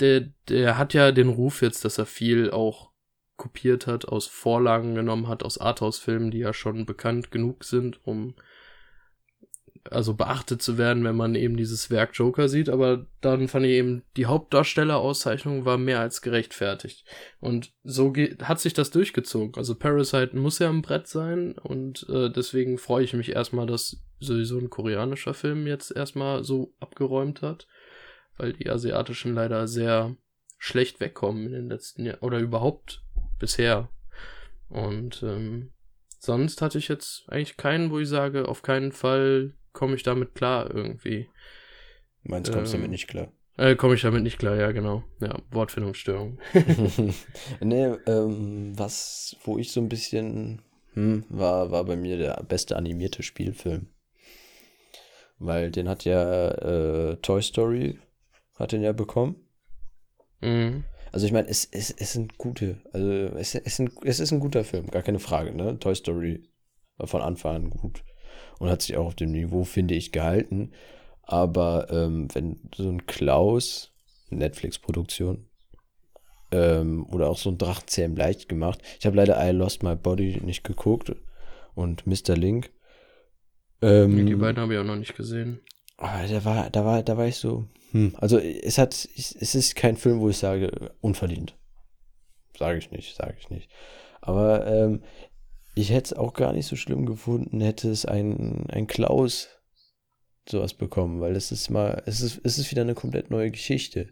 der, 0.00 0.32
der 0.48 0.78
hat 0.78 0.94
ja 0.94 1.12
den 1.12 1.28
Ruf 1.28 1.62
jetzt, 1.62 1.84
dass 1.84 1.98
er 1.98 2.06
viel 2.06 2.50
auch 2.50 2.90
kopiert 3.36 3.86
hat, 3.86 4.06
aus 4.06 4.26
Vorlagen 4.26 4.94
genommen 4.94 5.28
hat, 5.28 5.42
aus 5.42 5.58
Arthouse-Filmen, 5.58 6.30
die 6.30 6.38
ja 6.38 6.52
schon 6.52 6.86
bekannt 6.86 7.30
genug 7.30 7.64
sind, 7.64 8.04
um 8.04 8.34
also 9.90 10.14
beachtet 10.14 10.62
zu 10.62 10.78
werden, 10.78 11.04
wenn 11.04 11.16
man 11.16 11.34
eben 11.34 11.56
dieses 11.56 11.90
Werk 11.90 12.10
Joker 12.14 12.48
sieht, 12.48 12.68
aber 12.68 13.06
dann 13.20 13.48
fand 13.48 13.66
ich 13.66 13.72
eben, 13.72 14.02
die 14.16 14.26
Hauptdarstellerauszeichnung 14.26 15.64
war 15.64 15.78
mehr 15.78 16.00
als 16.00 16.22
gerechtfertigt. 16.22 17.04
Und 17.40 17.72
so 17.84 18.12
hat 18.42 18.60
sich 18.60 18.74
das 18.74 18.90
durchgezogen. 18.90 19.54
Also 19.56 19.74
Parasite 19.74 20.36
muss 20.36 20.58
ja 20.58 20.68
am 20.68 20.82
Brett 20.82 21.06
sein 21.06 21.52
und 21.58 22.06
äh, 22.08 22.30
deswegen 22.30 22.78
freue 22.78 23.04
ich 23.04 23.14
mich 23.14 23.30
erstmal, 23.30 23.66
dass 23.66 24.02
sowieso 24.20 24.58
ein 24.58 24.70
koreanischer 24.70 25.34
Film 25.34 25.66
jetzt 25.66 25.94
erstmal 25.94 26.44
so 26.44 26.74
abgeräumt 26.80 27.42
hat, 27.42 27.66
weil 28.36 28.52
die 28.52 28.68
asiatischen 28.68 29.34
leider 29.34 29.68
sehr 29.68 30.16
schlecht 30.58 31.00
wegkommen 31.00 31.46
in 31.46 31.52
den 31.52 31.68
letzten 31.68 32.04
Jahren 32.04 32.20
oder 32.20 32.38
überhaupt 32.38 33.02
bisher. 33.38 33.88
Und 34.68 35.22
ähm, 35.22 35.72
sonst 36.18 36.60
hatte 36.60 36.78
ich 36.78 36.88
jetzt 36.88 37.24
eigentlich 37.28 37.56
keinen, 37.56 37.90
wo 37.90 37.98
ich 38.00 38.08
sage, 38.08 38.48
auf 38.48 38.62
keinen 38.62 38.92
Fall 38.92 39.54
komme 39.78 39.94
ich 39.94 40.02
damit 40.02 40.34
klar 40.34 40.74
irgendwie. 40.74 41.28
Meinst 42.24 42.50
du, 42.50 42.52
kommst 42.52 42.74
ähm, 42.74 42.80
damit 42.80 42.90
nicht 42.90 43.06
klar? 43.06 43.32
Äh, 43.56 43.76
komme 43.76 43.94
ich 43.94 44.02
damit 44.02 44.24
nicht 44.24 44.38
klar, 44.38 44.56
ja, 44.56 44.72
genau. 44.72 45.04
Ja, 45.20 45.38
Wortfindungsstörung. 45.52 46.40
nee, 47.60 47.84
ähm, 48.06 48.72
was, 48.76 49.36
wo 49.44 49.56
ich 49.56 49.70
so 49.70 49.80
ein 49.80 49.88
bisschen, 49.88 50.62
hm, 50.94 51.24
war, 51.28 51.70
war 51.70 51.84
bei 51.84 51.94
mir 51.94 52.18
der 52.18 52.42
beste 52.42 52.76
animierte 52.76 53.22
Spielfilm. 53.22 53.86
Weil 55.38 55.70
den 55.70 55.88
hat 55.88 56.04
ja 56.04 56.48
äh, 56.48 57.16
Toy 57.18 57.40
Story, 57.40 58.00
hat 58.56 58.72
den 58.72 58.82
ja 58.82 58.90
bekommen. 58.90 59.36
Mhm. 60.40 60.82
Also 61.12 61.24
ich 61.24 61.32
meine, 61.32 61.48
es, 61.48 61.64
es, 61.70 61.92
es 61.92 62.14
sind 62.14 62.36
gute, 62.36 62.80
also 62.92 63.08
es, 63.08 63.54
es, 63.54 63.76
sind, 63.76 63.92
es 64.02 64.18
ist 64.18 64.32
ein 64.32 64.40
guter 64.40 64.64
Film, 64.64 64.88
gar 64.88 65.02
keine 65.02 65.20
Frage, 65.20 65.54
ne? 65.54 65.78
Toy 65.78 65.94
Story 65.94 66.42
war 66.96 67.06
von 67.06 67.22
Anfang 67.22 67.54
an 67.54 67.70
gut 67.70 68.02
und 68.58 68.70
hat 68.70 68.82
sich 68.82 68.96
auch 68.96 69.06
auf 69.06 69.14
dem 69.14 69.32
Niveau, 69.32 69.64
finde 69.64 69.94
ich, 69.94 70.12
gehalten. 70.12 70.72
Aber 71.22 71.88
ähm, 71.90 72.28
wenn 72.34 72.60
so 72.74 72.88
ein 72.88 73.06
Klaus, 73.06 73.92
Netflix-Produktion, 74.30 75.48
ähm, 76.50 77.06
oder 77.10 77.28
auch 77.28 77.38
so 77.38 77.50
ein 77.50 77.58
Drachenzähm 77.58 78.16
leicht 78.16 78.48
gemacht. 78.48 78.80
Ich 78.98 79.06
habe 79.06 79.16
leider 79.16 79.38
I 79.46 79.50
Lost 79.52 79.82
My 79.82 79.94
Body 79.94 80.40
nicht 80.42 80.64
geguckt 80.64 81.14
und 81.74 82.06
Mr. 82.06 82.36
Link. 82.36 82.70
Ähm, 83.82 84.26
die 84.26 84.34
beiden 84.34 84.60
habe 84.60 84.74
ich 84.74 84.80
auch 84.80 84.84
noch 84.84 84.96
nicht 84.96 85.16
gesehen. 85.16 85.60
Aber 85.96 86.26
da 86.26 86.44
war, 86.44 86.70
da 86.70 86.84
war, 86.84 87.02
da 87.02 87.16
war 87.16 87.26
ich 87.26 87.36
so, 87.36 87.66
hm, 87.90 88.14
also 88.18 88.38
es 88.38 88.78
hat, 88.78 88.94
es 88.94 89.54
ist 89.54 89.76
kein 89.76 89.96
Film, 89.96 90.20
wo 90.20 90.28
ich 90.28 90.38
sage, 90.38 90.92
unverdient. 91.00 91.56
Sage 92.56 92.78
ich 92.78 92.90
nicht, 92.90 93.14
sage 93.16 93.36
ich 93.38 93.50
nicht. 93.50 93.68
Aber 94.20 94.66
ähm, 94.66 95.02
ich 95.78 95.90
hätte 95.90 96.06
es 96.06 96.12
auch 96.18 96.34
gar 96.34 96.52
nicht 96.52 96.66
so 96.66 96.74
schlimm 96.74 97.06
gefunden, 97.06 97.60
hätte 97.60 97.88
es 97.88 98.04
ein, 98.04 98.66
ein 98.68 98.88
Klaus 98.88 99.48
sowas 100.48 100.74
bekommen, 100.74 101.20
weil 101.20 101.36
es 101.36 101.52
ist 101.52 101.70
mal, 101.70 102.02
es 102.06 102.20
ist, 102.20 102.40
es 102.42 102.58
ist 102.58 102.70
wieder 102.72 102.82
eine 102.82 102.94
komplett 102.94 103.30
neue 103.30 103.52
Geschichte. 103.52 104.08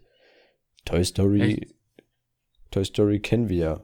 Toy 0.85 1.03
Story, 1.03 1.41
Echt? 1.41 1.75
Toy 2.71 2.85
Story 2.85 3.19
kennen 3.19 3.49
wir 3.49 3.57
ja. 3.57 3.83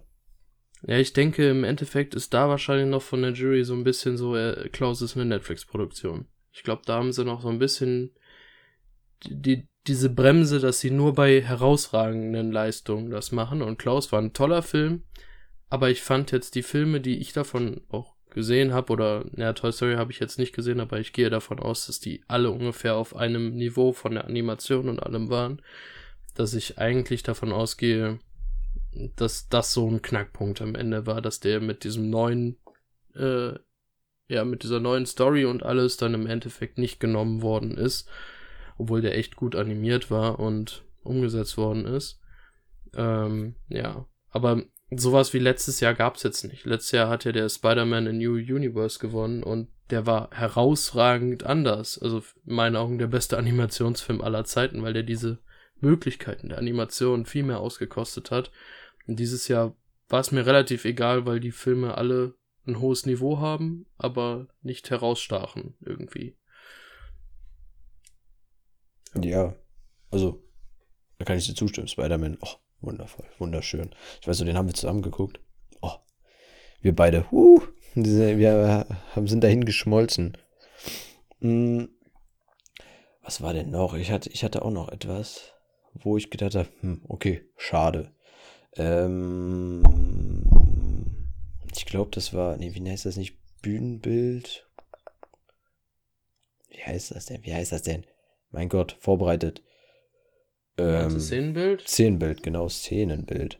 Ja, 0.87 0.97
ich 0.97 1.11
denke, 1.11 1.49
im 1.49 1.65
Endeffekt 1.65 2.15
ist 2.15 2.33
da 2.33 2.47
wahrscheinlich 2.47 2.87
noch 2.87 3.01
von 3.01 3.21
der 3.21 3.31
Jury 3.31 3.65
so 3.65 3.73
ein 3.73 3.83
bisschen 3.83 4.15
so, 4.15 4.35
äh, 4.35 4.69
Klaus 4.69 5.01
ist 5.01 5.15
eine 5.17 5.25
Netflix-Produktion. 5.25 6.25
Ich 6.53 6.63
glaube, 6.63 6.83
da 6.85 6.95
haben 6.95 7.11
sie 7.11 7.25
noch 7.25 7.41
so 7.41 7.49
ein 7.49 7.59
bisschen 7.59 8.11
die, 9.23 9.41
die, 9.41 9.67
diese 9.87 10.09
Bremse, 10.09 10.59
dass 10.59 10.79
sie 10.79 10.91
nur 10.91 11.13
bei 11.13 11.41
herausragenden 11.41 12.51
Leistungen 12.51 13.09
das 13.09 13.33
machen. 13.33 13.61
Und 13.61 13.77
Klaus 13.77 14.11
war 14.13 14.21
ein 14.21 14.33
toller 14.33 14.61
Film, 14.61 15.03
aber 15.73 15.89
ich 15.89 16.03
fand 16.03 16.31
jetzt 16.31 16.53
die 16.53 16.61
Filme, 16.61 17.01
die 17.01 17.17
ich 17.17 17.33
davon 17.33 17.81
auch 17.89 18.13
gesehen 18.29 18.73
habe, 18.73 18.93
oder, 18.93 19.25
ja, 19.35 19.53
Toy 19.53 19.71
Story 19.71 19.95
habe 19.95 20.11
ich 20.11 20.19
jetzt 20.19 20.37
nicht 20.37 20.53
gesehen, 20.53 20.79
aber 20.79 20.99
ich 20.99 21.13
gehe 21.13 21.31
davon 21.31 21.57
aus, 21.57 21.87
dass 21.87 21.99
die 21.99 22.23
alle 22.27 22.51
ungefähr 22.51 22.95
auf 22.95 23.15
einem 23.15 23.55
Niveau 23.55 23.91
von 23.91 24.13
der 24.13 24.25
Animation 24.25 24.87
und 24.87 25.01
allem 25.01 25.31
waren, 25.31 25.63
dass 26.35 26.53
ich 26.53 26.77
eigentlich 26.77 27.23
davon 27.23 27.51
ausgehe, 27.51 28.19
dass 29.15 29.49
das 29.49 29.73
so 29.73 29.89
ein 29.89 30.03
Knackpunkt 30.03 30.61
am 30.61 30.75
Ende 30.75 31.07
war, 31.07 31.23
dass 31.23 31.39
der 31.39 31.59
mit 31.59 31.85
diesem 31.85 32.11
neuen, 32.11 32.59
äh, 33.15 33.53
ja, 34.27 34.45
mit 34.45 34.61
dieser 34.61 34.79
neuen 34.79 35.07
Story 35.07 35.45
und 35.45 35.63
alles 35.63 35.97
dann 35.97 36.13
im 36.13 36.27
Endeffekt 36.27 36.77
nicht 36.77 36.99
genommen 36.99 37.41
worden 37.41 37.79
ist, 37.79 38.07
obwohl 38.77 39.01
der 39.01 39.17
echt 39.17 39.37
gut 39.37 39.55
animiert 39.55 40.11
war 40.11 40.39
und 40.39 40.83
umgesetzt 41.01 41.57
worden 41.57 41.87
ist. 41.87 42.21
Ähm, 42.93 43.55
ja, 43.69 44.05
aber 44.29 44.65
sowas 44.97 45.33
wie 45.33 45.39
letztes 45.39 45.79
Jahr 45.79 45.93
gab 45.93 46.15
es 46.15 46.23
jetzt 46.23 46.43
nicht. 46.43 46.65
Letztes 46.65 46.91
Jahr 46.91 47.09
hat 47.09 47.25
ja 47.25 47.31
der 47.31 47.49
Spider-Man 47.49 48.07
in 48.07 48.17
New 48.17 48.33
Universe 48.33 48.99
gewonnen 48.99 49.43
und 49.43 49.69
der 49.89 50.05
war 50.05 50.29
herausragend 50.31 51.43
anders. 51.43 51.99
Also 51.99 52.23
in 52.45 52.55
meinen 52.55 52.75
Augen 52.75 52.97
der 52.97 53.07
beste 53.07 53.37
Animationsfilm 53.39 54.21
aller 54.21 54.45
Zeiten, 54.45 54.81
weil 54.83 54.93
der 54.93 55.03
diese 55.03 55.39
Möglichkeiten 55.79 56.49
der 56.49 56.57
Animation 56.57 57.25
viel 57.25 57.43
mehr 57.43 57.59
ausgekostet 57.59 58.31
hat. 58.31 58.51
Und 59.07 59.19
dieses 59.19 59.47
Jahr 59.47 59.75
war 60.09 60.21
es 60.21 60.31
mir 60.31 60.45
relativ 60.45 60.85
egal, 60.85 61.25
weil 61.25 61.39
die 61.39 61.51
Filme 61.51 61.97
alle 61.97 62.35
ein 62.65 62.79
hohes 62.79 63.05
Niveau 63.05 63.39
haben, 63.39 63.85
aber 63.97 64.47
nicht 64.61 64.89
herausstachen 64.89 65.75
irgendwie. 65.81 66.37
Ja, 69.21 69.55
also 70.09 70.43
da 71.17 71.25
kann 71.25 71.37
ich 71.37 71.45
dir 71.45 71.55
zustimmen. 71.55 71.87
Spider-Man, 71.87 72.37
oh, 72.41 72.55
Wundervoll, 72.83 73.25
wunderschön. 73.39 73.91
Ich 74.21 74.27
weiß 74.27 74.37
so, 74.37 74.43
den 74.43 74.57
haben 74.57 74.67
wir 74.67 74.73
zusammen 74.73 75.01
geguckt. 75.01 75.39
Oh, 75.81 75.93
wir 76.81 76.93
beide, 76.93 77.25
uh, 77.31 77.61
wir 77.95 78.85
sind 79.25 79.41
dahin 79.41 79.63
geschmolzen. 79.63 80.37
Hm, 81.39 81.87
was 83.21 83.41
war 83.41 83.53
denn 83.53 83.69
noch? 83.69 83.93
Ich 83.93 84.11
hatte, 84.11 84.29
ich 84.29 84.43
hatte 84.43 84.63
auch 84.63 84.71
noch 84.71 84.89
etwas, 84.89 85.53
wo 85.93 86.17
ich 86.17 86.29
gedacht 86.29 86.55
habe, 86.55 86.67
hm, 86.81 87.05
okay, 87.07 87.45
schade. 87.55 88.11
Ähm, 88.75 89.81
ich 91.73 91.85
glaube, 91.85 92.11
das 92.11 92.33
war, 92.33 92.57
nee, 92.57 92.75
wie 92.75 92.89
heißt 92.89 93.05
das 93.05 93.15
nicht? 93.15 93.37
Bühnenbild? 93.61 94.67
Wie 96.67 96.83
heißt 96.83 97.11
das 97.11 97.27
denn? 97.27 97.45
Wie 97.45 97.53
heißt 97.53 97.71
das 97.71 97.83
denn? 97.83 98.05
Mein 98.51 98.67
Gott, 98.67 98.97
vorbereitet. 98.99 99.63
Ähm, 100.77 101.19
Szenenbild? 101.19 101.87
Szenenbild, 101.87 102.43
genau, 102.43 102.67
Szenenbild. 102.67 103.59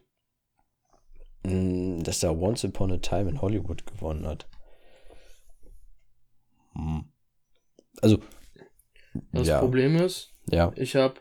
Mm, 1.44 2.02
dass 2.02 2.20
da 2.20 2.30
Once 2.30 2.64
Upon 2.64 2.92
a 2.92 2.98
Time 2.98 3.30
in 3.30 3.40
Hollywood 3.40 3.86
gewonnen 3.86 4.26
hat. 4.26 4.48
Hm. 6.74 7.04
Also, 8.02 8.18
Das 9.30 9.46
Ja. 9.46 9.60
Problem 9.60 9.94
ist, 9.96 10.34
Ja. 10.50 10.72
ich 10.74 10.96
habe 10.96 11.14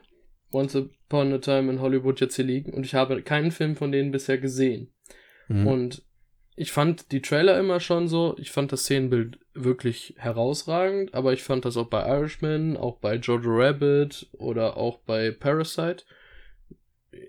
Once 0.52 0.76
Upon 0.76 1.32
a 1.34 1.38
Time 1.38 1.72
in 1.72 1.80
Hollywood 1.80 2.20
jetzt 2.22 2.36
hier 2.36 2.46
liegen 2.46 2.74
und 2.74 2.86
ich 2.88 2.96
habe 2.96 3.22
keinen 3.22 3.52
Film 3.52 3.76
von 3.76 3.92
denen 3.92 4.10
bisher 4.12 4.40
gesehen. 4.40 4.92
Mhm. 5.48 5.68
Und 5.68 6.06
ich 6.56 6.72
fand 6.72 7.12
die 7.12 7.22
Trailer 7.22 7.60
immer 7.60 7.80
schon 7.80 8.08
so, 8.08 8.36
ich 8.38 8.52
fand 8.52 8.72
das 8.72 8.82
Szenenbild 8.82 9.40
wirklich 9.54 10.14
herausragend, 10.18 11.14
aber 11.14 11.34
ich 11.34 11.44
fand 11.44 11.66
das 11.66 11.78
auch 11.78 11.88
bei 11.88 12.08
Irishman, 12.08 12.78
auch 12.78 12.98
bei 12.98 13.16
Jojo 13.16 13.50
Rabbit 13.52 14.28
oder 14.34 14.78
auch 14.78 15.00
bei 15.00 15.32
Parasite. 15.32 16.04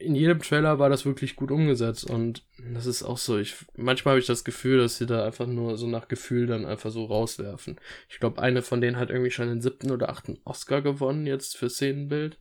In 0.00 0.14
jedem 0.14 0.40
Trailer 0.40 0.78
war 0.78 0.88
das 0.88 1.04
wirklich 1.04 1.36
gut 1.36 1.50
umgesetzt 1.50 2.08
und 2.08 2.44
das 2.72 2.86
ist 2.86 3.02
auch 3.02 3.18
so, 3.18 3.38
ich 3.38 3.54
manchmal 3.76 4.12
habe 4.12 4.20
ich 4.20 4.26
das 4.26 4.44
Gefühl, 4.44 4.78
dass 4.78 4.96
sie 4.96 5.06
da 5.06 5.24
einfach 5.24 5.46
nur 5.46 5.76
so 5.76 5.86
nach 5.86 6.08
Gefühl 6.08 6.46
dann 6.46 6.64
einfach 6.64 6.90
so 6.90 7.04
rauswerfen. 7.04 7.78
Ich 8.08 8.18
glaube, 8.18 8.40
eine 8.40 8.62
von 8.62 8.80
denen 8.80 8.96
hat 8.96 9.10
irgendwie 9.10 9.30
schon 9.30 9.48
den 9.48 9.60
siebten 9.60 9.90
oder 9.90 10.08
achten 10.08 10.38
Oscar 10.44 10.80
gewonnen 10.80 11.26
jetzt 11.26 11.56
für 11.56 11.70
Szenenbild. 11.70 12.38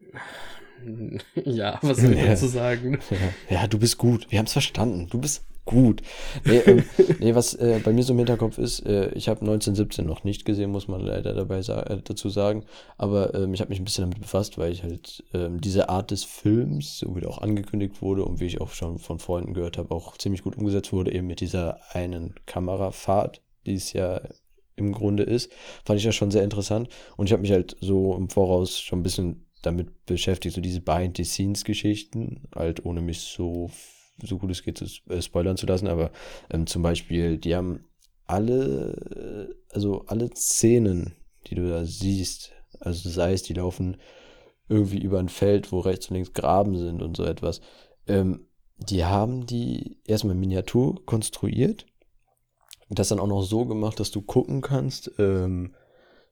Ja, 1.34 1.80
was 1.82 1.98
soll 1.98 2.12
ich 2.12 2.24
dazu 2.24 2.46
sagen? 2.46 3.00
Ja, 3.10 3.56
ja, 3.62 3.66
du 3.66 3.80
bist 3.80 3.98
gut. 3.98 4.26
Wir 4.30 4.38
haben 4.38 4.46
es 4.46 4.52
verstanden. 4.52 5.08
Du 5.10 5.18
bist 5.20 5.44
gut. 5.68 6.02
Nee, 6.44 6.58
ähm, 6.66 6.84
nee 7.20 7.34
was 7.34 7.54
äh, 7.54 7.80
bei 7.84 7.92
mir 7.92 8.02
so 8.02 8.14
im 8.14 8.18
Hinterkopf 8.18 8.58
ist, 8.58 8.80
äh, 8.86 9.10
ich 9.10 9.28
habe 9.28 9.40
1917 9.40 10.06
noch 10.06 10.24
nicht 10.24 10.44
gesehen, 10.44 10.70
muss 10.70 10.88
man 10.88 11.02
leider 11.02 11.34
dabei 11.34 11.60
sa 11.62 11.82
äh, 11.82 12.00
dazu 12.02 12.30
sagen. 12.30 12.64
Aber 12.96 13.34
ähm, 13.34 13.52
ich 13.52 13.60
habe 13.60 13.68
mich 13.68 13.78
ein 13.78 13.84
bisschen 13.84 14.02
damit 14.04 14.20
befasst, 14.20 14.56
weil 14.56 14.72
ich 14.72 14.82
halt 14.82 15.22
ähm, 15.34 15.60
diese 15.60 15.90
Art 15.90 16.10
des 16.10 16.24
Films, 16.24 16.98
so 16.98 17.14
wie 17.14 17.20
der 17.20 17.30
auch 17.30 17.42
angekündigt 17.42 18.00
wurde 18.00 18.24
und 18.24 18.40
wie 18.40 18.46
ich 18.46 18.60
auch 18.60 18.70
schon 18.70 18.98
von 18.98 19.18
Freunden 19.18 19.52
gehört 19.54 19.76
habe, 19.76 19.94
auch 19.94 20.16
ziemlich 20.16 20.42
gut 20.42 20.56
umgesetzt 20.56 20.92
wurde, 20.92 21.12
eben 21.12 21.26
mit 21.26 21.40
dieser 21.40 21.78
einen 21.92 22.34
Kamerafahrt, 22.46 23.42
die 23.66 23.74
es 23.74 23.92
ja 23.92 24.22
im 24.76 24.92
Grunde 24.92 25.24
ist, 25.24 25.52
fand 25.84 25.98
ich 25.98 26.04
ja 26.04 26.12
schon 26.12 26.30
sehr 26.30 26.44
interessant. 26.44 26.88
Und 27.16 27.26
ich 27.26 27.32
habe 27.32 27.42
mich 27.42 27.52
halt 27.52 27.76
so 27.80 28.16
im 28.16 28.30
Voraus 28.30 28.80
schon 28.80 29.00
ein 29.00 29.02
bisschen 29.02 29.44
damit 29.62 30.06
beschäftigt, 30.06 30.54
so 30.54 30.60
diese 30.60 30.80
Behind-the-Scenes-Geschichten, 30.80 32.48
halt 32.54 32.84
ohne 32.86 33.02
mich 33.02 33.20
so, 33.20 33.70
so 34.22 34.38
gut 34.38 34.50
es 34.50 34.62
geht 34.62 34.78
zu 34.78 34.86
äh, 35.08 35.22
spoilern 35.22 35.56
zu 35.56 35.66
lassen, 35.66 35.86
aber 35.88 36.10
ähm, 36.50 36.66
zum 36.66 36.82
Beispiel, 36.82 37.38
die 37.38 37.54
haben 37.54 37.84
alle, 38.26 39.48
äh, 39.50 39.74
also 39.74 40.04
alle 40.06 40.30
Szenen, 40.34 41.14
die 41.46 41.54
du 41.54 41.68
da 41.68 41.84
siehst, 41.84 42.52
also 42.80 43.08
sei 43.08 43.32
es, 43.32 43.42
die 43.42 43.54
laufen 43.54 43.96
irgendwie 44.68 44.98
über 44.98 45.18
ein 45.18 45.30
Feld, 45.30 45.72
wo 45.72 45.80
rechts 45.80 46.08
und 46.08 46.14
links 46.14 46.32
Graben 46.32 46.76
sind 46.76 47.02
und 47.02 47.16
so 47.16 47.24
etwas, 47.24 47.60
ähm, 48.06 48.46
die 48.76 49.04
haben 49.04 49.46
die 49.46 49.98
erstmal 50.04 50.34
in 50.34 50.40
Miniatur 50.40 51.04
konstruiert, 51.04 51.86
das 52.90 53.08
dann 53.08 53.18
auch 53.18 53.26
noch 53.26 53.42
so 53.42 53.66
gemacht, 53.66 53.98
dass 53.98 54.10
du 54.10 54.22
gucken 54.22 54.60
kannst, 54.60 55.10
ähm, 55.18 55.74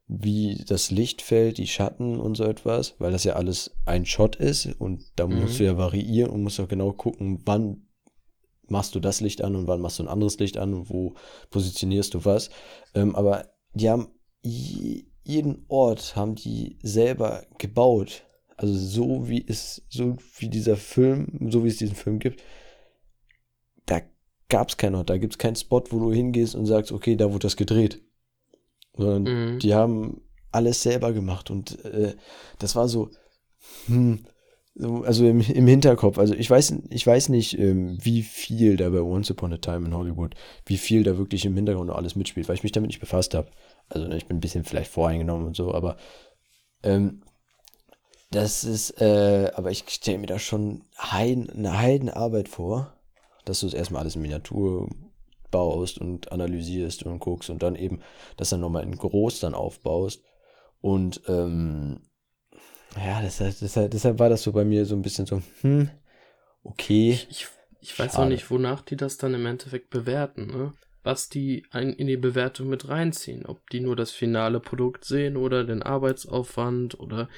wie 0.09 0.65
das 0.67 0.91
Licht 0.91 1.21
fällt, 1.23 1.59
die 1.59 1.67
Schatten 1.67 2.19
und 2.21 2.37
so 2.37 2.45
etwas, 2.45 2.95
weil 2.99 3.13
das 3.13 3.25
ja 3.25 3.35
alles 3.35 3.77
ein 3.87 4.07
Shot 4.07 4.37
ist 4.37 4.67
und 4.79 5.03
da 5.17 5.27
Mhm. 5.27 5.41
musst 5.41 5.59
du 5.59 5.65
ja 5.65 5.77
variieren 5.77 6.31
und 6.31 6.43
musst 6.43 6.61
auch 6.61 6.69
genau 6.69 6.93
gucken, 6.93 7.41
wann 7.45 7.83
machst 8.69 8.95
du 8.95 9.01
das 9.01 9.21
Licht 9.21 9.43
an 9.43 9.57
und 9.57 9.67
wann 9.67 9.81
machst 9.81 9.99
du 9.99 10.05
ein 10.05 10.09
anderes 10.09 10.39
Licht 10.39 10.59
an 10.59 10.75
und 10.75 10.91
wo 10.91 11.15
positionierst 11.51 12.15
du 12.15 12.25
was. 12.25 12.51
Ähm, 12.95 13.15
aber 13.17 13.49
die 13.75 13.91
haben 13.91 14.09
je- 14.43 15.05
jeden 15.25 15.65
Ort 15.69 16.15
haben 16.17 16.35
die 16.37 16.79
selber 16.83 17.45
gebaut. 17.59 18.25
Also 18.57 18.75
so 18.75 19.29
wie 19.29 19.45
es, 19.47 19.83
so 19.89 20.17
wie 20.39 20.49
dieser 20.49 20.77
Film, 20.77 21.49
so 21.51 21.65
wie 21.65 21.69
es 21.69 21.77
diesen 21.79 21.97
Film 21.97 22.19
gibt, 22.21 22.43
da 23.87 24.01
gab 24.49 24.69
es 24.69 24.77
keinen 24.77 24.95
Ort, 24.95 25.11
da 25.11 25.19
gibt 25.19 25.35
es 25.35 25.39
keinen 25.39 25.57
Spot, 25.57 25.83
wo 25.91 25.99
du 25.99 26.13
hingehst 26.13 26.55
und 26.55 26.67
sagst, 26.67 26.93
okay, 26.93 27.17
da 27.17 27.27
wurde 27.33 27.41
das 27.47 27.57
gedreht. 27.57 28.03
Sondern 28.97 29.23
Mhm. 29.25 29.59
die 29.59 29.75
haben 29.75 30.23
alles 30.53 30.83
selber 30.83 31.13
gemacht 31.13 31.51
und 31.51 31.85
äh, 31.85 32.15
das 32.59 32.77
war 32.77 32.89
so, 32.89 33.11
hm, 33.87 34.25
so 34.75 35.03
also 35.03 35.27
im, 35.27 35.41
im 35.41 35.67
Hinterkopf. 35.67 36.19
Also 36.19 36.35
ich 36.35 36.51
weiß, 36.51 36.75
ich 36.91 37.07
weiß 37.07 37.29
nicht, 37.29 37.59
ähm, 37.59 37.99
wie 38.03 38.23
viel 38.23 38.77
da 38.77 38.89
bei 38.91 39.01
Once 39.01 39.31
Upon 39.31 39.53
a 39.53 39.59
Time 39.59 39.87
in 39.87 39.95
Hollywood, 39.95 40.35
wie 40.65 40.79
viel 40.79 41.03
da 41.03 41.19
wirklich 41.19 41.45
im 41.45 41.55
Hintergrund 41.57 41.89
noch 41.89 41.97
alles 41.97 42.17
mitspielt, 42.17 42.49
weil 42.49 42.57
ich 42.57 42.63
mich 42.63 42.73
damit 42.73 42.89
nicht 42.89 43.01
befasst 43.01 43.35
habe. 43.35 43.49
Also 43.89 44.07
ne, 44.07 44.17
ich 44.17 44.27
bin 44.27 44.39
ein 44.39 44.41
bisschen 44.41 44.65
vielleicht 44.65 44.91
voreingenommen 44.91 45.47
und 45.47 45.57
so, 45.57 45.75
aber 45.75 45.97
ähm, 46.83 47.23
das 48.31 48.65
ist, 48.65 49.01
äh, 49.01 49.51
aber 49.55 49.71
ich 49.71 49.85
stelle 49.89 50.19
mir 50.19 50.27
da 50.27 50.39
schon 50.39 50.85
Heiden, 50.99 51.49
eine 51.51 51.79
Heidenarbeit 51.79 52.49
vor, 52.49 52.93
dass 53.45 53.61
du 53.61 53.67
es 53.67 53.75
erstmal 53.75 54.03
alles 54.03 54.17
in 54.17 54.23
Miniatur 54.23 54.89
baust 55.51 55.99
und 55.99 56.33
analysierst 56.33 57.05
und 57.05 57.19
guckst 57.19 57.51
und 57.51 57.63
dann 57.63 57.77
eben 57.77 58.01
das 58.37 58.51
dann 58.51 58.61
nochmal 58.61 58.83
in 58.83 58.97
groß 58.97 59.41
dann 59.41 59.55
aufbaust. 59.55 60.23
Und 60.81 61.23
ähm, 61.29 62.01
ja, 62.97 63.21
deshalb, 63.21 63.59
deshalb, 63.61 63.91
deshalb 63.91 64.19
war 64.19 64.29
das 64.29 64.43
so 64.43 64.53
bei 64.53 64.65
mir 64.65 64.87
so 64.87 64.95
ein 64.95 65.03
bisschen 65.03 65.27
so, 65.27 65.43
hm, 65.61 65.91
okay. 66.63 67.11
Ich, 67.11 67.29
ich, 67.31 67.47
ich 67.81 67.99
weiß 67.99 68.17
auch 68.17 68.29
nicht, 68.29 68.51
wonach 68.51 68.83
die 68.83 68.97
das 68.97 69.17
dann 69.17 69.35
im 69.35 69.47
Endeffekt 69.47 69.91
bewerten, 69.91 70.47
ne? 70.47 70.73
Was 71.03 71.29
die 71.29 71.65
ein, 71.71 71.93
in 71.93 72.09
die 72.09 72.17
Bewertung 72.17 72.69
mit 72.69 72.89
reinziehen. 72.89 73.47
Ob 73.47 73.71
die 73.71 73.79
nur 73.79 73.95
das 73.95 74.11
finale 74.11 74.59
Produkt 74.59 75.05
sehen 75.05 75.37
oder 75.37 75.63
den 75.63 75.83
Arbeitsaufwand 75.83 76.99
oder 76.99 77.29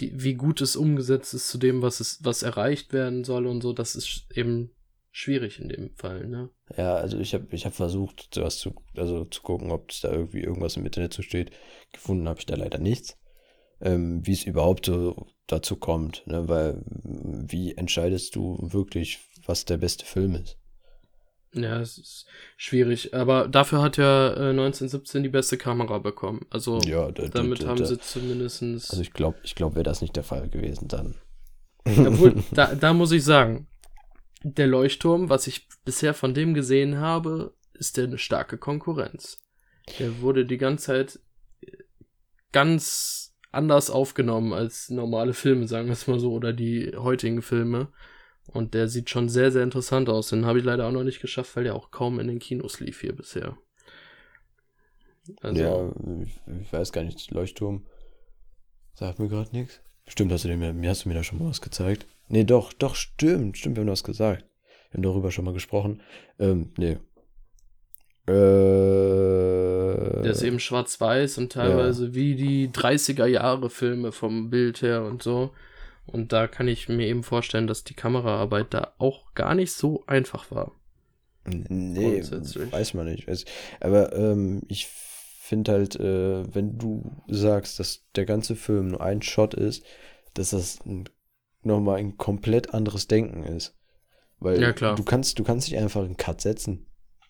die, 0.00 0.24
wie 0.24 0.34
gut 0.34 0.60
es 0.60 0.74
umgesetzt 0.74 1.32
ist 1.32 1.48
zu 1.48 1.58
dem, 1.58 1.82
was 1.82 2.00
es, 2.00 2.18
was 2.24 2.42
erreicht 2.42 2.92
werden 2.92 3.22
soll 3.22 3.46
und 3.46 3.62
so, 3.62 3.72
das 3.72 3.94
ist 3.94 4.26
eben 4.34 4.72
schwierig 5.12 5.60
in 5.60 5.68
dem 5.68 5.94
Fall, 5.94 6.26
ne? 6.26 6.50
Ja, 6.76 6.94
also 6.96 7.18
ich 7.18 7.34
habe 7.34 7.46
ich 7.50 7.64
hab 7.66 7.74
versucht, 7.74 8.34
sowas 8.34 8.58
zu, 8.58 8.74
also 8.96 9.24
zu 9.26 9.42
gucken, 9.42 9.70
ob 9.70 9.90
es 9.90 10.00
da 10.00 10.10
irgendwie 10.10 10.40
irgendwas 10.40 10.76
im 10.76 10.84
Internet 10.84 11.12
so 11.12 11.22
steht. 11.22 11.52
Gefunden 11.92 12.28
habe 12.28 12.40
ich 12.40 12.46
da 12.46 12.56
leider 12.56 12.78
nichts. 12.78 13.18
Ähm, 13.80 14.26
wie 14.26 14.32
es 14.32 14.44
überhaupt 14.44 14.86
so 14.86 15.26
dazu 15.46 15.76
kommt, 15.76 16.26
ne? 16.26 16.48
Weil 16.48 16.82
wie 16.84 17.76
entscheidest 17.76 18.34
du 18.36 18.58
wirklich, 18.60 19.20
was 19.44 19.64
der 19.64 19.76
beste 19.76 20.04
Film 20.06 20.34
ist? 20.34 20.56
Ja, 21.54 21.80
es 21.80 21.98
ist 21.98 22.26
schwierig. 22.56 23.12
Aber 23.14 23.46
dafür 23.48 23.82
hat 23.82 23.98
ja 23.98 24.28
äh, 24.28 24.50
1917 24.50 25.22
die 25.22 25.28
beste 25.28 25.58
Kamera 25.58 25.98
bekommen. 25.98 26.46
Also 26.48 26.78
Ja, 26.86 27.10
da, 27.10 27.24
da, 27.24 27.28
damit 27.28 27.62
da, 27.62 27.68
haben 27.68 27.78
da. 27.78 27.84
sie 27.84 27.98
zumindestens 27.98 28.90
Also 28.90 29.02
ich 29.02 29.12
glaube, 29.12 29.38
ich 29.42 29.54
glaube, 29.54 29.74
wäre 29.74 29.84
das 29.84 30.00
nicht 30.00 30.16
der 30.16 30.22
Fall 30.22 30.48
gewesen 30.48 30.88
dann. 30.88 31.16
Obwohl, 31.84 32.42
da, 32.52 32.74
da 32.74 32.94
muss 32.94 33.12
ich 33.12 33.24
sagen, 33.24 33.66
der 34.44 34.66
Leuchtturm, 34.66 35.28
was 35.28 35.46
ich 35.46 35.68
bisher 35.84 36.14
von 36.14 36.34
dem 36.34 36.54
gesehen 36.54 36.98
habe, 36.98 37.54
ist 37.74 37.96
der 37.96 38.04
eine 38.04 38.18
starke 38.18 38.58
Konkurrenz. 38.58 39.38
Der 39.98 40.20
wurde 40.20 40.44
die 40.44 40.58
ganze 40.58 40.86
Zeit 40.86 41.20
ganz 42.52 43.34
anders 43.50 43.90
aufgenommen 43.90 44.52
als 44.52 44.88
normale 44.90 45.34
Filme, 45.34 45.66
sagen 45.68 45.86
wir 45.86 45.92
es 45.92 46.06
mal 46.06 46.18
so, 46.18 46.32
oder 46.32 46.52
die 46.52 46.92
heutigen 46.96 47.42
Filme. 47.42 47.88
Und 48.46 48.74
der 48.74 48.88
sieht 48.88 49.10
schon 49.10 49.28
sehr, 49.28 49.52
sehr 49.52 49.62
interessant 49.62 50.08
aus. 50.08 50.28
Den 50.28 50.46
habe 50.46 50.58
ich 50.58 50.64
leider 50.64 50.86
auch 50.86 50.92
noch 50.92 51.04
nicht 51.04 51.20
geschafft, 51.20 51.54
weil 51.56 51.64
der 51.64 51.74
auch 51.74 51.90
kaum 51.90 52.18
in 52.18 52.28
den 52.28 52.38
Kinos 52.38 52.80
lief 52.80 53.00
hier 53.00 53.14
bisher. 53.14 53.56
Also, 55.40 55.62
Ja, 55.62 56.22
ich, 56.22 56.40
ich 56.62 56.72
weiß 56.72 56.92
gar 56.92 57.04
nicht, 57.04 57.30
Leuchtturm 57.30 57.86
sagt 58.94 59.18
mir 59.18 59.28
gerade 59.28 59.52
nichts. 59.52 59.80
Stimmt, 60.08 60.32
hast 60.32 60.44
du 60.44 60.56
mir, 60.56 60.72
mir 60.72 60.90
hast 60.90 61.04
du 61.04 61.08
mir 61.08 61.14
da 61.14 61.22
schon 61.22 61.38
mal 61.38 61.48
was 61.48 61.60
gezeigt? 61.60 62.06
Nee, 62.28 62.44
doch, 62.44 62.72
doch, 62.72 62.94
stimmt, 62.94 63.58
stimmt, 63.58 63.76
wir 63.76 63.82
haben 63.82 63.90
was 63.90 64.04
gesagt. 64.04 64.44
Wir 64.90 64.98
haben 64.98 65.02
darüber 65.02 65.30
schon 65.30 65.44
mal 65.44 65.54
gesprochen. 65.54 66.02
Ähm, 66.38 66.72
nee. 66.78 66.98
Äh, 68.26 70.22
Der 70.22 70.30
ist 70.32 70.42
eben 70.42 70.60
schwarz-weiß 70.60 71.38
und 71.38 71.52
teilweise 71.52 72.14
wie 72.14 72.34
die 72.36 72.68
30er 72.68 73.26
Jahre 73.26 73.68
Filme 73.70 74.12
vom 74.12 74.50
Bild 74.50 74.82
her 74.82 75.02
und 75.04 75.22
so. 75.22 75.52
Und 76.06 76.32
da 76.32 76.46
kann 76.48 76.68
ich 76.68 76.88
mir 76.88 77.06
eben 77.06 77.22
vorstellen, 77.22 77.66
dass 77.66 77.84
die 77.84 77.94
Kameraarbeit 77.94 78.74
da 78.74 78.92
auch 78.98 79.34
gar 79.34 79.54
nicht 79.54 79.72
so 79.72 80.04
einfach 80.06 80.50
war. 80.50 80.72
Nee, 81.44 82.22
weiß 82.22 82.94
man 82.94 83.06
nicht. 83.06 83.26
Aber 83.80 84.14
ähm, 84.14 84.62
ich 84.68 84.86
finde 84.86 85.72
halt, 85.72 85.96
äh, 85.96 86.54
wenn 86.54 86.78
du 86.78 87.22
sagst, 87.28 87.80
dass 87.80 88.06
der 88.14 88.24
ganze 88.24 88.56
Film 88.56 88.88
nur 88.88 89.00
ein 89.00 89.22
Shot 89.22 89.54
ist, 89.54 89.84
dass 90.34 90.50
das 90.50 90.80
ein, 90.86 91.08
nochmal 91.62 91.98
ein 91.98 92.16
komplett 92.16 92.74
anderes 92.74 93.06
Denken 93.06 93.44
ist. 93.44 93.76
Weil 94.40 94.60
Ja, 94.60 94.72
klar. 94.72 94.96
du 94.96 95.04
kannst, 95.04 95.38
du 95.38 95.44
kannst 95.44 95.70
nicht 95.70 95.78
einfach 95.80 96.02
einen 96.04 96.16
Cut 96.16 96.40
setzen. 96.40 96.86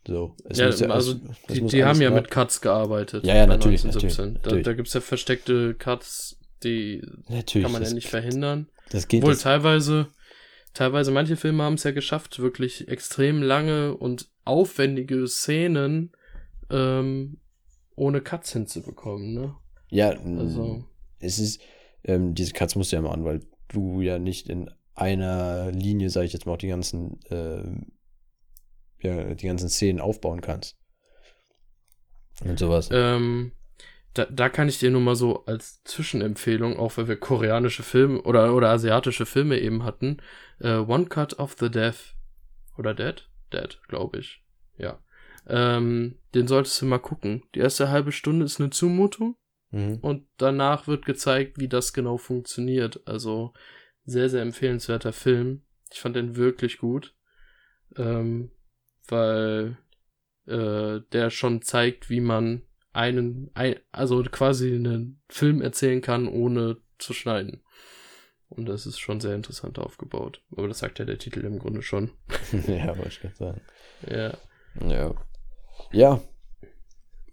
So. 0.07 0.37
Ja, 0.51 0.69
ja 0.71 0.89
also 0.89 1.15
die, 1.49 1.61
die 1.67 1.85
haben 1.85 2.01
ja 2.01 2.11
mit 2.11 2.31
Cuts 2.31 2.61
gearbeitet. 2.61 3.25
Ja, 3.25 3.37
ja, 3.37 3.47
natürlich, 3.47 3.85
1917. 3.85 4.33
natürlich, 4.35 4.43
Da, 4.43 4.49
natürlich. 4.49 4.65
da 4.65 4.73
gibt 4.75 4.89
es 4.89 4.95
ja 4.95 5.01
versteckte 5.01 5.75
Cuts, 5.75 6.41
die 6.65 7.03
Natürlich. 7.29 7.65
kann 7.65 7.73
man 7.73 7.83
ja 7.83 7.93
nicht 7.93 8.09
verhindern. 8.09 8.69
Das 8.91 9.07
geht 9.07 9.23
Obwohl 9.23 9.35
das, 9.35 9.43
teilweise, 9.43 10.09
teilweise 10.75 11.13
manche 11.13 11.37
Filme 11.37 11.63
haben 11.63 11.75
es 11.75 11.85
ja 11.85 11.93
geschafft, 11.93 12.41
wirklich 12.41 12.89
extrem 12.89 13.43
lange 13.43 13.97
und 13.97 14.29
aufwendige 14.45 15.27
Szenen 15.29 16.13
ähm, 16.71 17.39
ohne 17.95 18.21
Cuts 18.23 18.53
hinzubekommen, 18.53 19.35
ne? 19.35 19.55
Ja, 19.89 20.11
Also, 20.11 20.85
es 21.21 21.39
ist, 21.39 21.61
ähm, 22.03 22.35
diese 22.35 22.53
Cuts 22.53 22.75
musst 22.75 22.91
du 22.91 22.97
ja 22.97 23.03
machen, 23.03 23.25
weil 23.25 23.41
du 23.73 24.01
ja 24.01 24.19
nicht 24.19 24.49
in 24.49 24.71
einer 24.95 25.71
Linie, 25.73 26.11
sage 26.11 26.27
ich 26.27 26.33
jetzt 26.33 26.47
mal, 26.47 26.53
auch 26.53 26.59
die 26.59 26.69
ganzen, 26.69 27.21
ähm, 27.31 27.93
ja, 29.01 29.35
die 29.35 29.47
ganzen 29.47 29.69
Szenen 29.69 30.01
aufbauen 30.01 30.41
kannst. 30.41 30.77
Und 32.45 32.59
sowas. 32.59 32.89
ähm, 32.93 33.53
da, 34.15 34.27
da 34.27 34.49
kann 34.49 34.69
ich 34.69 34.79
dir 34.79 34.91
nur 34.91 35.01
mal 35.01 35.17
so 35.17 35.45
als 35.47 35.83
Zwischenempfehlung, 35.85 36.77
auch 36.77 36.97
weil 36.97 37.09
wir 37.09 37.17
koreanische 37.17 37.83
Filme 37.83 38.23
oder, 38.23 38.55
oder 38.55 38.71
asiatische 38.71 39.27
Filme 39.27 39.59
eben 39.59 39.85
hatten, 39.85 40.19
äh, 40.61 40.77
One 40.77 41.07
Cut 41.07 41.39
of 41.39 41.57
the 41.59 41.71
Death 41.71 42.17
oder 42.77 42.95
Dead? 42.95 43.29
Dead, 43.53 43.81
glaube 43.89 44.19
ich. 44.19 44.43
Ja. 44.77 44.99
Ähm, 45.47 46.19
den 46.35 46.47
solltest 46.47 46.81
du 46.81 46.87
mal 46.87 46.99
gucken. 46.99 47.43
Die 47.55 47.61
erste 47.61 47.91
halbe 47.91 48.13
Stunde 48.13 48.45
ist 48.45 48.61
eine 48.61 48.71
Zumutung 48.71 49.37
mhm. 49.73 49.99
und 50.01 50.27
danach 50.37 50.87
wird 50.87 51.05
gezeigt, 51.05 51.59
wie 51.59 51.69
das 51.69 51.93
genau 51.93 52.17
funktioniert. 52.17 53.07
Also 53.07 53.53
sehr, 54.05 54.29
sehr 54.29 54.43
empfehlenswerter 54.43 55.13
Film. 55.13 55.63
Ich 55.93 56.01
fand 56.01 56.17
den 56.17 56.37
wirklich 56.37 56.79
gut, 56.79 57.15
ähm, 57.97 58.51
weil 59.09 59.77
äh, 60.47 61.01
der 61.13 61.31
schon 61.31 61.63
zeigt, 61.63 62.09
wie 62.09 62.21
man 62.21 62.63
einen, 62.93 63.51
ein, 63.55 63.77
also 63.91 64.23
quasi 64.23 64.75
einen 64.75 65.23
Film 65.29 65.61
erzählen 65.61 66.01
kann, 66.01 66.29
ohne 66.29 66.79
zu 66.99 67.13
schneiden. 67.13 67.63
Und 68.49 68.67
das 68.67 68.87
ist 68.87 68.99
schon 68.99 69.21
sehr 69.21 69.35
interessant 69.35 69.79
aufgebaut. 69.79 70.43
Aber 70.55 70.69
das 70.69 70.81
sagt 70.81 70.99
ja 70.99 71.05
der 71.05 71.19
Titel 71.19 71.41
im 71.41 71.59
Grunde 71.59 71.83
schon. 71.83 72.11
ja, 72.67 72.89
wollte 72.97 73.09
ich 73.09 73.21
gerade 73.21 73.37
sagen. 73.37 73.61
Ja. 74.07 74.37
Ja. 74.87 75.15
Ja. 75.91 76.21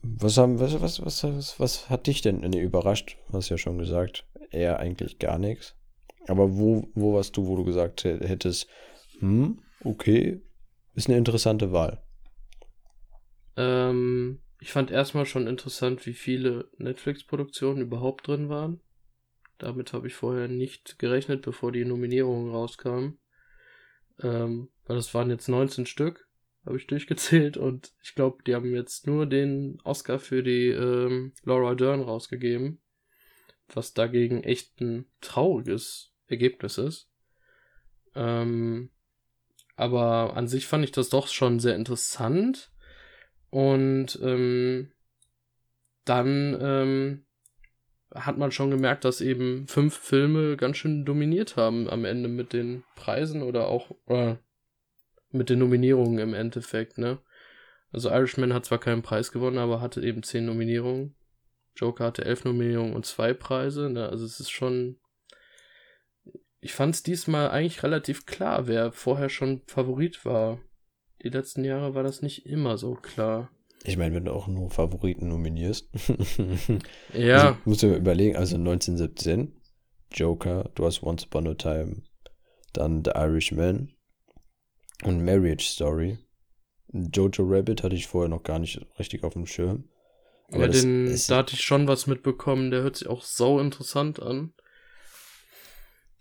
Was 0.02 0.38
haben, 0.38 0.60
was, 0.60 0.80
was, 0.82 1.04
was, 1.04 1.24
was, 1.24 1.60
was 1.60 1.90
hat 1.90 2.08
dich 2.08 2.22
denn 2.22 2.40
nee, 2.40 2.62
überrascht? 2.62 3.18
Hast 3.34 3.50
ja 3.50 3.58
schon 3.58 3.78
gesagt. 3.78 4.26
Eher 4.52 4.80
eigentlich 4.80 5.20
gar 5.20 5.38
nichts. 5.38 5.76
Aber 6.28 6.58
wo, 6.58 6.88
wo 6.94 7.14
warst 7.16 7.36
du, 7.38 7.48
wo 7.48 7.56
du 7.56 7.64
gesagt 7.64 8.04
hättest, 8.04 8.68
hm, 9.20 9.60
okay, 9.84 10.42
ist 10.96 11.10
eine 11.10 11.18
interessante 11.18 11.72
Wahl? 11.72 12.02
Ähm, 13.58 14.40
ich 14.60 14.72
fand 14.72 14.92
erstmal 14.92 15.26
schon 15.26 15.48
interessant, 15.48 16.06
wie 16.06 16.14
viele 16.14 16.70
Netflix-Produktionen 16.78 17.82
überhaupt 17.82 18.28
drin 18.28 18.50
waren. 18.50 18.80
Damit 19.58 19.92
habe 19.92 20.08
ich 20.08 20.14
vorher 20.14 20.48
nicht 20.48 21.00
gerechnet, 21.00 21.42
bevor 21.42 21.72
die 21.72 21.84
Nominierungen 21.84 22.52
rauskamen. 22.52 23.20
Ähm, 24.22 24.70
weil 24.86 24.96
das 24.96 25.14
waren 25.14 25.30
jetzt 25.30 25.50
19 25.50 25.86
Stück, 25.86 26.29
habe 26.70 26.78
ich 26.78 26.88
durchgezählt 26.88 27.58
und 27.58 27.92
ich 28.04 28.14
glaube, 28.14 28.44
die 28.46 28.54
haben 28.54 28.74
jetzt 28.76 29.08
nur 29.08 29.26
den 29.26 29.82
Oscar 29.84 30.20
für 30.20 30.44
die 30.44 30.68
ähm, 30.68 31.34
Laura 31.44 31.74
Dern 31.74 32.02
rausgegeben. 32.02 32.80
Was 33.74 33.94
dagegen 33.94 34.44
echt 34.44 34.80
ein 34.80 35.06
trauriges 35.20 36.14
Ergebnis 36.28 36.78
ist. 36.78 37.10
Ähm, 38.16 38.92
aber 39.76 40.36
an 40.38 40.48
sich 40.48 40.68
fand 40.68 40.84
ich 40.84 40.92
das 40.92 41.10
doch 41.10 41.28
schon 41.28 41.60
sehr 41.60 41.76
interessant 41.76 42.72
und 43.50 44.20
ähm, 44.22 44.92
dann 46.06 46.58
ähm, 46.62 47.26
hat 48.14 48.38
man 48.38 48.52
schon 48.52 48.70
gemerkt, 48.70 49.06
dass 49.06 49.22
eben 49.22 49.68
fünf 49.68 49.98
Filme 49.98 50.56
ganz 50.56 50.78
schön 50.78 51.04
dominiert 51.06 51.58
haben 51.58 51.90
am 51.90 52.06
Ende 52.06 52.30
mit 52.30 52.54
den 52.54 52.84
Preisen 52.96 53.42
oder 53.42 53.68
auch 53.68 53.92
oder 54.06 54.40
mit 55.32 55.50
den 55.50 55.60
Nominierungen 55.60 56.20
im 56.20 56.34
Endeffekt, 56.34 56.98
ne? 56.98 57.20
Also 57.92 58.10
Irishman 58.10 58.54
hat 58.54 58.66
zwar 58.66 58.80
keinen 58.80 59.02
Preis 59.02 59.32
gewonnen, 59.32 59.58
aber 59.58 59.82
hatte 59.82 60.02
eben 60.02 60.24
zehn 60.24 60.46
Nominierungen. 60.46 61.16
Joker 61.76 62.06
hatte 62.06 62.26
elf 62.26 62.46
Nominierungen 62.46 62.94
und 62.94 63.06
zwei 63.06 63.34
Preise, 63.34 63.90
ne? 63.90 64.10
Also 64.10 64.26
es 64.26 64.40
ist 64.40 64.52
schon. 64.52 65.00
Ich 66.62 66.74
fand 66.74 66.94
es 66.94 67.04
diesmal 67.04 67.50
eigentlich 67.50 67.84
relativ 67.84 68.26
klar, 68.26 68.68
wer 68.68 68.92
vorher 68.92 69.30
schon 69.30 69.62
Favorit 69.66 70.26
war 70.26 70.60
die 71.24 71.30
letzten 71.30 71.66
Jahre 71.66 71.96
war 71.96 72.04
das 72.04 72.22
nicht 72.22 72.46
immer 72.46 72.78
so 72.78 72.94
klar. 72.94 73.50
Ich 73.84 73.98
meine, 73.98 74.16
wenn 74.16 74.26
du 74.26 74.34
auch 74.34 74.48
nur 74.48 74.70
Favoriten 74.72 75.28
nominierst. 75.30 75.90
ja. 77.14 77.50
Also, 77.50 77.58
musst 77.66 77.84
du 77.84 77.88
mir 77.88 77.98
überlegen, 77.98 78.36
also 78.36 78.56
1917, 78.56 79.54
Joker, 80.12 80.70
du 80.76 80.86
hast 80.86 81.04
Once 81.04 81.26
Upon 81.26 81.48
a 81.48 81.54
Time, 81.54 82.04
dann 82.74 83.04
The 83.04 83.12
Irishman 83.16 83.94
und 85.04 85.24
Marriage 85.24 85.66
Story. 85.66 86.18
Jojo 86.92 87.44
Rabbit 87.44 87.84
hatte 87.84 87.96
ich 87.96 88.08
vorher 88.08 88.30
noch 88.30 88.44
gar 88.44 88.60
nicht 88.60 88.86
richtig 88.98 89.24
auf 89.24 89.34
dem 89.34 89.46
Schirm. 89.46 89.90
Aber 90.52 90.66
ja, 90.66 90.68
den, 90.70 91.20
da 91.28 91.38
hatte 91.38 91.54
ich 91.54 91.62
schon 91.62 91.88
was 91.88 92.08
mitbekommen, 92.08 92.72
der 92.72 92.82
hört 92.82 92.96
sich 92.96 93.08
auch 93.08 93.22
sau 93.22 93.60
interessant 93.60 94.20
an. 94.20 94.54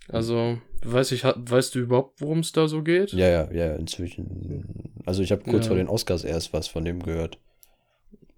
Also, 0.08 0.58
weiß 0.82 1.12
ich, 1.12 1.24
weißt 1.24 1.74
du 1.74 1.80
überhaupt, 1.80 2.20
worum 2.20 2.38
es 2.40 2.52
da 2.52 2.68
so 2.68 2.82
geht? 2.82 3.12
Ja, 3.12 3.28
ja, 3.28 3.52
ja, 3.52 3.74
inzwischen. 3.74 5.02
Also 5.04 5.22
ich 5.22 5.32
habe 5.32 5.42
kurz 5.42 5.64
ja. 5.64 5.68
vor 5.68 5.76
den 5.76 5.88
Oscars 5.88 6.24
erst 6.24 6.52
was 6.52 6.68
von 6.68 6.84
dem 6.84 7.02
gehört. 7.02 7.38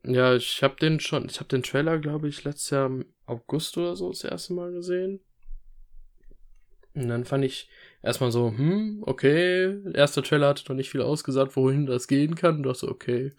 Ja, 0.04 0.34
ich 0.34 0.62
habe 0.62 0.76
den 0.76 0.98
schon, 0.98 1.26
ich 1.26 1.38
habe 1.38 1.48
den 1.48 1.62
Trailer, 1.62 1.98
glaube 1.98 2.28
ich, 2.28 2.42
letztes 2.44 2.70
Jahr 2.70 2.86
im 2.86 3.06
August 3.26 3.76
oder 3.76 3.96
so 3.96 4.08
das 4.10 4.24
erste 4.24 4.54
Mal 4.54 4.72
gesehen. 4.72 5.20
Und 7.00 7.08
dann 7.08 7.24
fand 7.24 7.44
ich 7.44 7.68
erstmal 8.02 8.32
so, 8.32 8.52
hm, 8.56 9.02
okay, 9.06 9.76
der 9.84 9.94
erste 9.94 10.22
Trailer 10.22 10.48
hatte 10.48 10.64
noch 10.68 10.76
nicht 10.76 10.90
viel 10.90 11.02
ausgesagt, 11.02 11.56
wohin 11.56 11.86
das 11.86 12.08
gehen 12.08 12.34
kann. 12.34 12.56
Und 12.56 12.62
dachte, 12.64 12.88
okay, 12.88 13.32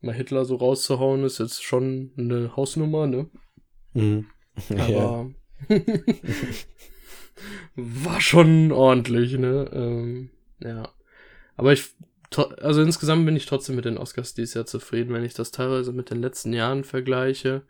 mal 0.00 0.14
Hitler 0.14 0.44
so 0.44 0.56
rauszuhauen, 0.56 1.24
ist 1.24 1.38
jetzt 1.38 1.64
schon 1.64 2.12
eine 2.16 2.56
Hausnummer, 2.56 3.06
ne? 3.06 3.28
Mhm. 3.94 4.26
Aber 4.70 5.30
war 7.76 8.20
schon 8.20 8.72
ordentlich, 8.72 9.38
ne? 9.38 9.70
Ähm, 9.72 10.30
ja. 10.60 10.88
Aber 11.56 11.72
ich, 11.72 11.90
also 12.60 12.82
insgesamt 12.82 13.24
bin 13.26 13.36
ich 13.36 13.46
trotzdem 13.46 13.76
mit 13.76 13.84
den 13.84 13.98
Oscars 13.98 14.34
dieses 14.34 14.54
Jahr 14.54 14.66
zufrieden, 14.66 15.12
wenn 15.12 15.24
ich 15.24 15.34
das 15.34 15.50
teilweise 15.50 15.92
mit 15.92 16.10
den 16.10 16.20
letzten 16.20 16.52
Jahren 16.52 16.84
vergleiche. 16.84 17.62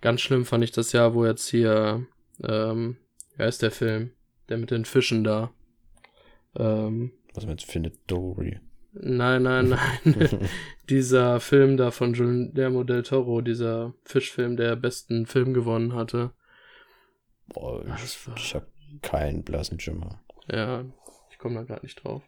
Ganz 0.00 0.20
schlimm 0.20 0.44
fand 0.44 0.64
ich 0.64 0.72
das 0.72 0.92
Jahr, 0.92 1.14
wo 1.14 1.24
jetzt 1.24 1.48
hier, 1.48 2.06
ähm, 2.42 2.96
wer 3.36 3.48
ist 3.48 3.62
der 3.62 3.70
Film? 3.70 4.10
Der 4.48 4.58
mit 4.58 4.70
den 4.70 4.84
Fischen 4.84 5.24
da. 5.24 5.52
Ähm, 6.56 7.12
Was 7.34 7.46
meinst 7.46 7.66
du, 7.66 7.72
Findet 7.72 7.98
Dory? 8.06 8.60
Nein, 8.92 9.42
nein, 9.42 9.70
nein. 9.70 10.48
dieser 10.88 11.40
Film 11.40 11.76
da 11.76 11.90
von 11.90 12.12
Guillermo 12.12 12.84
del 12.84 13.02
Toro, 13.02 13.40
dieser 13.40 13.92
Fischfilm, 14.04 14.56
der 14.56 14.76
besten 14.76 15.26
Film 15.26 15.52
gewonnen 15.52 15.94
hatte. 15.94 16.32
Boah, 17.46 17.84
ich, 17.96 18.18
ich 18.36 18.54
hab 18.54 18.68
keinen 19.02 19.42
blassen 19.42 19.80
Schimmer. 19.80 20.22
Ja, 20.48 20.84
ich 21.30 21.38
komme 21.38 21.56
da 21.56 21.62
gerade 21.64 21.82
nicht 21.82 22.04
drauf. 22.04 22.22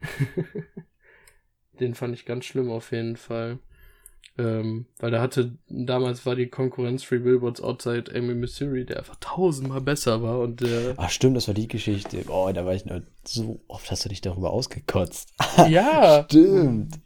Den 1.80 1.94
fand 1.94 2.14
ich 2.14 2.26
ganz 2.26 2.44
schlimm 2.44 2.70
auf 2.70 2.92
jeden 2.92 3.16
Fall. 3.16 3.58
Ähm, 4.38 4.86
weil 4.98 5.10
da 5.10 5.20
hatte, 5.20 5.52
damals 5.68 6.24
war 6.24 6.34
die 6.34 6.46
Konkurrenz 6.46 7.04
Free 7.04 7.18
Billboards 7.18 7.60
Outside 7.60 8.10
Amy 8.14 8.34
Missouri, 8.34 8.86
der 8.86 8.98
einfach 8.98 9.16
tausendmal 9.20 9.82
besser 9.82 10.22
war 10.22 10.40
und 10.40 10.60
der. 10.62 10.94
Ach 10.96 11.10
stimmt, 11.10 11.36
das 11.36 11.48
war 11.48 11.54
die 11.54 11.68
Geschichte. 11.68 12.24
Oh, 12.28 12.50
da 12.52 12.64
war 12.64 12.74
ich 12.74 12.86
nur 12.86 13.02
so 13.24 13.60
oft 13.68 13.90
hast 13.90 14.04
du 14.04 14.08
dich 14.08 14.22
darüber 14.22 14.50
ausgekotzt. 14.50 15.34
Ja. 15.68 16.24
stimmt. 16.28 16.98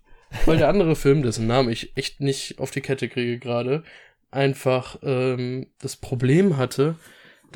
Weil 0.45 0.59
der 0.59 0.69
andere 0.69 0.95
Film, 0.97 1.23
dessen 1.23 1.47
Namen 1.47 1.69
ich 1.71 1.97
echt 1.97 2.21
nicht 2.21 2.59
auf 2.59 2.71
die 2.71 2.81
Kette 2.81 3.09
kriege 3.09 3.39
gerade, 3.39 3.83
einfach 4.31 4.99
ähm, 5.03 5.67
das 5.81 5.97
Problem 5.97 6.57
hatte, 6.57 6.97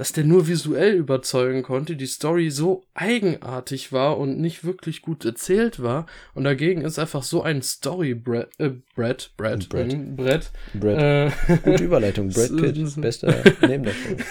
dass 0.01 0.13
der 0.13 0.25
nur 0.25 0.49
visuell 0.49 0.95
überzeugen 0.95 1.63
konnte, 1.63 1.95
die 1.95 2.07
Story 2.07 2.49
so 2.49 2.87
eigenartig 2.95 3.93
war 3.93 4.17
und 4.17 4.41
nicht 4.41 4.65
wirklich 4.65 5.03
gut 5.03 5.27
erzählt 5.27 5.83
war. 5.83 6.07
Und 6.33 6.45
dagegen 6.45 6.81
ist 6.81 6.99
einfach 6.99 7.23
so 7.23 7.43
ein 7.43 7.61
Story-Brett, 7.61 8.49
äh, 8.57 8.71
Brett, 8.97 9.35
Brett, 9.37 9.69
Brett, 9.69 9.93
ähm, 9.93 10.17
Brett. 10.17 10.53
Brett. 10.73 10.99
Äh, 10.99 11.57
Gute 11.59 11.85
Überleitung, 11.85 12.31
Brad 12.33 12.57
Pitt, 12.57 12.97
bester 12.97 13.45
Nebendarsteller. 13.61 14.25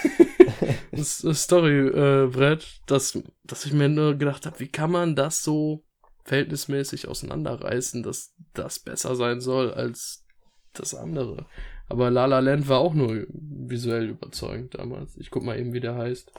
das 0.90 1.18
Story-Brett, 1.44 2.62
äh, 2.64 2.66
dass, 2.86 3.22
dass 3.44 3.64
ich 3.64 3.72
mir 3.72 3.88
nur 3.88 4.16
gedacht 4.16 4.46
habe, 4.46 4.58
wie 4.58 4.72
kann 4.72 4.90
man 4.90 5.14
das 5.14 5.44
so 5.44 5.84
verhältnismäßig 6.24 7.06
auseinanderreißen, 7.06 8.02
dass 8.02 8.34
das 8.54 8.80
besser 8.80 9.14
sein 9.14 9.40
soll 9.40 9.72
als 9.72 10.24
das 10.72 10.96
andere. 10.96 11.46
Aber 11.90 12.10
La 12.10 12.26
La 12.26 12.38
Land 12.38 12.68
war 12.68 12.78
auch 12.78 12.94
nur 12.94 13.26
visuell 13.28 14.08
überzeugend 14.10 14.74
damals. 14.74 15.16
Ich 15.18 15.30
guck 15.30 15.42
mal 15.42 15.58
eben, 15.58 15.72
wie 15.72 15.80
der 15.80 15.96
heißt. 15.96 16.32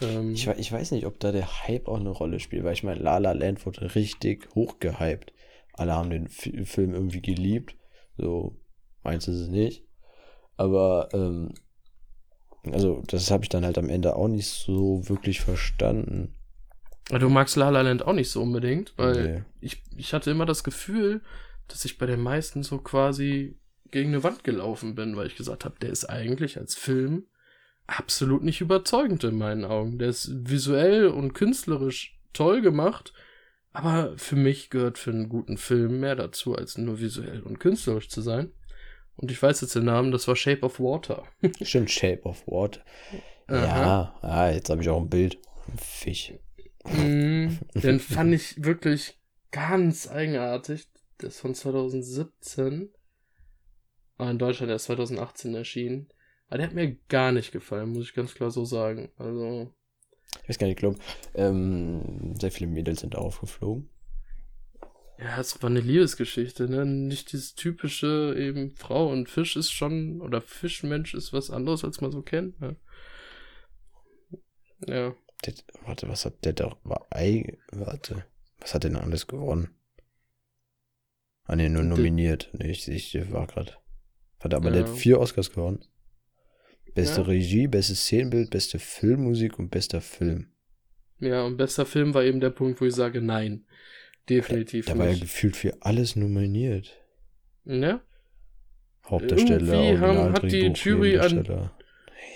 Ähm, 0.00 0.32
ich, 0.32 0.46
ich, 0.46 0.72
weiß 0.72 0.92
nicht, 0.92 1.06
ob 1.06 1.18
da 1.18 1.32
der 1.32 1.64
Hype 1.66 1.88
auch 1.88 1.98
eine 1.98 2.10
Rolle 2.10 2.38
spielt, 2.38 2.62
weil 2.64 2.72
ich 2.72 2.84
meine, 2.84 3.00
La 3.00 3.18
La 3.18 3.32
Land 3.32 3.66
wurde 3.66 3.94
richtig 3.96 4.48
hochgehypt. 4.54 5.32
Alle 5.72 5.92
haben 5.92 6.10
den 6.10 6.26
F 6.26 6.48
Film 6.64 6.94
irgendwie 6.94 7.20
geliebt. 7.20 7.74
So, 8.16 8.56
meins 9.02 9.26
ist 9.26 9.40
es 9.40 9.48
nicht. 9.48 9.84
Aber, 10.56 11.08
ähm, 11.12 11.52
also, 12.70 13.02
das 13.08 13.30
habe 13.30 13.42
ich 13.42 13.48
dann 13.48 13.64
halt 13.64 13.78
am 13.78 13.88
Ende 13.88 14.14
auch 14.14 14.28
nicht 14.28 14.48
so 14.48 15.08
wirklich 15.08 15.40
verstanden. 15.40 16.34
Du 17.08 17.28
magst 17.28 17.56
La 17.56 17.70
La 17.70 17.82
Land 17.82 18.06
auch 18.06 18.12
nicht 18.12 18.30
so 18.30 18.40
unbedingt, 18.40 18.94
weil 18.96 19.34
nee. 19.34 19.42
ich, 19.60 19.82
ich 19.96 20.12
hatte 20.12 20.30
immer 20.30 20.46
das 20.46 20.62
Gefühl, 20.62 21.22
dass 21.66 21.84
ich 21.84 21.98
bei 21.98 22.06
den 22.06 22.20
meisten 22.20 22.62
so 22.62 22.78
quasi 22.78 23.58
gegen 23.90 24.10
eine 24.10 24.22
Wand 24.22 24.44
gelaufen 24.44 24.94
bin, 24.94 25.16
weil 25.16 25.26
ich 25.26 25.36
gesagt 25.36 25.64
habe, 25.64 25.76
der 25.80 25.90
ist 25.90 26.04
eigentlich 26.04 26.58
als 26.58 26.74
Film 26.74 27.26
absolut 27.86 28.42
nicht 28.42 28.60
überzeugend 28.60 29.24
in 29.24 29.36
meinen 29.36 29.64
Augen. 29.64 29.98
Der 29.98 30.08
ist 30.08 30.30
visuell 30.48 31.06
und 31.06 31.34
künstlerisch 31.34 32.18
toll 32.32 32.60
gemacht, 32.60 33.12
aber 33.72 34.16
für 34.16 34.36
mich 34.36 34.70
gehört 34.70 34.98
für 34.98 35.10
einen 35.10 35.28
guten 35.28 35.56
Film 35.56 36.00
mehr 36.00 36.16
dazu, 36.16 36.54
als 36.54 36.78
nur 36.78 36.98
visuell 37.00 37.42
und 37.42 37.60
künstlerisch 37.60 38.08
zu 38.08 38.20
sein. 38.20 38.52
Und 39.16 39.30
ich 39.30 39.42
weiß 39.42 39.62
jetzt 39.62 39.74
den 39.74 39.84
Namen, 39.84 40.12
das 40.12 40.28
war 40.28 40.36
Shape 40.36 40.62
of 40.62 40.78
Water. 40.78 41.24
Stimmt, 41.62 41.90
Shape 41.90 42.22
of 42.24 42.46
Water. 42.46 42.82
Ja, 43.48 44.14
ah, 44.20 44.50
jetzt 44.50 44.68
habe 44.70 44.82
ich 44.82 44.88
auch 44.88 45.00
ein 45.00 45.08
Bild. 45.08 45.38
Ein 45.68 45.78
Fisch. 45.78 46.34
Mm, 46.84 47.58
den 47.74 48.00
fand 48.00 48.34
ich 48.34 48.62
wirklich 48.62 49.18
ganz 49.52 50.08
eigenartig. 50.08 50.88
Der 51.20 51.28
ist 51.28 51.40
von 51.40 51.54
2017. 51.54 52.90
Aber 54.18 54.30
in 54.30 54.38
Deutschland 54.38 54.70
erst 54.70 54.86
2018 54.86 55.54
erschienen. 55.54 56.08
Aber 56.48 56.58
der 56.58 56.68
hat 56.68 56.74
mir 56.74 56.96
gar 57.08 57.32
nicht 57.32 57.52
gefallen, 57.52 57.90
muss 57.90 58.04
ich 58.04 58.14
ganz 58.14 58.34
klar 58.34 58.50
so 58.50 58.64
sagen. 58.64 59.10
Also. 59.18 59.72
Ich 60.42 60.48
weiß 60.48 60.58
gar 60.58 60.66
nicht, 60.66 60.76
ich 60.76 60.80
glaube, 60.80 60.98
ähm, 61.34 62.34
sehr 62.38 62.52
viele 62.52 62.68
Mädels 62.70 63.00
sind 63.00 63.16
aufgeflogen. 63.16 63.90
Ja, 65.18 65.40
es 65.40 65.62
war 65.62 65.70
eine 65.70 65.80
Liebesgeschichte, 65.80 66.68
ne? 66.68 66.84
Nicht 66.84 67.32
dieses 67.32 67.54
typische 67.54 68.34
eben 68.38 68.76
Frau 68.76 69.10
und 69.10 69.30
Fisch 69.30 69.56
ist 69.56 69.72
schon, 69.72 70.20
oder 70.20 70.42
Fischmensch 70.42 71.14
ist 71.14 71.32
was 71.32 71.50
anderes, 71.50 71.84
als 71.84 72.02
man 72.02 72.12
so 72.12 72.22
kennt, 72.22 72.60
ne? 72.60 72.76
Ja. 74.86 75.14
Der, 75.44 75.54
warte, 75.86 76.08
was 76.08 76.26
hat 76.26 76.44
der 76.44 76.52
da, 76.52 76.76
war 76.84 77.06
Ei, 77.10 77.58
warte, 77.72 78.26
was 78.58 78.74
hat 78.74 78.84
denn 78.84 78.96
alles 78.96 79.26
gewonnen? 79.26 79.74
Ah, 81.44 81.56
ne, 81.56 81.70
nur 81.70 81.84
nominiert. 81.84 82.50
Nee, 82.52 82.70
ich, 82.70 82.88
ich 82.88 83.32
war 83.32 83.46
gerade. 83.46 83.76
Warte, 84.46 84.56
aber 84.56 84.68
ja. 84.68 84.82
der 84.82 84.92
hat 84.92 84.98
vier 84.98 85.18
Oscars 85.18 85.50
gewonnen. 85.50 85.84
Beste 86.94 87.22
ja. 87.22 87.26
Regie, 87.26 87.66
bestes 87.66 88.02
Szenenbild, 88.02 88.50
beste 88.50 88.78
Filmmusik 88.78 89.58
und 89.58 89.70
bester 89.70 90.00
Film. 90.00 90.46
Ja, 91.18 91.42
und 91.42 91.56
bester 91.56 91.84
Film 91.84 92.14
war 92.14 92.22
eben 92.22 92.38
der 92.38 92.50
Punkt, 92.50 92.80
wo 92.80 92.84
ich 92.84 92.94
sage, 92.94 93.20
nein. 93.20 93.64
Definitiv. 94.28 94.86
Da, 94.86 94.92
da 94.92 94.98
war 95.00 95.08
er 95.08 95.16
gefühlt 95.16 95.56
für 95.56 95.74
alles 95.80 96.14
nominiert. 96.14 96.96
Ne? 97.64 98.00
Hauptdarsteller, 99.04 99.74
irgendwie 99.74 99.98
haben, 99.98 100.32
hat 100.32 100.42
die 100.44 100.72
Jury 100.74 101.18
an, 101.18 101.70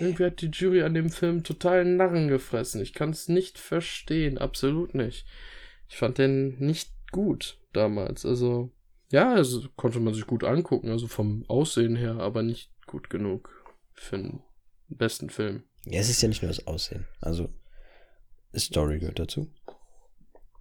irgendwie 0.01 0.25
hat 0.25 0.41
die 0.41 0.51
Jury 0.53 0.83
an 0.83 0.95
dem 0.95 1.11
Film 1.11 1.45
total 1.45 1.85
Narren 1.85 2.27
gefressen. 2.27 2.81
Ich 2.81 2.93
kann 2.93 3.11
es 3.11 3.29
nicht 3.29 3.57
verstehen, 3.59 4.37
absolut 4.37 4.95
nicht. 4.97 5.27
Ich 5.89 5.97
fand 5.97 6.19
den 6.19 6.59
nicht 6.59 6.91
gut 7.13 7.59
damals. 7.73 8.27
Also, 8.27 8.73
ja, 9.11 9.33
also 9.35 9.63
konnte 9.77 10.01
man 10.01 10.15
sich 10.15 10.27
gut 10.27 10.45
angucken, 10.45 10.91
also 10.91 11.07
vom 11.09 11.45
Aussehen 11.49 11.97
her, 11.97 12.17
aber 12.17 12.43
nicht 12.43 12.71
gut 12.87 13.11
genug 13.11 13.51
für 13.93 14.17
einen 14.17 14.43
besten 14.89 15.31
Film. 15.31 15.65
Ja, 15.85 16.01
es 16.01 16.11
ist 16.11 16.23
ja 16.23 16.29
nicht 16.29 16.43
nur 16.43 16.51
das 16.51 16.67
Aussehen. 16.67 17.07
Also, 17.21 17.49
Story 18.57 18.99
gehört 18.99 19.19
dazu. 19.19 19.53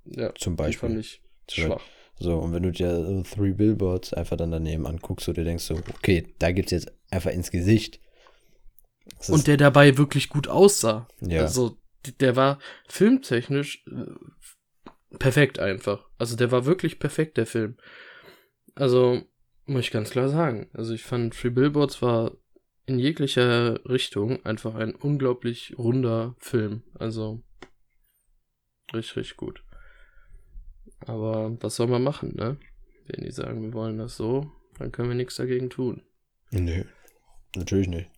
Ja, 0.06 0.34
zum 0.36 0.56
Beispiel. 0.56 0.90
fand 0.90 1.00
ich 1.00 1.22
schwach. 1.50 1.82
So, 2.20 2.38
und 2.38 2.52
wenn 2.52 2.64
du 2.64 2.72
dir 2.72 3.24
Three 3.24 3.54
Billboards 3.54 4.14
einfach 4.14 4.36
dann 4.36 4.52
daneben 4.52 4.86
anguckst, 4.86 5.26
so 5.26 5.34
du 5.34 5.44
denkst 5.44 5.64
so, 5.64 5.76
okay, 5.76 6.34
da 6.40 6.52
gibt's 6.52 6.72
jetzt 6.72 6.92
einfach 7.10 7.32
ins 7.32 7.52
Gesicht. 7.52 8.00
Und 9.28 9.48
der 9.48 9.58
dabei 9.58 9.98
wirklich 9.98 10.30
gut 10.30 10.48
aussah. 10.48 11.08
Ja. 11.22 11.42
Also, 11.42 11.78
der 12.20 12.36
war 12.36 12.60
filmtechnisch 12.88 13.86
äh, 13.88 15.18
perfekt 15.18 15.60
einfach. 15.60 16.10
Also, 16.18 16.36
der 16.36 16.52
war 16.52 16.66
wirklich 16.66 17.00
perfekt, 17.00 17.38
der 17.38 17.46
Film. 17.46 17.78
Also, 18.80 19.24
muss 19.66 19.82
ich 19.82 19.92
ganz 19.92 20.10
klar 20.10 20.30
sagen. 20.30 20.70
Also, 20.72 20.94
ich 20.94 21.04
fand 21.04 21.34
Three 21.34 21.50
Billboards 21.50 22.02
war 22.02 22.32
in 22.86 22.98
jeglicher 22.98 23.86
Richtung 23.86 24.46
einfach 24.46 24.74
ein 24.76 24.96
unglaublich 24.96 25.76
runder 25.78 26.36
Film. 26.40 26.84
Also, 26.98 27.44
richtig, 28.94 29.18
richtig 29.18 29.38
gut. 29.38 29.66
Aber 31.02 31.62
was 31.62 31.76
soll 31.76 31.88
man 31.88 32.04
machen, 32.04 32.36
ne? 32.36 32.58
Wenn 33.08 33.26
die 33.26 33.32
sagen, 33.32 33.64
wir 33.64 33.74
wollen 33.74 33.98
das 33.98 34.16
so, 34.16 34.50
dann 34.78 34.94
können 34.94 35.10
wir 35.10 35.16
nichts 35.16 35.36
dagegen 35.36 35.70
tun. 35.70 36.02
Nö, 36.52 36.86
natürlich 37.58 37.90
nicht. 37.90 38.10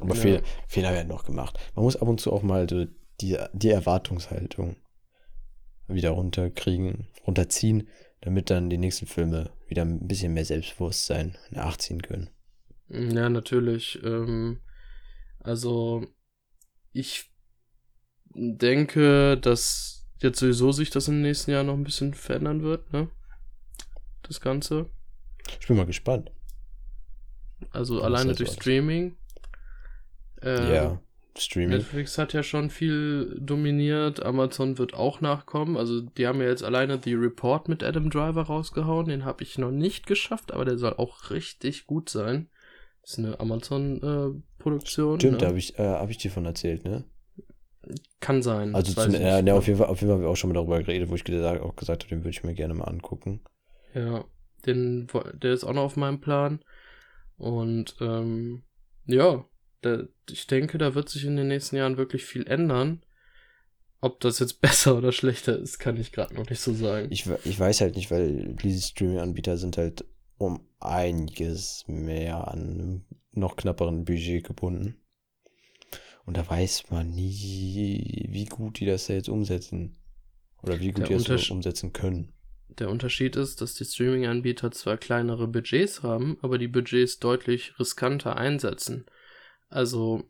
Aber 0.00 0.14
ja. 0.14 0.20
Fehler, 0.20 0.42
Fehler 0.66 0.92
werden 0.92 1.08
noch 1.08 1.24
gemacht. 1.24 1.58
Man 1.74 1.84
muss 1.84 1.96
ab 1.96 2.08
und 2.08 2.22
zu 2.22 2.32
auch 2.32 2.42
mal 2.42 2.66
die, 2.66 2.88
die 3.20 3.68
Erwartungshaltung 3.68 4.76
wieder 5.88 6.10
runterkriegen, 6.10 7.08
runterziehen, 7.26 7.88
damit 8.20 8.50
dann 8.50 8.70
die 8.70 8.78
nächsten 8.78 9.06
Filme 9.06 9.50
wieder 9.66 9.82
ein 9.82 10.06
bisschen 10.06 10.34
mehr 10.34 10.44
Selbstbewusstsein 10.44 11.36
nachziehen 11.50 12.02
können. 12.02 12.30
Ja, 12.88 13.28
natürlich. 13.28 14.00
Ähm, 14.02 14.60
also, 15.38 16.06
ich 16.92 17.30
denke, 18.34 19.38
dass 19.38 20.06
jetzt 20.18 20.38
sowieso 20.40 20.72
sich 20.72 20.90
das 20.90 21.08
im 21.08 21.22
nächsten 21.22 21.50
Jahr 21.50 21.62
noch 21.62 21.74
ein 21.74 21.84
bisschen 21.84 22.14
verändern 22.14 22.62
wird, 22.62 22.92
ne? 22.92 23.08
Das 24.22 24.40
Ganze. 24.40 24.90
Ich 25.60 25.66
bin 25.66 25.76
mal 25.76 25.86
gespannt. 25.86 26.30
Also 27.70 27.96
Was 27.96 28.04
alleine 28.04 28.34
durch 28.34 28.52
Streaming. 28.52 29.16
Äh, 30.42 30.74
ja, 30.74 31.02
Streaming. 31.36 31.78
Netflix 31.78 32.18
hat 32.18 32.32
ja 32.32 32.42
schon 32.42 32.70
viel 32.70 33.36
dominiert. 33.40 34.22
Amazon 34.24 34.78
wird 34.78 34.94
auch 34.94 35.20
nachkommen. 35.20 35.76
Also 35.76 36.00
die 36.00 36.26
haben 36.26 36.40
ja 36.40 36.48
jetzt 36.48 36.64
alleine 36.64 37.00
The 37.02 37.14
Report 37.14 37.68
mit 37.68 37.82
Adam 37.82 38.10
Driver 38.10 38.42
rausgehauen. 38.42 39.06
Den 39.06 39.24
habe 39.24 39.42
ich 39.42 39.58
noch 39.58 39.70
nicht 39.70 40.06
geschafft, 40.06 40.52
aber 40.52 40.64
der 40.64 40.78
soll 40.78 40.94
auch 40.94 41.30
richtig 41.30 41.86
gut 41.86 42.08
sein. 42.10 42.48
Das 43.02 43.12
ist 43.12 43.18
eine 43.18 43.40
Amazon-Produktion. 43.40 45.20
Stimmt, 45.20 45.32
ne? 45.34 45.38
da 45.38 45.46
habe 45.46 45.58
ich, 45.58 45.78
äh, 45.78 45.82
hab 45.82 46.10
ich 46.10 46.18
dir 46.18 46.30
von 46.30 46.44
erzählt, 46.44 46.84
ne? 46.84 47.04
Kann 48.20 48.42
sein. 48.42 48.74
Also 48.74 48.92
zum, 48.92 49.14
ja, 49.14 49.40
ne, 49.40 49.54
auf, 49.54 49.66
jeden 49.66 49.78
Fall, 49.78 49.88
auf 49.88 50.00
jeden 50.00 50.10
Fall 50.10 50.16
haben 50.16 50.22
wir 50.22 50.28
auch 50.28 50.36
schon 50.36 50.50
mal 50.50 50.54
darüber 50.54 50.78
geredet, 50.78 51.08
wo 51.08 51.14
ich 51.14 51.24
gesagt, 51.24 51.62
auch 51.62 51.76
gesagt 51.76 52.04
habe, 52.04 52.10
den 52.10 52.20
würde 52.20 52.30
ich 52.30 52.44
mir 52.44 52.54
gerne 52.54 52.74
mal 52.74 52.84
angucken. 52.84 53.40
Ja, 53.94 54.24
den, 54.66 55.08
der 55.34 55.52
ist 55.54 55.64
auch 55.64 55.72
noch 55.72 55.84
auf 55.84 55.96
meinem 55.96 56.20
Plan. 56.20 56.60
Und 57.36 57.96
ähm, 58.00 58.62
ja, 59.06 59.44
da, 59.80 60.04
ich 60.28 60.46
denke, 60.46 60.78
da 60.78 60.94
wird 60.94 61.08
sich 61.08 61.24
in 61.24 61.36
den 61.36 61.48
nächsten 61.48 61.76
Jahren 61.76 61.96
wirklich 61.96 62.24
viel 62.24 62.46
ändern. 62.46 63.02
Ob 64.00 64.20
das 64.20 64.38
jetzt 64.38 64.60
besser 64.60 64.96
oder 64.96 65.12
schlechter 65.12 65.58
ist, 65.58 65.78
kann 65.78 65.96
ich 65.96 66.12
gerade 66.12 66.34
noch 66.34 66.48
nicht 66.48 66.60
so 66.60 66.72
sagen. 66.72 67.08
Ich, 67.10 67.26
ich 67.44 67.58
weiß 67.58 67.80
halt 67.80 67.96
nicht, 67.96 68.10
weil 68.10 68.56
diese 68.62 68.82
Streaming-Anbieter 68.82 69.56
sind 69.56 69.76
halt 69.76 70.04
um 70.38 70.66
einiges 70.78 71.84
mehr 71.86 72.48
an 72.48 72.58
einem 72.58 73.04
noch 73.32 73.56
knapperen 73.56 74.04
Budget 74.04 74.44
gebunden. 74.44 74.96
Und 76.24 76.36
da 76.36 76.48
weiß 76.48 76.90
man 76.90 77.10
nie, 77.10 78.26
wie 78.30 78.44
gut 78.46 78.80
die 78.80 78.86
das 78.86 79.08
jetzt 79.08 79.28
umsetzen. 79.28 79.96
Oder 80.62 80.78
wie 80.80 80.92
gut 80.92 81.08
der 81.08 81.18
die 81.18 81.24
das 81.24 81.50
umsetzen 81.50 81.92
können. 81.92 82.32
Der 82.78 82.90
Unterschied 82.90 83.36
ist, 83.36 83.60
dass 83.60 83.74
die 83.74 83.84
Streaming-Anbieter 83.84 84.70
zwar 84.70 84.96
kleinere 84.96 85.48
Budgets 85.48 86.02
haben, 86.02 86.38
aber 86.42 86.58
die 86.58 86.68
Budgets 86.68 87.18
deutlich 87.18 87.78
riskanter 87.78 88.36
einsetzen. 88.36 89.06
Also, 89.70 90.24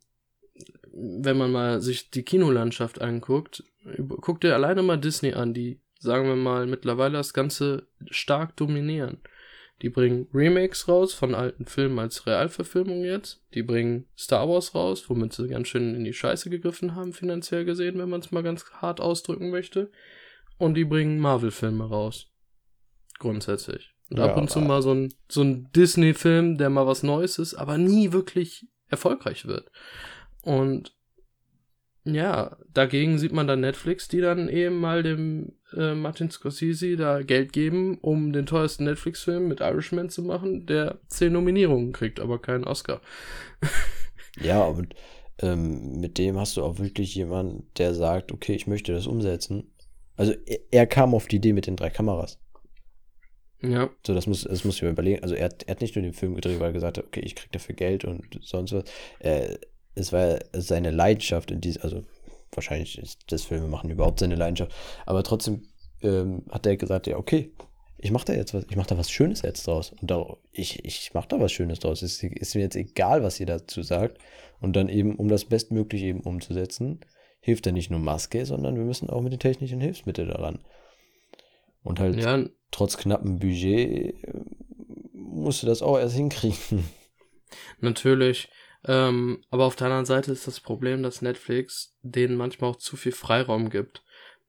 wenn 0.93 1.37
man 1.37 1.51
mal 1.51 1.81
sich 1.81 2.11
die 2.11 2.23
Kinolandschaft 2.23 3.01
anguckt, 3.01 3.65
guck 4.21 4.41
dir 4.41 4.55
alleine 4.55 4.83
mal 4.83 4.99
Disney 4.99 5.33
an, 5.33 5.55
die, 5.55 5.81
sagen 5.99 6.29
wir 6.29 6.37
mal, 6.37 6.67
mittlerweile 6.67 7.15
das 7.15 7.33
Ganze 7.35 7.89
stark 8.11 8.57
dominieren. 8.57 9.19
Die 9.83 9.89
bringen 9.89 10.29
Remakes 10.35 10.89
raus 10.89 11.15
von 11.15 11.35
alten 11.35 11.65
Filmen 11.65 11.99
als 11.99 12.27
Realverfilmung 12.27 13.03
jetzt. 13.03 13.43
Die 13.55 13.63
bringen 13.63 14.07
Star 14.17 14.47
Wars 14.47 14.75
raus, 14.75 15.09
womit 15.09 15.33
sie 15.33 15.49
ganz 15.49 15.69
schön 15.69 15.95
in 15.95 16.05
die 16.05 16.13
Scheiße 16.13 16.51
gegriffen 16.51 16.95
haben, 16.95 17.15
finanziell 17.15 17.65
gesehen, 17.65 17.99
wenn 17.99 18.11
man 18.11 18.21
es 18.21 18.31
mal 18.31 18.43
ganz 18.43 18.71
hart 18.73 19.01
ausdrücken 19.01 19.51
möchte. 19.51 19.91
Und 20.59 20.75
die 20.75 20.85
bringen 20.85 21.19
Marvel-Filme 21.19 21.85
raus. 21.85 22.27
Grundsätzlich. 23.19 23.95
Und 24.11 24.19
ja, 24.19 24.27
ab 24.27 24.37
und 24.37 24.51
zu 24.51 24.61
mal 24.61 24.83
so 24.83 24.93
ein, 24.93 25.15
so 25.29 25.43
ein 25.43 25.71
Disney-Film, 25.73 26.59
der 26.59 26.69
mal 26.69 26.87
was 26.87 27.03
Neues 27.03 27.39
ist, 27.39 27.55
aber 27.55 27.79
nie 27.79 28.13
wirklich 28.13 28.67
erfolgreich 28.91 29.47
wird. 29.47 29.71
Und 30.43 30.95
ja, 32.05 32.57
dagegen 32.73 33.19
sieht 33.19 33.33
man 33.33 33.47
dann 33.47 33.61
Netflix, 33.61 34.09
die 34.09 34.21
dann 34.21 34.49
eben 34.49 34.81
mal 34.81 35.03
dem 35.03 35.53
äh, 35.77 35.95
Martin 35.95 36.31
Scorsese 36.31 36.97
da 36.97 37.23
Geld 37.23 37.53
geben, 37.53 37.99
um 38.01 38.33
den 38.33 38.47
teuersten 38.47 38.85
Netflix-Film 38.85 39.49
mit 39.49 39.61
Irishman 39.61 40.09
zu 40.09 40.23
machen, 40.23 40.67
der 40.67 40.99
zehn 41.09 41.33
Nominierungen 41.33 41.93
kriegt, 41.93 42.19
aber 42.21 42.41
keinen 42.41 42.65
Oscar. 42.65 43.01
ja, 44.41 44.63
und 44.63 44.95
ähm, 45.43 46.01
mit 46.01 46.19
dem 46.19 46.39
hast 46.39 46.57
du 46.57 46.63
auch 46.63 46.79
wirklich 46.79 47.15
jemanden, 47.15 47.67
der 47.77 47.95
sagt, 47.95 48.33
okay, 48.33 48.55
ich 48.55 48.67
möchte 48.67 48.93
das 48.93 49.07
umsetzen. 49.07 49.71
Also 50.17 50.35
er, 50.47 50.59
er, 50.71 50.87
kam 50.87 51.15
auf 51.15 51.29
die 51.29 51.37
Idee 51.37 51.53
mit 51.53 51.67
den 51.67 51.77
drei 51.77 51.91
Kameras. 51.91 52.39
Ja. 53.63 53.91
So, 54.07 54.15
das 54.15 54.27
muss, 54.27 54.45
das 54.45 54.65
muss 54.65 54.77
ich 54.77 54.83
mir 54.83 54.91
überlegen. 54.91 55.23
Also 55.23 55.35
er, 55.35 55.51
er 55.67 55.71
hat 55.73 55.81
nicht 55.81 55.95
nur 55.95 56.03
den 56.03 56.15
Film 56.15 56.35
gedreht, 56.35 56.61
weil 56.61 56.71
er 56.71 56.73
gesagt 56.73 56.99
hat, 56.99 57.05
okay, 57.05 57.21
ich 57.21 57.35
krieg 57.35 57.53
dafür 57.53 57.75
Geld 57.75 58.05
und 58.05 58.25
sonst 58.43 58.73
was. 58.73 58.85
Äh, 59.19 59.59
es 59.95 60.13
war 60.13 60.39
seine 60.53 60.91
Leidenschaft 60.91 61.51
in 61.51 61.61
diesem, 61.61 61.83
also 61.83 62.05
wahrscheinlich 62.53 62.99
ist 62.99 63.21
das 63.29 63.45
Filme 63.45 63.69
machen 63.69 63.91
überhaupt 63.91 64.21
seine 64.21 64.37
Leidenschaft, 64.37 64.73
aber 65.05 65.23
trotzdem 65.23 65.63
ähm, 66.03 66.45
hat 66.51 66.65
er 66.67 66.77
gesagt, 66.77 67.07
ja, 67.07 67.17
okay, 67.17 67.53
ich 68.03 68.11
mache 68.11 68.25
da 68.27 68.33
jetzt 68.33 68.55
was, 68.55 68.65
ich 68.69 68.77
mache 68.77 68.89
da 68.89 68.99
was 68.99 69.11
Schönes 69.11 69.43
jetzt 69.43 69.67
draus. 69.67 69.93
Und 70.01 70.11
da, 70.11 70.37
ich, 70.53 70.85
ich 70.85 71.13
mache 71.13 71.29
da 71.29 71.41
was 71.41 71.53
Schönes 71.53 71.81
draus. 71.81 72.01
Es 72.01 72.23
ist 72.23 72.55
mir 72.55 72.63
jetzt 72.63 72.77
egal, 72.77 73.23
was 73.23 73.39
ihr 73.41 73.47
dazu 73.47 73.83
sagt. 73.83 74.19
Und 74.61 74.75
dann 74.75 74.89
eben, 74.89 75.17
um 75.17 75.29
das 75.29 75.45
bestmöglich 75.45 76.03
eben 76.03 76.21
umzusetzen, 76.21 77.01
hilft 77.41 77.67
da 77.67 77.73
nicht 77.73 77.91
nur 77.91 78.01
Maske, 78.01 78.47
sondern 78.47 78.77
wir 78.77 78.85
müssen 78.85 79.11
auch 79.11 79.21
mit 79.21 79.33
den 79.33 79.39
technischen 79.39 79.81
Hilfsmitteln 79.81 80.29
daran. 80.29 80.61
Und 81.83 82.01
halt 82.01 82.17
ja. 82.17 82.45
Trotz 82.71 82.97
knappem 82.97 83.39
Budget 83.39 84.15
äh, 84.25 84.41
musste 85.13 85.67
das 85.67 85.83
auch 85.83 85.99
erst 85.99 86.17
hinkriegen. 86.17 86.85
Natürlich. 87.81 88.49
Ähm, 88.85 89.43
aber 89.51 89.67
auf 89.67 89.77
der 89.77 89.89
anderen 89.89 90.07
Seite 90.07 90.33
ist 90.33 90.47
das 90.47 90.61
Problem, 90.61 91.03
dass 91.03 91.23
Netflix 91.23 91.97
denen 92.03 92.37
manchmal 92.37 92.71
auch 92.71 92.77
zu 92.77 92.97
viel 92.97 93.13
Freiraum 93.13 93.69
gibt. 93.69 94.03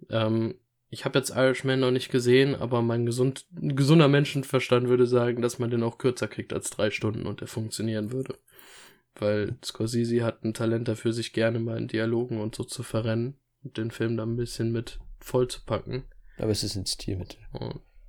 Ähm, 0.09 0.55
ich 0.89 1.05
habe 1.05 1.17
jetzt 1.19 1.30
Irishman 1.32 1.80
noch 1.80 1.91
nicht 1.91 2.11
gesehen, 2.11 2.53
aber 2.53 2.82
mein 2.82 3.05
gesund, 3.05 3.45
gesunder 3.51 4.09
Menschenverstand 4.09 4.89
würde 4.89 5.07
sagen, 5.07 5.41
dass 5.41 5.57
man 5.57 5.69
den 5.69 5.84
auch 5.84 5.97
kürzer 5.97 6.28
kriegt 6.28 6.53
als 6.53 6.69
drei 6.69 6.91
Stunden 6.91 7.26
und 7.26 7.39
der 7.39 7.47
funktionieren 7.47 8.11
würde. 8.11 8.38
Weil 9.15 9.55
Scorsese 9.63 10.24
hat 10.24 10.43
ein 10.43 10.53
Talent 10.53 10.88
dafür, 10.88 11.13
sich 11.13 11.34
gerne 11.34 11.59
mal 11.59 11.78
in 11.78 11.88
Dialogen 11.88 12.41
und 12.41 12.55
so 12.55 12.63
zu 12.63 12.84
verrennen 12.84 13.36
und 13.63 13.78
den 13.78 13.91
Film 13.91 14.17
da 14.17 14.24
ein 14.24 14.38
bisschen 14.38 14.72
mit 14.72 14.99
voll 15.19 15.47
zu 15.47 15.61
packen. 15.65 16.03
Aber 16.38 16.51
es 16.51 16.63
ist 16.63 16.76
ein 16.76 16.86
Stilmittel. 16.86 17.39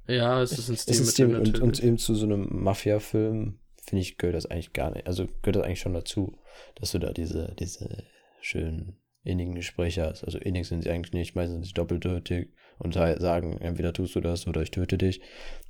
Ja, 0.06 0.42
es 0.42 0.52
ist 0.52 0.68
ein 0.68 0.76
Stilmittel. 0.76 0.92
Es 0.92 1.00
ist 1.00 1.12
Stilmittel 1.12 1.54
und, 1.56 1.62
und 1.62 1.84
eben 1.84 1.98
zu 1.98 2.14
so 2.14 2.26
einem 2.26 2.48
Mafia-Film, 2.50 3.58
finde 3.82 4.02
ich, 4.02 4.18
gehört 4.18 4.36
das 4.36 4.46
eigentlich 4.46 4.72
gar 4.72 4.90
nicht. 4.90 5.06
Also 5.06 5.26
gehört 5.42 5.56
das 5.56 5.64
eigentlich 5.64 5.80
schon 5.80 5.94
dazu, 5.94 6.38
dass 6.74 6.92
du 6.92 6.98
da 6.98 7.12
diese, 7.12 7.54
diese 7.58 8.04
schönen 8.40 8.96
innigen 9.24 9.54
Gespräche 9.54 10.02
hast. 10.02 10.24
Also 10.24 10.38
innig 10.38 10.66
sind 10.66 10.82
sie 10.82 10.90
eigentlich 10.90 11.12
nicht, 11.12 11.34
meistens 11.34 11.54
sind 11.54 11.66
sie 11.66 11.74
doppeldeutig 11.74 12.48
und 12.78 12.94
sagen, 12.94 13.58
entweder 13.58 13.92
tust 13.92 14.14
du 14.16 14.20
das 14.20 14.46
oder 14.46 14.62
ich 14.62 14.70
töte 14.70 14.98
dich. 14.98 15.20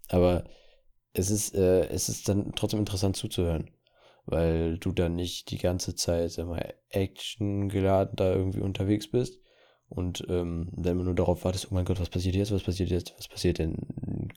Aber 0.09 0.45
es 1.13 1.31
ist, 1.31 1.55
äh, 1.55 1.87
es 1.89 2.09
ist 2.09 2.29
dann 2.29 2.53
trotzdem 2.55 2.81
interessant 2.81 3.17
zuzuhören, 3.17 3.71
weil 4.25 4.79
du 4.79 4.93
dann 4.93 5.15
nicht 5.15 5.51
die 5.51 5.59
ganze 5.59 5.95
Zeit, 5.95 6.31
sag 6.31 6.47
mal, 6.47 6.75
Action 6.89 7.69
geladen 7.69 8.17
da 8.17 8.33
irgendwie 8.33 8.61
unterwegs 8.61 9.11
bist 9.11 9.41
und 9.89 10.25
ähm, 10.29 10.71
dann 10.73 10.93
immer 10.93 11.05
nur 11.05 11.15
darauf 11.15 11.45
wartest, 11.45 11.69
oh 11.71 11.75
mein 11.75 11.85
Gott, 11.85 12.01
was 12.01 12.09
passiert 12.09 12.35
jetzt, 12.35 12.53
was 12.53 12.63
passiert 12.63 12.89
jetzt, 12.89 13.15
was 13.19 13.29
passiert 13.29 13.59
denn 13.59 13.77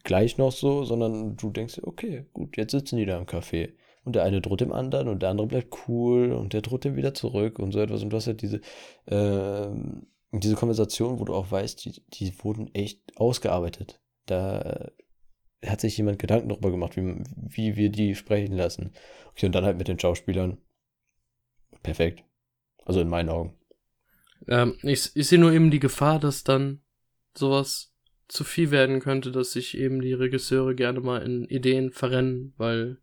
gleich 0.04 0.38
noch 0.38 0.52
so, 0.52 0.84
sondern 0.84 1.36
du 1.38 1.50
denkst, 1.52 1.82
okay, 1.84 2.26
gut, 2.34 2.58
jetzt 2.58 2.72
sitzen 2.72 2.98
die 2.98 3.06
da 3.06 3.18
im 3.18 3.26
Café 3.26 3.74
und 4.04 4.16
der 4.16 4.24
eine 4.24 4.42
droht 4.42 4.62
dem 4.62 4.72
anderen 4.72 5.08
und 5.08 5.22
der 5.22 5.30
andere 5.30 5.48
bleibt 5.48 5.76
cool 5.88 6.32
und 6.32 6.54
der 6.54 6.62
droht 6.62 6.84
dem 6.84 6.96
wieder 6.96 7.14
zurück 7.14 7.60
und 7.60 7.72
so 7.72 7.80
etwas 7.80 8.04
und 8.04 8.10
du 8.12 8.18
hast 8.18 8.28
halt 8.28 8.42
diese, 8.42 8.62
äh, 9.08 9.68
diese 10.32 10.56
Konversation, 10.56 11.20
wo 11.20 11.26
du 11.26 11.34
auch 11.34 11.52
weißt, 11.52 11.84
die, 11.86 12.02
die 12.14 12.34
wurden 12.44 12.74
echt 12.74 13.02
ausgearbeitet. 13.16 14.02
Da 14.26 14.92
hat 15.66 15.82
sich 15.82 15.98
jemand 15.98 16.20
Gedanken 16.20 16.50
darüber 16.50 16.72
gemacht, 16.72 16.96
wie, 16.98 17.24
wie 17.36 17.76
wir 17.76 17.90
die 17.90 18.16
sprechen 18.16 18.56
lassen. 18.56 18.92
Okay, 19.32 19.48
und 19.48 19.54
dann 19.54 19.66
halt 19.66 19.78
mit 19.78 19.88
den 19.88 20.00
Schauspielern. 20.00 20.58
Perfekt. 21.84 22.24
Also 22.86 23.02
in 23.02 23.10
meinen 23.10 23.30
Augen. 23.30 23.58
Ähm, 24.48 24.78
ich, 24.84 25.16
ich 25.16 25.28
sehe 25.28 25.40
nur 25.40 25.52
eben 25.52 25.72
die 25.72 25.80
Gefahr, 25.80 26.20
dass 26.20 26.44
dann 26.44 26.82
sowas 27.36 27.95
zu 28.28 28.44
viel 28.44 28.72
werden 28.72 29.00
könnte, 29.00 29.32
dass 29.32 29.52
sich 29.52 29.78
eben 29.78 30.02
die 30.02 30.14
Regisseure 30.14 30.76
gerne 30.76 31.00
mal 31.00 31.22
in 31.22 31.46
Ideen 31.46 31.92
verrennen, 31.92 32.54
weil 32.58 32.98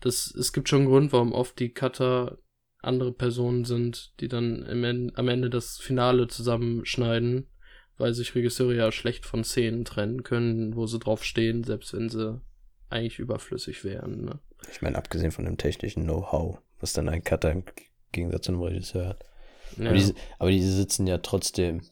das, 0.00 0.32
es 0.34 0.52
gibt 0.52 0.68
schon 0.68 0.80
einen 0.80 0.88
Grund, 0.88 1.12
warum 1.12 1.32
oft 1.32 1.58
die 1.58 1.72
Cutter 1.72 2.38
andere 2.78 3.12
Personen 3.12 3.64
sind, 3.64 4.12
die 4.20 4.28
dann 4.28 4.62
im, 4.66 5.10
am 5.14 5.28
Ende 5.28 5.50
das 5.50 5.78
Finale 5.78 6.28
zusammenschneiden, 6.28 7.48
weil 7.96 8.12
sich 8.12 8.34
Regisseure 8.34 8.76
ja 8.76 8.92
schlecht 8.92 9.24
von 9.24 9.44
Szenen 9.44 9.84
trennen 9.84 10.22
können, 10.22 10.76
wo 10.76 10.86
sie 10.86 10.98
drauf 10.98 11.24
stehen, 11.24 11.64
selbst 11.64 11.94
wenn 11.94 12.08
sie 12.08 12.40
eigentlich 12.90 13.18
überflüssig 13.18 13.84
wären. 13.84 14.24
Ne? 14.24 14.38
Ich 14.70 14.82
meine, 14.82 14.96
abgesehen 14.98 15.32
von 15.32 15.44
dem 15.44 15.56
technischen 15.56 16.04
Know-how, 16.04 16.58
was 16.80 16.92
dann 16.92 17.08
ein 17.08 17.24
Cutter 17.24 17.50
im 17.50 17.64
Gegensatz 18.12 18.44
zu 18.44 18.52
einem 18.52 18.62
Regisseur 18.62 19.08
hat. 19.08 19.24
Ja. 19.76 19.86
Aber, 19.86 19.94
diese, 19.94 20.14
aber 20.38 20.50
diese 20.50 20.72
sitzen 20.72 21.06
ja 21.06 21.18
trotzdem 21.18 21.82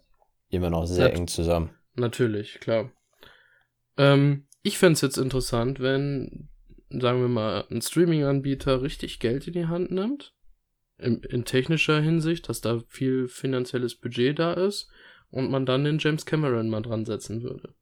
immer 0.50 0.70
noch 0.70 0.86
sehr 0.86 1.08
ja, 1.08 1.14
eng 1.14 1.28
zusammen. 1.28 1.70
Natürlich, 1.94 2.60
klar. 2.60 2.90
Ähm, 3.96 4.46
ich 4.62 4.78
fände 4.78 4.94
es 4.94 5.00
jetzt 5.00 5.18
interessant, 5.18 5.80
wenn, 5.80 6.48
sagen 6.88 7.20
wir 7.20 7.28
mal, 7.28 7.64
ein 7.70 7.82
Streaming-Anbieter 7.82 8.82
richtig 8.82 9.18
Geld 9.20 9.46
in 9.46 9.52
die 9.54 9.66
Hand 9.66 9.90
nimmt. 9.90 10.34
In, 10.98 11.22
in 11.22 11.44
technischer 11.44 12.00
Hinsicht, 12.00 12.48
dass 12.48 12.60
da 12.60 12.80
viel 12.86 13.28
finanzielles 13.28 13.96
Budget 13.96 14.38
da 14.38 14.52
ist 14.52 14.88
und 15.30 15.50
man 15.50 15.66
dann 15.66 15.84
den 15.84 15.98
James 15.98 16.26
Cameron 16.26 16.68
mal 16.68 16.82
dran 16.82 17.04
setzen 17.04 17.42
würde. 17.42 17.74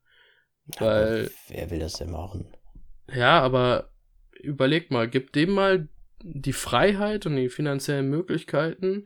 Weil. 0.79 1.25
Aber 1.25 1.31
wer 1.49 1.71
will 1.71 1.79
das 1.81 1.95
denn 1.95 2.11
machen? 2.11 2.57
Ja, 3.13 3.41
aber 3.41 3.91
überleg 4.41 4.91
mal, 4.91 5.09
gib 5.09 5.33
dem 5.33 5.51
mal 5.51 5.89
die 6.23 6.53
Freiheit 6.53 7.27
und 7.27 7.37
die 7.37 7.49
finanziellen 7.49 8.09
Möglichkeiten, 8.09 9.05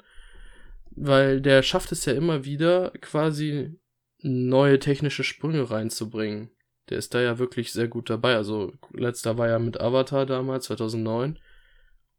weil 0.90 1.40
der 1.40 1.62
schafft 1.62 1.92
es 1.92 2.04
ja 2.04 2.12
immer 2.12 2.44
wieder, 2.44 2.92
quasi 3.00 3.78
neue 4.24 4.78
technische 4.78 5.22
Sprünge 5.22 5.70
reinzubringen. 5.70 6.50
Der 6.88 6.98
ist 6.98 7.14
da 7.14 7.20
ja 7.20 7.38
wirklich 7.38 7.72
sehr 7.72 7.88
gut 7.88 8.08
dabei. 8.08 8.36
Also 8.36 8.72
letzter 8.92 9.36
war 9.36 9.48
ja 9.48 9.58
mit 9.58 9.80
Avatar 9.80 10.24
damals, 10.24 10.64
2009. 10.66 11.38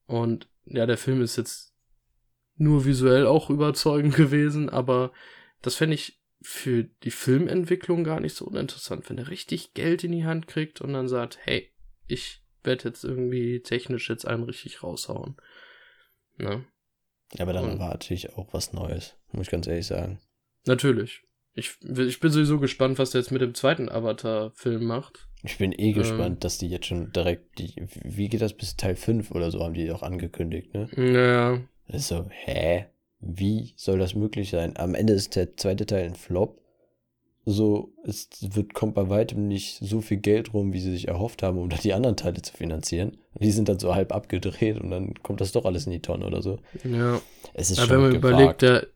Und 0.06 0.48
ja, 0.66 0.86
der 0.86 0.98
Film 0.98 1.22
ist 1.22 1.36
jetzt 1.36 1.74
nur 2.58 2.86
visuell 2.86 3.26
auch 3.26 3.50
überzeugend 3.50 4.16
gewesen, 4.16 4.70
aber 4.70 5.12
das 5.62 5.76
fände 5.76 5.96
ich 5.96 6.22
für 6.42 6.84
die 6.84 7.12
Filmentwicklung 7.12 8.04
gar 8.04 8.20
nicht 8.20 8.36
so 8.36 8.46
uninteressant, 8.46 9.10
wenn 9.10 9.18
er 9.18 9.30
richtig 9.30 9.74
Geld 9.74 10.04
in 10.04 10.12
die 10.12 10.26
Hand 10.26 10.46
kriegt 10.46 10.82
und 10.82 10.94
dann 10.94 11.08
sagt, 11.08 11.40
hey, 11.42 11.72
ich 12.08 12.44
werde 12.64 12.90
jetzt 12.90 13.04
irgendwie 13.04 13.62
technisch 13.62 14.10
jetzt 14.10 14.28
einen 14.28 14.44
richtig 14.44 14.84
raushauen. 14.84 15.38
Ne? 16.38 16.66
Ja, 17.34 17.42
aber 17.42 17.54
dann 17.54 17.66
und, 17.66 17.72
erwarte 17.72 18.14
ich 18.14 18.34
auch 18.34 18.54
was 18.54 18.74
Neues, 18.74 19.16
muss 19.32 19.48
ich 19.48 19.52
ganz 19.52 19.66
ehrlich 19.66 19.88
sagen. 19.88 20.20
Natürlich. 20.66 21.24
Ich, 21.56 21.78
ich 21.82 22.20
bin 22.20 22.32
sowieso 22.32 22.60
gespannt, 22.60 23.00
was 23.00 23.12
der 23.12 23.22
jetzt 23.22 23.32
mit 23.32 23.42
dem 23.42 23.54
zweiten 23.54 23.88
Avatar-Film 23.90 24.84
macht. 24.84 25.28
Ich 25.44 25.58
bin 25.58 25.72
eh 25.72 25.94
gespannt, 25.94 26.36
ähm, 26.36 26.40
dass 26.42 26.58
die 26.58 26.68
jetzt 26.68 26.88
schon 26.88 27.14
direkt, 27.14 27.60
die, 27.60 27.74
wie 28.04 28.28
geht 28.28 28.42
das 28.42 28.54
bis 28.54 28.76
Teil 28.76 28.96
5 28.96 29.32
oder 29.32 29.52
so, 29.52 29.62
haben 29.64 29.74
die 29.74 29.90
auch 29.92 30.04
angekündigt, 30.04 30.74
ne? 30.74 30.90
Ja. 30.98 31.62
Das 31.88 32.02
ist 32.02 32.08
so, 32.10 32.26
hä? 32.30 32.88
Wie 33.22 33.74
soll 33.78 34.00
das 34.00 34.16
möglich 34.16 34.50
sein? 34.50 34.76
Am 34.76 34.96
Ende 34.96 35.14
ist 35.14 35.36
der 35.36 35.56
zweite 35.56 35.86
Teil 35.86 36.06
ein 36.06 36.16
Flop. 36.16 36.60
So, 37.46 37.94
es 38.04 38.28
wird, 38.42 38.74
kommt 38.74 38.96
bei 38.96 39.08
weitem 39.08 39.48
nicht 39.48 39.78
so 39.78 40.02
viel 40.02 40.18
Geld 40.18 40.54
rum, 40.54 40.74
wie 40.74 40.80
sie 40.80 40.92
sich 40.92 41.08
erhofft 41.08 41.44
haben, 41.44 41.60
um 41.60 41.70
da 41.70 41.78
die 41.78 41.94
anderen 41.94 42.18
Teile 42.18 42.42
zu 42.42 42.54
finanzieren. 42.54 43.18
Die 43.40 43.52
sind 43.52 43.70
dann 43.70 43.80
so 43.80 43.94
halb 43.94 44.14
abgedreht 44.14 44.80
und 44.82 44.90
dann 44.90 45.14
kommt 45.22 45.42
das 45.42 45.52
doch 45.52 45.66
alles 45.66 45.86
in 45.86 45.92
die 45.92 46.02
Tonne 46.02 46.26
oder 46.26 46.42
so. 46.42 46.60
Ja. 46.84 47.22
Es 47.54 47.70
ist 47.70 47.78
Aber 47.80 47.88
schon 47.88 47.96
wenn 47.96 48.02
man 48.02 48.14
gewagt. 48.14 48.34
überlegt, 48.34 48.62
der, 48.64 48.88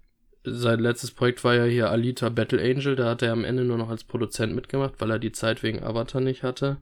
sein 0.43 0.79
letztes 0.79 1.11
Projekt 1.11 1.43
war 1.43 1.55
ja 1.55 1.65
hier 1.65 1.89
Alita 1.89 2.29
Battle 2.29 2.61
Angel, 2.61 2.95
da 2.95 3.09
hat 3.09 3.21
er 3.21 3.33
am 3.33 3.43
Ende 3.43 3.63
nur 3.63 3.77
noch 3.77 3.89
als 3.89 4.03
Produzent 4.03 4.55
mitgemacht, 4.55 4.95
weil 4.99 5.11
er 5.11 5.19
die 5.19 5.31
Zeit 5.31 5.63
wegen 5.63 5.83
Avatar 5.83 6.21
nicht 6.21 6.43
hatte. 6.43 6.77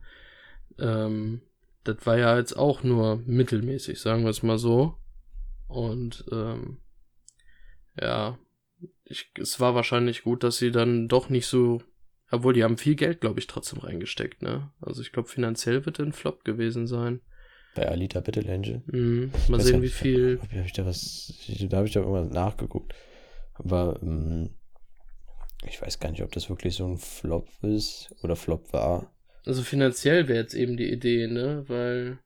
Ähm, 0.79 1.41
das 1.83 1.97
war 2.05 2.17
ja 2.17 2.37
jetzt 2.37 2.53
auch 2.53 2.83
nur 2.83 3.21
mittelmäßig, 3.25 3.99
sagen 3.99 4.23
wir 4.23 4.29
es 4.29 4.43
mal 4.43 4.57
so. 4.57 4.95
Und 5.67 6.25
ähm, 6.31 6.77
ja, 7.99 8.37
ich, 9.05 9.31
es 9.39 9.59
war 9.59 9.73
wahrscheinlich 9.73 10.23
gut, 10.23 10.43
dass 10.43 10.57
sie 10.57 10.71
dann 10.71 11.07
doch 11.07 11.29
nicht 11.29 11.47
so, 11.47 11.81
obwohl 12.29 12.53
die 12.53 12.63
haben 12.63 12.77
viel 12.77 12.95
Geld, 12.95 13.21
glaube 13.21 13.39
ich, 13.39 13.47
trotzdem 13.47 13.79
reingesteckt, 13.79 14.41
ne? 14.41 14.69
Also 14.81 15.01
ich 15.01 15.11
glaube, 15.11 15.29
finanziell 15.29 15.85
wird 15.85 15.99
ein 15.99 16.13
Flop 16.13 16.43
gewesen 16.43 16.87
sein. 16.87 17.21
Bei 17.75 17.87
Alita 17.87 18.19
Battle 18.19 18.51
Angel? 18.51 18.81
Mhm. 18.87 19.31
Mal 19.49 19.61
sehen, 19.61 19.81
wie 19.81 19.89
viel. 19.89 20.39
Hab, 20.41 20.51
hab 20.51 20.65
ich 20.65 20.73
da 20.73 20.85
was, 20.85 21.33
da 21.69 21.77
habe 21.77 21.87
ich 21.87 21.93
da 21.93 22.01
irgendwas 22.01 22.29
nachgeguckt. 22.29 22.93
Aber 23.59 23.99
ähm, 24.01 24.55
ich 25.65 25.81
weiß 25.81 25.99
gar 25.99 26.11
nicht, 26.11 26.23
ob 26.23 26.31
das 26.31 26.49
wirklich 26.49 26.75
so 26.75 26.85
ein 26.85 26.97
Flop 26.97 27.49
ist 27.61 28.13
oder 28.23 28.35
Flop 28.35 28.71
war. 28.73 29.11
Also 29.45 29.63
finanziell 29.63 30.27
wäre 30.27 30.39
jetzt 30.39 30.53
eben 30.53 30.77
die 30.77 30.91
Idee, 30.91 31.27
ne? 31.27 31.63
Weil 31.67 32.19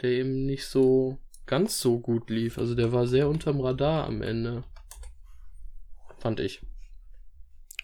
der 0.00 0.10
eben 0.10 0.46
nicht 0.46 0.66
so 0.66 1.18
ganz 1.46 1.80
so 1.80 1.98
gut 1.98 2.30
lief. 2.30 2.58
Also 2.58 2.74
der 2.74 2.92
war 2.92 3.06
sehr 3.06 3.28
unterm 3.28 3.60
Radar 3.60 4.06
am 4.06 4.22
Ende. 4.22 4.64
Fand 6.18 6.40
ich. 6.40 6.62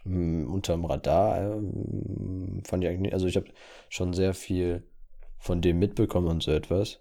Um, 0.05 0.47
unterm 0.47 0.85
Radar 0.85 1.57
ähm, 1.57 2.63
fand 2.65 2.85
ich 2.85 2.89
eigentlich 2.89 3.01
nicht. 3.01 3.15
Also 3.15 3.27
ich 3.27 3.37
habe 3.37 3.53
schon 3.89 4.13
sehr 4.13 4.35
viel 4.35 4.87
von 5.39 5.61
dem 5.61 5.79
mitbekommen 5.79 6.29
und 6.29 6.43
so 6.43 6.53
etwas. 6.53 7.01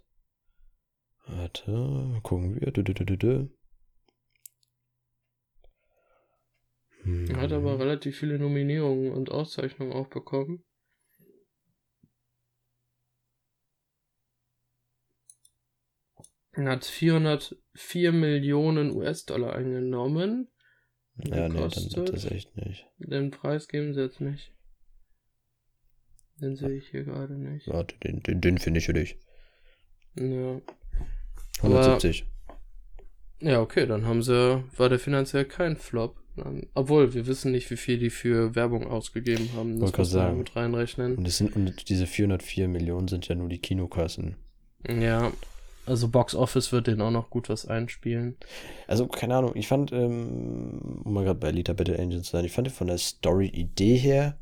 Warte, 1.27 2.19
gucken 2.23 2.59
wir. 2.59 2.71
Du, 2.71 2.83
du, 2.83 2.93
du, 2.93 3.17
du, 3.17 3.49
Er 7.05 7.37
hat 7.37 7.51
aber 7.51 7.79
relativ 7.79 8.17
viele 8.17 8.39
Nominierungen 8.39 9.11
und 9.11 9.29
Auszeichnungen 9.29 9.93
auch 9.93 10.07
bekommen. 10.07 10.63
Er 16.53 16.71
hat 16.71 16.85
404 16.85 18.11
Millionen 18.11 18.91
US-Dollar 18.91 19.55
eingenommen. 19.55 20.47
Ja, 21.17 21.47
nee, 21.47 21.59
dann 21.59 21.71
wird 21.71 22.09
das 22.13 22.25
echt 22.25 22.55
nicht. 22.57 22.87
Den 22.97 23.29
Preis 23.29 23.67
geben 23.67 23.93
sie 23.93 24.01
jetzt 24.01 24.21
nicht. 24.21 24.53
Den 26.41 26.55
sehe 26.55 26.75
ich 26.75 26.89
hier 26.89 27.03
gerade 27.03 27.37
nicht. 27.37 27.67
Warte, 27.67 27.97
den, 27.99 28.21
den, 28.21 28.41
den 28.41 28.57
finde 28.57 28.79
ich 28.79 28.85
für 28.85 28.93
dich. 28.93 29.19
Ja. 30.15 30.59
170. 31.59 32.25
Aber, 32.47 33.51
ja, 33.51 33.61
okay, 33.61 33.85
dann 33.85 34.05
haben 34.05 34.23
sie, 34.23 34.63
war 34.77 34.89
der 34.89 34.99
finanziell 34.99 35.45
kein 35.45 35.77
Flop. 35.77 36.24
Obwohl, 36.73 37.13
wir 37.13 37.27
wissen 37.27 37.51
nicht, 37.51 37.69
wie 37.71 37.77
viel 37.77 37.97
die 37.97 38.09
für 38.09 38.55
Werbung 38.55 38.87
ausgegeben 38.87 39.49
haben. 39.55 39.79
Das 39.79 39.95
muss 39.95 40.13
man 40.13 40.37
mit 40.37 40.55
reinrechnen. 40.55 41.15
Und, 41.15 41.29
sind, 41.29 41.55
und 41.55 41.89
diese 41.89 42.07
404 42.07 42.67
Millionen 42.67 43.07
sind 43.07 43.27
ja 43.27 43.35
nur 43.35 43.49
die 43.49 43.59
Kinokassen. 43.59 44.35
Ja. 44.87 45.31
Also 45.85 46.07
Box 46.07 46.33
Office 46.33 46.71
wird 46.71 46.87
den 46.87 46.99
auch 47.01 47.11
noch 47.11 47.29
gut 47.29 47.47
was 47.47 47.67
einspielen. 47.67 48.37
Also, 48.87 49.07
keine 49.07 49.35
Ahnung, 49.35 49.51
ich 49.55 49.67
fand, 49.67 49.91
ähm, 49.91 51.01
um 51.03 51.13
mal 51.13 51.23
gerade 51.23 51.39
bei 51.39 51.49
Alita 51.49 51.73
Battle 51.73 51.99
Angels 51.99 52.25
zu 52.25 52.31
sein, 52.31 52.45
ich 52.45 52.51
fand 52.51 52.71
von 52.71 52.87
der 52.87 52.97
Story-Idee 52.97 53.95
her 53.95 54.37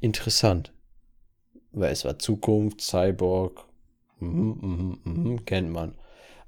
interessant. 0.00 0.72
Weil 1.70 1.92
es 1.92 2.04
war 2.04 2.18
Zukunft, 2.18 2.80
Cyborg, 2.80 3.64
mhm, 4.18 4.58
mhm, 4.60 4.98
mhm, 5.04 5.44
kennt 5.44 5.70
man. 5.70 5.94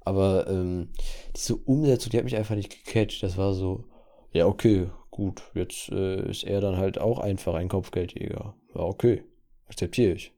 Aber 0.01 0.49
ähm, 0.49 0.89
diese 1.37 1.55
Umsetzung, 1.55 2.11
die 2.11 2.19
hat 2.19 2.25
mich 2.25 2.37
einfach 2.37 2.57
nicht 2.57 2.85
gecatcht. 2.85 3.23
Das 3.23 3.37
war 3.37 3.55
so, 3.55 3.85
ja, 4.33 4.47
okay, 4.47 4.89
gut, 5.11 5.43
jetzt 5.55 5.91
äh, 5.91 6.29
ist 6.31 6.45
er 6.45 6.61
dann 6.61 6.77
halt 6.77 6.99
auch 6.99 7.19
einfach 7.19 7.55
ein 7.55 7.69
Kopfgeldjäger. 7.69 8.55
Ja, 8.75 8.81
okay, 8.81 9.25
akzeptiere 9.67 10.13
ich. 10.13 10.33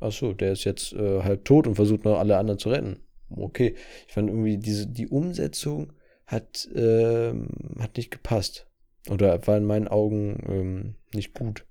Achso, 0.00 0.32
der 0.32 0.52
ist 0.52 0.64
jetzt 0.64 0.92
äh, 0.92 1.22
halb 1.22 1.44
tot 1.44 1.66
und 1.66 1.76
versucht 1.76 2.04
noch 2.04 2.18
alle 2.18 2.36
anderen 2.36 2.58
zu 2.58 2.68
retten. 2.68 3.00
Okay, 3.30 3.74
ich 4.06 4.12
fand 4.12 4.28
irgendwie 4.28 4.58
diese, 4.58 4.86
die 4.86 5.08
Umsetzung 5.08 5.92
hat, 6.26 6.68
ähm, 6.74 7.48
hat 7.78 7.96
nicht 7.96 8.10
gepasst. 8.10 8.68
Oder 9.08 9.46
war 9.46 9.56
in 9.56 9.64
meinen 9.64 9.88
Augen 9.88 10.38
ähm, 10.48 10.94
nicht 11.14 11.32
gut. 11.32 11.64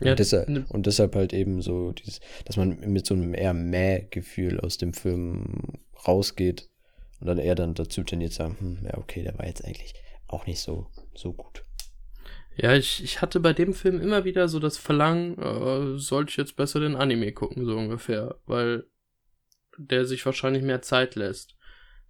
Ja, 0.00 0.12
und, 0.12 0.18
deshalb, 0.18 0.48
ne 0.48 0.64
und 0.68 0.86
deshalb 0.86 1.14
halt 1.14 1.32
eben 1.32 1.60
so 1.60 1.92
dieses, 1.92 2.20
dass 2.44 2.56
man 2.56 2.78
mit 2.80 3.06
so 3.06 3.14
einem 3.14 3.34
eher 3.34 3.52
Mäh-Gefühl 3.52 4.60
aus 4.60 4.78
dem 4.78 4.94
Film 4.94 5.78
rausgeht 6.06 6.70
und 7.20 7.26
dann 7.26 7.38
eher 7.38 7.54
dann 7.54 7.74
dazu 7.74 8.02
tendiert 8.02 8.32
sagen, 8.32 8.56
hm, 8.58 8.78
ja, 8.84 8.96
okay, 8.96 9.22
der 9.22 9.36
war 9.38 9.46
jetzt 9.46 9.64
eigentlich 9.64 9.94
auch 10.32 10.46
nicht 10.46 10.60
so, 10.60 10.86
so 11.14 11.32
gut. 11.32 11.64
Ja, 12.56 12.74
ich, 12.74 13.02
ich 13.02 13.22
hatte 13.22 13.40
bei 13.40 13.52
dem 13.52 13.72
Film 13.74 14.00
immer 14.00 14.24
wieder 14.24 14.48
so 14.48 14.58
das 14.58 14.76
Verlangen, 14.76 15.38
äh, 15.38 15.98
sollte 15.98 16.30
ich 16.30 16.36
jetzt 16.36 16.56
besser 16.56 16.80
den 16.80 16.96
Anime 16.96 17.32
gucken, 17.32 17.64
so 17.64 17.76
ungefähr, 17.76 18.36
weil 18.46 18.84
der 19.78 20.04
sich 20.04 20.26
wahrscheinlich 20.26 20.62
mehr 20.62 20.82
Zeit 20.82 21.14
lässt. 21.14 21.56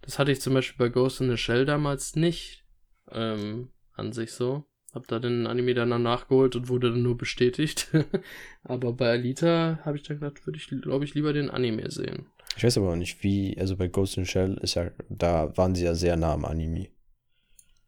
Das 0.01 0.19
hatte 0.19 0.31
ich 0.31 0.41
zum 0.41 0.53
Beispiel 0.53 0.77
bei 0.77 0.91
Ghost 0.91 1.21
in 1.21 1.29
the 1.29 1.37
Shell 1.37 1.65
damals 1.65 2.15
nicht 2.15 2.65
ähm, 3.11 3.69
an 3.93 4.11
sich 4.11 4.33
so. 4.33 4.65
Hab 4.93 5.07
da 5.07 5.19
den 5.19 5.47
Anime 5.47 5.73
dann 5.73 6.01
nachgeholt 6.03 6.55
und 6.57 6.67
wurde 6.67 6.91
dann 6.91 7.01
nur 7.01 7.17
bestätigt. 7.17 7.89
aber 8.63 8.91
bei 8.91 9.11
Alita 9.11 9.79
habe 9.85 9.95
ich 9.95 10.03
dann 10.03 10.19
gedacht, 10.19 10.45
würde 10.45 10.57
ich, 10.57 10.67
glaube 10.67 11.05
ich, 11.05 11.13
lieber 11.13 11.31
den 11.31 11.49
Anime 11.49 11.89
sehen. 11.91 12.27
Ich 12.57 12.63
weiß 12.63 12.77
aber 12.77 12.91
auch 12.91 12.97
nicht, 12.97 13.23
wie, 13.23 13.57
also 13.57 13.77
bei 13.77 13.87
Ghost 13.87 14.17
in 14.17 14.25
the 14.25 14.29
Shell 14.29 14.57
ist 14.61 14.75
ja, 14.75 14.91
da 15.07 15.55
waren 15.55 15.75
sie 15.75 15.85
ja 15.85 15.95
sehr 15.95 16.17
nah 16.17 16.33
am 16.33 16.43
Anime. 16.43 16.89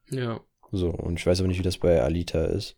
Ja. 0.09 0.41
So, 0.71 0.89
und 0.89 1.19
ich 1.19 1.25
weiß 1.25 1.39
aber 1.39 1.47
nicht, 1.47 1.59
wie 1.59 1.63
das 1.63 1.77
bei 1.77 2.01
Alita 2.01 2.45
ist. 2.45 2.77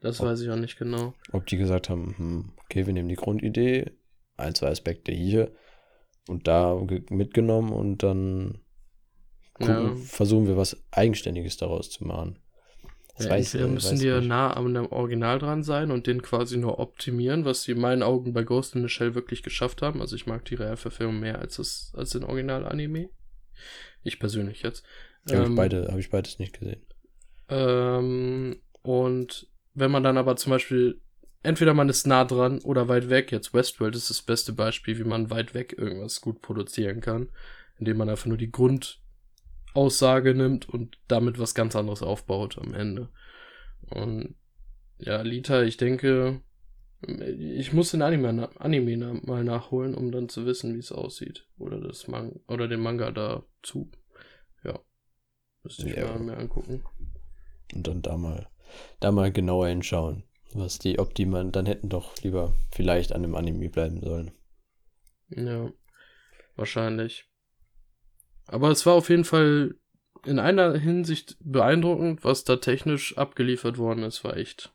Das 0.00 0.20
ob, 0.20 0.26
weiß 0.26 0.40
ich 0.40 0.50
auch 0.50 0.56
nicht 0.56 0.78
genau. 0.78 1.14
Ob 1.32 1.46
die 1.46 1.56
gesagt 1.56 1.88
haben, 1.88 2.14
hm, 2.16 2.52
okay, 2.64 2.86
wir 2.86 2.92
nehmen 2.92 3.08
die 3.08 3.14
Grundidee, 3.14 3.92
ein, 4.36 4.54
zwei 4.54 4.68
Aspekte 4.68 5.12
hier 5.12 5.52
und 6.28 6.46
da 6.48 6.74
mitgenommen 7.10 7.72
und 7.72 8.02
dann 8.02 8.60
gucken, 9.54 9.96
ja. 9.96 9.96
versuchen 9.96 10.46
wir 10.46 10.56
was 10.56 10.84
Eigenständiges 10.90 11.56
daraus 11.56 11.90
zu 11.90 12.04
machen. 12.04 12.38
Das 13.16 13.26
ja, 13.26 13.32
weiß, 13.32 13.54
entweder 13.54 13.72
müssen 13.72 13.98
die 13.98 14.06
ja 14.06 14.20
nah 14.20 14.54
am 14.54 14.74
Original 14.92 15.38
dran 15.38 15.62
sein 15.62 15.90
und 15.90 16.06
den 16.06 16.20
quasi 16.20 16.58
nur 16.58 16.78
optimieren, 16.78 17.46
was 17.46 17.62
sie 17.62 17.72
in 17.72 17.80
meinen 17.80 18.02
Augen 18.02 18.34
bei 18.34 18.42
Ghost 18.42 18.74
in 18.74 18.82
the 18.82 18.88
Shell 18.88 19.14
wirklich 19.14 19.42
geschafft 19.42 19.80
haben. 19.80 20.02
Also 20.02 20.16
ich 20.16 20.26
mag 20.26 20.44
die 20.44 20.56
Realverfilmung 20.56 21.20
mehr 21.20 21.38
als, 21.38 21.56
das, 21.56 21.92
als 21.96 22.10
den 22.10 22.24
Original-Anime. 22.24 23.08
Ich 24.02 24.20
persönlich 24.20 24.62
jetzt. 24.62 24.84
Ja, 25.28 25.34
ähm, 25.34 25.40
habe 25.40 25.50
ich, 25.50 25.56
beide, 25.56 25.88
hab 25.90 25.98
ich 25.98 26.10
beides 26.10 26.38
nicht 26.38 26.58
gesehen. 26.58 26.82
Ähm, 27.48 28.60
und 28.82 29.48
wenn 29.74 29.90
man 29.90 30.02
dann 30.02 30.18
aber 30.18 30.36
zum 30.36 30.50
Beispiel, 30.50 31.00
entweder 31.42 31.74
man 31.74 31.88
ist 31.88 32.06
nah 32.06 32.24
dran 32.24 32.60
oder 32.60 32.88
weit 32.88 33.10
weg, 33.10 33.32
jetzt 33.32 33.54
Westworld 33.54 33.94
ist 33.94 34.10
das 34.10 34.22
beste 34.22 34.52
Beispiel, 34.52 34.98
wie 34.98 35.04
man 35.04 35.30
weit 35.30 35.54
weg 35.54 35.74
irgendwas 35.76 36.20
gut 36.20 36.40
produzieren 36.42 37.00
kann, 37.00 37.28
indem 37.78 37.98
man 37.98 38.08
einfach 38.08 38.26
nur 38.26 38.38
die 38.38 38.50
Grundaussage 38.50 40.34
nimmt 40.34 40.68
und 40.68 40.98
damit 41.08 41.38
was 41.38 41.54
ganz 41.54 41.76
anderes 41.76 42.02
aufbaut 42.02 42.58
am 42.58 42.74
Ende. 42.74 43.10
Und 43.90 44.34
ja, 44.98 45.20
Lita, 45.22 45.62
ich 45.62 45.76
denke, 45.76 46.40
ich 47.02 47.72
muss 47.72 47.90
den 47.90 48.02
Anime, 48.02 48.48
Anime 48.58 49.20
mal 49.24 49.44
nachholen, 49.44 49.94
um 49.94 50.10
dann 50.10 50.28
zu 50.28 50.46
wissen, 50.46 50.74
wie 50.74 50.78
es 50.78 50.92
aussieht. 50.92 51.46
Oder 51.58 51.80
das 51.80 52.08
Man 52.08 52.40
oder 52.48 52.68
den 52.68 52.80
Manga 52.80 53.10
dazu. 53.10 53.90
Müsste 55.66 55.88
ich 55.88 55.96
ja. 55.96 56.06
mal 56.06 56.20
mir 56.20 56.36
angucken. 56.36 56.84
Und 57.74 57.88
dann 57.88 58.00
da 58.00 58.16
mal, 58.16 58.48
da 59.00 59.10
mal 59.10 59.32
genauer 59.32 59.66
hinschauen, 59.66 60.22
was 60.54 60.78
die, 60.78 61.00
ob 61.00 61.12
die 61.16 61.26
man, 61.26 61.50
dann 61.50 61.66
hätten 61.66 61.88
doch 61.88 62.16
lieber 62.22 62.54
vielleicht 62.70 63.12
an 63.12 63.22
dem 63.22 63.34
Anime 63.34 63.68
bleiben 63.68 64.00
sollen. 64.00 64.30
Ja, 65.30 65.72
wahrscheinlich. 66.54 67.28
Aber 68.46 68.70
es 68.70 68.86
war 68.86 68.94
auf 68.94 69.08
jeden 69.08 69.24
Fall 69.24 69.74
in 70.24 70.38
einer 70.38 70.78
Hinsicht 70.78 71.36
beeindruckend, 71.40 72.22
was 72.22 72.44
da 72.44 72.56
technisch 72.56 73.18
abgeliefert 73.18 73.76
worden 73.76 74.04
ist, 74.04 74.22
war 74.22 74.36
echt 74.36 74.72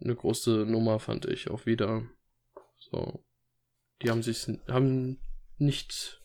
eine 0.00 0.14
große 0.14 0.64
Nummer, 0.64 1.00
fand 1.00 1.26
ich 1.26 1.50
auch 1.50 1.66
wieder. 1.66 2.04
So. 2.78 3.24
Die 4.00 4.10
haben 4.10 4.22
sich, 4.22 4.46
haben 4.68 5.18
nicht 5.58 6.21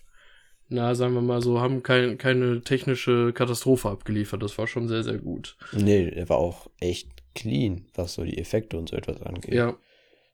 na, 0.70 0.96
sagen 0.96 1.14
wir 1.14 1.22
mal 1.22 1.42
so, 1.42 1.60
haben 1.60 1.84
kein, 1.84 2.18
keine 2.18 2.62
technische 2.62 3.32
Katastrophe 3.34 3.90
abgeliefert. 3.90 4.44
Das 4.44 4.58
war 4.58 4.68
schon 4.68 4.88
sehr, 4.88 5.04
sehr 5.04 5.18
gut. 5.18 5.56
Nee, 5.72 6.10
er 6.10 6.28
war 6.30 6.38
auch 6.38 6.70
echt 6.80 7.10
clean, 7.36 7.86
was 7.96 8.16
so 8.16 8.24
die 8.24 8.38
Effekte 8.38 8.78
und 8.78 8.90
so 8.90 8.98
etwas 8.98 9.22
angeht. 9.22 9.54
Ja. 9.54 9.78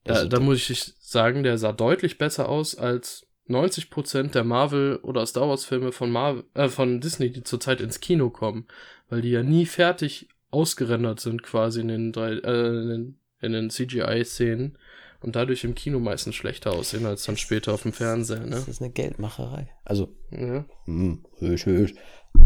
Also, 0.05 0.23
da, 0.27 0.37
da 0.37 0.39
muss 0.39 0.69
ich 0.69 0.93
sagen, 0.99 1.43
der 1.43 1.57
sah 1.57 1.71
deutlich 1.71 2.17
besser 2.17 2.49
aus 2.49 2.75
als 2.75 3.27
90% 3.47 4.31
der 4.31 4.43
Marvel- 4.43 4.97
oder 4.97 5.25
Star 5.25 5.47
Wars-Filme 5.47 5.91
von, 5.91 6.11
Marvel, 6.11 6.43
äh, 6.53 6.69
von 6.69 6.99
Disney, 6.99 7.31
die 7.31 7.43
zurzeit 7.43 7.81
ins 7.81 7.99
Kino 7.99 8.29
kommen. 8.29 8.67
Weil 9.09 9.21
die 9.21 9.31
ja 9.31 9.43
nie 9.43 9.65
fertig 9.65 10.29
ausgerendert 10.49 11.19
sind, 11.19 11.43
quasi 11.43 11.81
in 11.81 11.89
den, 11.89 12.11
drei, 12.11 12.33
äh, 12.33 12.67
in 12.67 12.89
den, 12.89 13.17
in 13.41 13.51
den 13.53 13.69
CGI-Szenen 13.69 14.77
und 15.23 15.35
dadurch 15.35 15.63
im 15.63 15.75
Kino 15.75 15.99
meistens 15.99 16.35
schlechter 16.35 16.73
aussehen 16.73 17.05
als 17.05 17.23
dann 17.23 17.37
später 17.37 17.73
auf 17.73 17.83
dem 17.83 17.93
Fernseher. 17.93 18.41
Ne? 18.41 18.51
Das 18.51 18.67
ist 18.67 18.81
eine 18.81 18.91
Geldmacherei. 18.91 19.69
Also, 19.85 20.09
ja. 20.31 20.65
mh, 20.85 21.17
höch, 21.39 21.65
höch. 21.65 21.95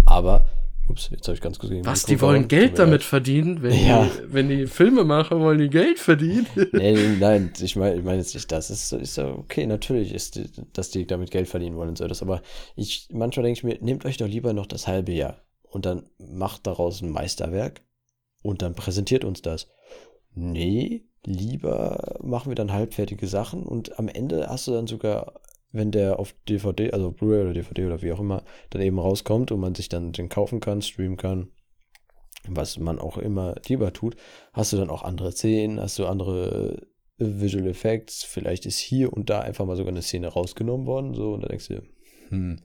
Aber, 0.06 0.46
ups, 0.88 1.10
jetzt 1.12 1.28
habe 1.28 1.36
ich 1.36 1.42
ganz 1.42 1.60
kurz 1.60 1.72
gegen 1.72 1.86
Was, 1.86 2.06
die 2.06 2.22
wollen 2.22 2.48
Geld 2.48 2.78
damit 2.78 3.04
verdienen? 3.04 3.62
Wenn, 3.62 3.74
ja. 3.74 4.06
die, 4.06 4.34
wenn 4.34 4.50
die 4.50 4.68
Filme 4.68 5.04
machen, 5.04 5.40
wollen 5.40 5.58
die 5.58 5.70
Geld 5.70 6.00
verdienen? 6.00 6.46
nee, 6.74 7.18
nein, 7.20 7.52
ich 7.60 7.76
meine 7.76 7.96
ich 7.96 8.04
mein 8.04 8.20
jetzt 8.20 8.36
nicht 8.36 8.52
das. 8.52 8.70
Ist, 8.70 8.94
ist 8.94 9.18
okay, 9.18 9.66
natürlich 9.66 10.14
ist, 10.14 10.40
dass 10.74 10.92
die 10.92 11.08
damit 11.08 11.32
Geld 11.32 11.48
verdienen 11.48 11.76
wollen 11.76 11.90
und 11.90 11.98
so. 11.98 12.08
Das, 12.08 12.22
aber 12.22 12.42
ich, 12.76 13.08
manchmal 13.12 13.44
denke 13.44 13.58
ich 13.58 13.64
mir, 13.64 13.78
nehmt 13.82 14.06
euch 14.06 14.18
doch 14.18 14.28
lieber 14.28 14.54
noch 14.54 14.68
das 14.68 14.88
halbe 14.88 15.14
Jahr 15.14 15.42
und 15.64 15.86
dann 15.86 16.10
macht 16.18 16.68
daraus 16.68 17.02
ein 17.02 17.10
Meisterwerk 17.10 17.82
und 18.42 18.62
dann 18.62 18.76
präsentiert 18.76 19.26
uns 19.26 19.42
das. 19.42 19.68
Nee, 20.34 21.06
lieber 21.28 22.18
machen 22.24 22.50
wir 22.50 22.56
dann 22.56 22.72
halbfertige 22.72 23.28
Sachen 23.28 23.64
und 23.64 24.00
am 24.00 24.08
Ende 24.08 24.48
hast 24.48 24.66
du 24.68 24.72
dann 24.72 24.88
sogar, 24.88 25.42
wenn 25.74 25.92
der 25.92 26.20
auf 26.20 26.34
DVD, 26.48 26.92
also 26.94 27.12
Blu-ray 27.12 27.42
oder 27.42 27.54
DVD 27.54 27.86
oder 27.86 28.02
wie 28.02 28.14
auch 28.14 28.22
immer, 28.22 28.44
dann 28.70 28.82
eben 28.82 28.98
rauskommt 28.98 29.52
und 29.52 29.60
man 29.60 29.76
sich 29.76 29.90
dann 29.90 30.14
den 30.14 30.30
kaufen 30.30 30.62
kann, 30.62 30.82
streamen 30.82 31.18
kann, 31.18 31.50
was 32.48 32.80
man 32.80 32.98
auch 32.98 33.18
immer 33.18 33.56
lieber 33.68 33.92
tut, 33.92 34.16
hast 34.54 34.72
du 34.72 34.78
dann 34.78 34.90
auch 34.90 35.04
andere 35.04 35.34
Szenen, 35.34 35.82
hast 35.82 36.00
du 36.00 36.06
andere 36.06 36.88
Visual 37.18 37.68
Effects, 37.68 38.24
vielleicht 38.24 38.66
ist 38.66 38.80
hier 38.80 39.12
und 39.12 39.30
da 39.30 39.42
einfach 39.42 39.66
mal 39.66 39.76
sogar 39.76 39.92
eine 39.92 40.04
Szene 40.04 40.30
rausgenommen 40.30 40.88
worden, 40.88 41.14
so, 41.14 41.34
und 41.34 41.42
da 41.42 41.50
denkst 41.50 41.68
du, 41.68 41.82
hm, 42.30 42.62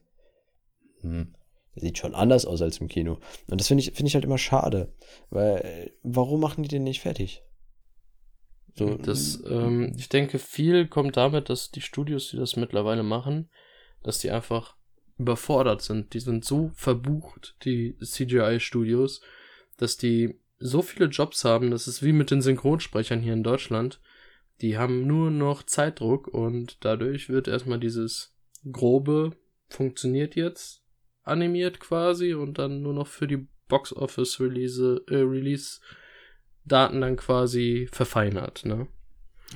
hm, 1.00 1.34
sieht 1.74 1.98
schon 1.98 2.14
anders 2.14 2.46
aus 2.46 2.62
als 2.62 2.78
im 2.78 2.86
Kino. 2.86 3.18
Und 3.50 3.60
das 3.60 3.66
finde 3.66 3.82
ich, 3.82 3.92
finde 3.92 4.06
ich 4.06 4.14
halt 4.14 4.24
immer 4.24 4.38
schade, 4.38 4.94
weil, 5.30 5.90
warum 6.04 6.38
machen 6.38 6.62
die 6.62 6.68
den 6.68 6.84
nicht 6.84 7.00
fertig? 7.00 7.42
So, 8.74 8.96
das, 8.96 9.42
ähm, 9.46 9.92
ich 9.96 10.08
denke, 10.08 10.38
viel 10.38 10.86
kommt 10.86 11.16
damit, 11.16 11.50
dass 11.50 11.70
die 11.70 11.82
Studios, 11.82 12.30
die 12.30 12.38
das 12.38 12.56
mittlerweile 12.56 13.02
machen, 13.02 13.50
dass 14.02 14.18
die 14.18 14.30
einfach 14.30 14.76
überfordert 15.18 15.82
sind. 15.82 16.14
Die 16.14 16.20
sind 16.20 16.44
so 16.44 16.70
verbucht, 16.74 17.54
die 17.64 17.96
CGI-Studios, 17.98 19.20
dass 19.76 19.96
die 19.96 20.38
so 20.58 20.80
viele 20.80 21.06
Jobs 21.06 21.44
haben, 21.44 21.70
das 21.70 21.88
ist 21.88 22.02
wie 22.02 22.12
mit 22.12 22.30
den 22.30 22.40
Synchronsprechern 22.40 23.20
hier 23.20 23.32
in 23.32 23.42
Deutschland. 23.42 24.00
Die 24.60 24.78
haben 24.78 25.06
nur 25.06 25.30
noch 25.30 25.64
Zeitdruck 25.64 26.28
und 26.28 26.78
dadurch 26.80 27.28
wird 27.28 27.48
erstmal 27.48 27.80
dieses 27.80 28.34
grobe 28.70 29.32
funktioniert 29.68 30.36
jetzt 30.36 30.82
animiert 31.24 31.80
quasi 31.80 32.34
und 32.34 32.58
dann 32.58 32.82
nur 32.82 32.94
noch 32.94 33.06
für 33.06 33.26
die 33.26 33.48
Box 33.68 33.94
Office 33.94 34.38
Release 34.40 35.02
äh, 35.08 35.16
Release 35.16 35.80
Daten 36.64 37.00
dann 37.00 37.16
quasi 37.16 37.88
verfeinert, 37.90 38.64
ne? 38.64 38.86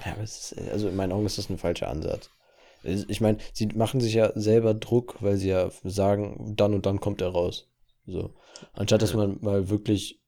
Ja, 0.04 0.12
aber 0.12 0.22
es 0.22 0.52
ist, 0.52 0.70
also 0.70 0.88
in 0.88 0.96
meinen 0.96 1.12
Augen 1.12 1.26
ist 1.26 1.38
das 1.38 1.48
ein 1.48 1.58
falscher 1.58 1.88
Ansatz. 1.88 2.30
Ich 2.82 3.20
meine, 3.20 3.38
sie 3.52 3.66
machen 3.66 4.00
sich 4.00 4.14
ja 4.14 4.32
selber 4.38 4.74
Druck, 4.74 5.16
weil 5.20 5.36
sie 5.36 5.48
ja 5.48 5.70
sagen, 5.82 6.54
dann 6.56 6.74
und 6.74 6.86
dann 6.86 7.00
kommt 7.00 7.20
er 7.20 7.28
raus. 7.28 7.68
So. 8.06 8.34
Anstatt 8.74 9.02
dass 9.02 9.14
man 9.14 9.38
mal 9.40 9.68
wirklich 9.68 10.22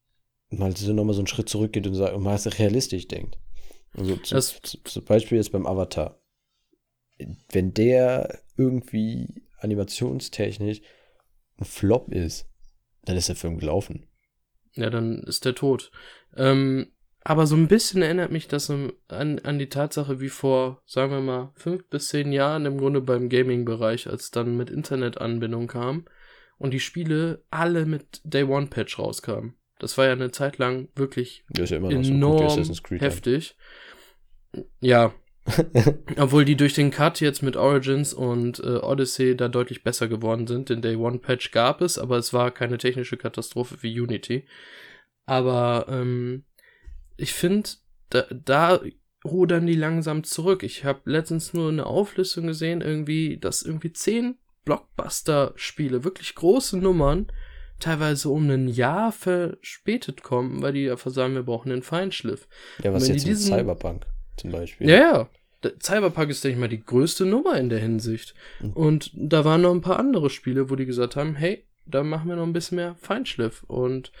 mal 0.49 0.75
so 0.75 0.93
nochmal 0.93 1.13
so 1.13 1.21
einen 1.21 1.27
Schritt 1.27 1.47
zurückgeht 1.47 1.87
und 1.87 1.95
sagt, 1.95 2.17
mal 2.19 2.35
realistisch 2.35 3.07
denkt. 3.07 3.37
Also 3.93 4.17
zum, 4.17 4.83
zum 4.83 5.05
Beispiel 5.05 5.37
jetzt 5.37 5.51
beim 5.51 5.65
Avatar. 5.65 6.19
Wenn 7.51 7.73
der 7.73 8.39
irgendwie 8.57 9.43
animationstechnisch 9.59 10.81
ein 11.57 11.65
Flop 11.65 12.11
ist, 12.11 12.49
dann 13.05 13.17
ist 13.17 13.29
der 13.29 13.35
Film 13.35 13.57
gelaufen. 13.57 14.08
Ja, 14.73 14.89
dann 14.89 15.23
ist 15.23 15.45
der 15.45 15.55
tot. 15.55 15.91
Ähm, 16.35 16.91
aber 17.23 17.47
so 17.47 17.55
ein 17.55 17.67
bisschen 17.67 18.01
erinnert 18.01 18.31
mich 18.31 18.47
das 18.47 18.69
an, 18.69 18.91
an 19.39 19.59
die 19.59 19.69
Tatsache, 19.69 20.19
wie 20.19 20.29
vor, 20.29 20.81
sagen 20.85 21.11
wir 21.11 21.21
mal, 21.21 21.51
fünf 21.55 21.87
bis 21.89 22.07
zehn 22.07 22.31
Jahren 22.31 22.65
im 22.65 22.77
Grunde 22.77 23.01
beim 23.01 23.29
Gaming-Bereich, 23.29 24.07
als 24.07 24.31
dann 24.31 24.55
mit 24.55 24.69
Internetanbindung 24.69 25.67
kam 25.67 26.05
und 26.57 26.71
die 26.71 26.79
Spiele 26.79 27.43
alle 27.49 27.85
mit 27.85 28.21
Day 28.23 28.43
One 28.43 28.67
Patch 28.67 28.97
rauskamen. 28.99 29.55
Das 29.79 29.97
war 29.97 30.05
ja 30.05 30.11
eine 30.11 30.31
Zeit 30.31 30.57
lang 30.57 30.89
wirklich 30.95 31.45
ja 31.55 31.65
enorm 31.65 32.63
so. 32.63 32.73
heftig. 32.97 33.55
Ja. 34.79 35.13
Obwohl 36.17 36.45
die 36.45 36.55
durch 36.55 36.73
den 36.73 36.91
Cut 36.91 37.21
jetzt 37.21 37.41
mit 37.41 37.55
Origins 37.55 38.13
und 38.13 38.59
äh, 38.59 38.77
Odyssey 38.77 39.35
da 39.35 39.47
deutlich 39.47 39.83
besser 39.83 40.07
geworden 40.07 40.47
sind. 40.47 40.69
Den 40.69 40.81
Day 40.81 40.95
One 40.95 41.19
Patch 41.19 41.51
gab 41.51 41.81
es, 41.81 41.97
aber 41.97 42.17
es 42.17 42.33
war 42.33 42.51
keine 42.51 42.77
technische 42.77 43.17
Katastrophe 43.17 43.77
wie 43.81 43.99
Unity. 43.99 44.45
Aber 45.25 45.85
ähm, 45.89 46.43
ich 47.17 47.33
finde, 47.33 47.69
da, 48.09 48.25
da 48.31 48.81
rudern 49.23 49.65
die 49.65 49.75
langsam 49.75 50.23
zurück. 50.23 50.63
Ich 50.63 50.85
habe 50.85 51.01
letztens 51.05 51.53
nur 51.53 51.69
eine 51.69 51.85
Auflistung 51.85 52.47
gesehen, 52.47 52.81
irgendwie, 52.81 53.37
dass 53.37 53.61
irgendwie 53.61 53.93
zehn 53.93 54.37
Blockbuster-Spiele, 54.65 56.03
wirklich 56.03 56.35
große 56.35 56.77
Nummern, 56.77 57.31
teilweise 57.79 58.29
um 58.29 58.49
ein 58.49 58.67
Jahr 58.67 59.11
verspätet 59.11 60.21
kommen, 60.21 60.61
weil 60.61 60.73
die 60.73 60.89
einfach 60.89 61.11
sagen, 61.11 61.33
wir 61.33 61.43
brauchen 61.43 61.69
den 61.69 61.81
Feinschliff. 61.81 62.47
Ja, 62.83 62.93
was 62.93 63.07
jetzt 63.07 63.25
diesen... 63.25 63.51
mit 63.51 63.59
Cyberpunk 63.59 64.05
zum 64.39 64.51
Beispiel. 64.51 64.89
Ja, 64.89 64.97
ja. 64.97 65.29
Cyberpunk 65.81 66.29
ist, 66.29 66.43
denke 66.43 66.55
ich 66.55 66.59
mal, 66.59 66.69
die 66.69 66.83
größte 66.83 67.25
Nummer 67.25 67.57
in 67.57 67.69
der 67.69 67.79
Hinsicht. 67.79 68.33
Mhm. 68.61 68.73
Und 68.73 69.11
da 69.13 69.43
waren 69.43 69.61
noch 69.61 69.73
ein 69.73 69.81
paar 69.81 69.99
andere 69.99 70.29
Spiele, 70.29 70.69
wo 70.69 70.75
die 70.75 70.85
gesagt 70.85 71.15
haben, 71.15 71.35
hey, 71.35 71.65
da 71.85 72.03
machen 72.03 72.29
wir 72.29 72.35
noch 72.35 72.45
ein 72.45 72.53
bisschen 72.53 72.77
mehr 72.77 72.95
Feinschliff. 72.95 73.63
Und 73.63 74.11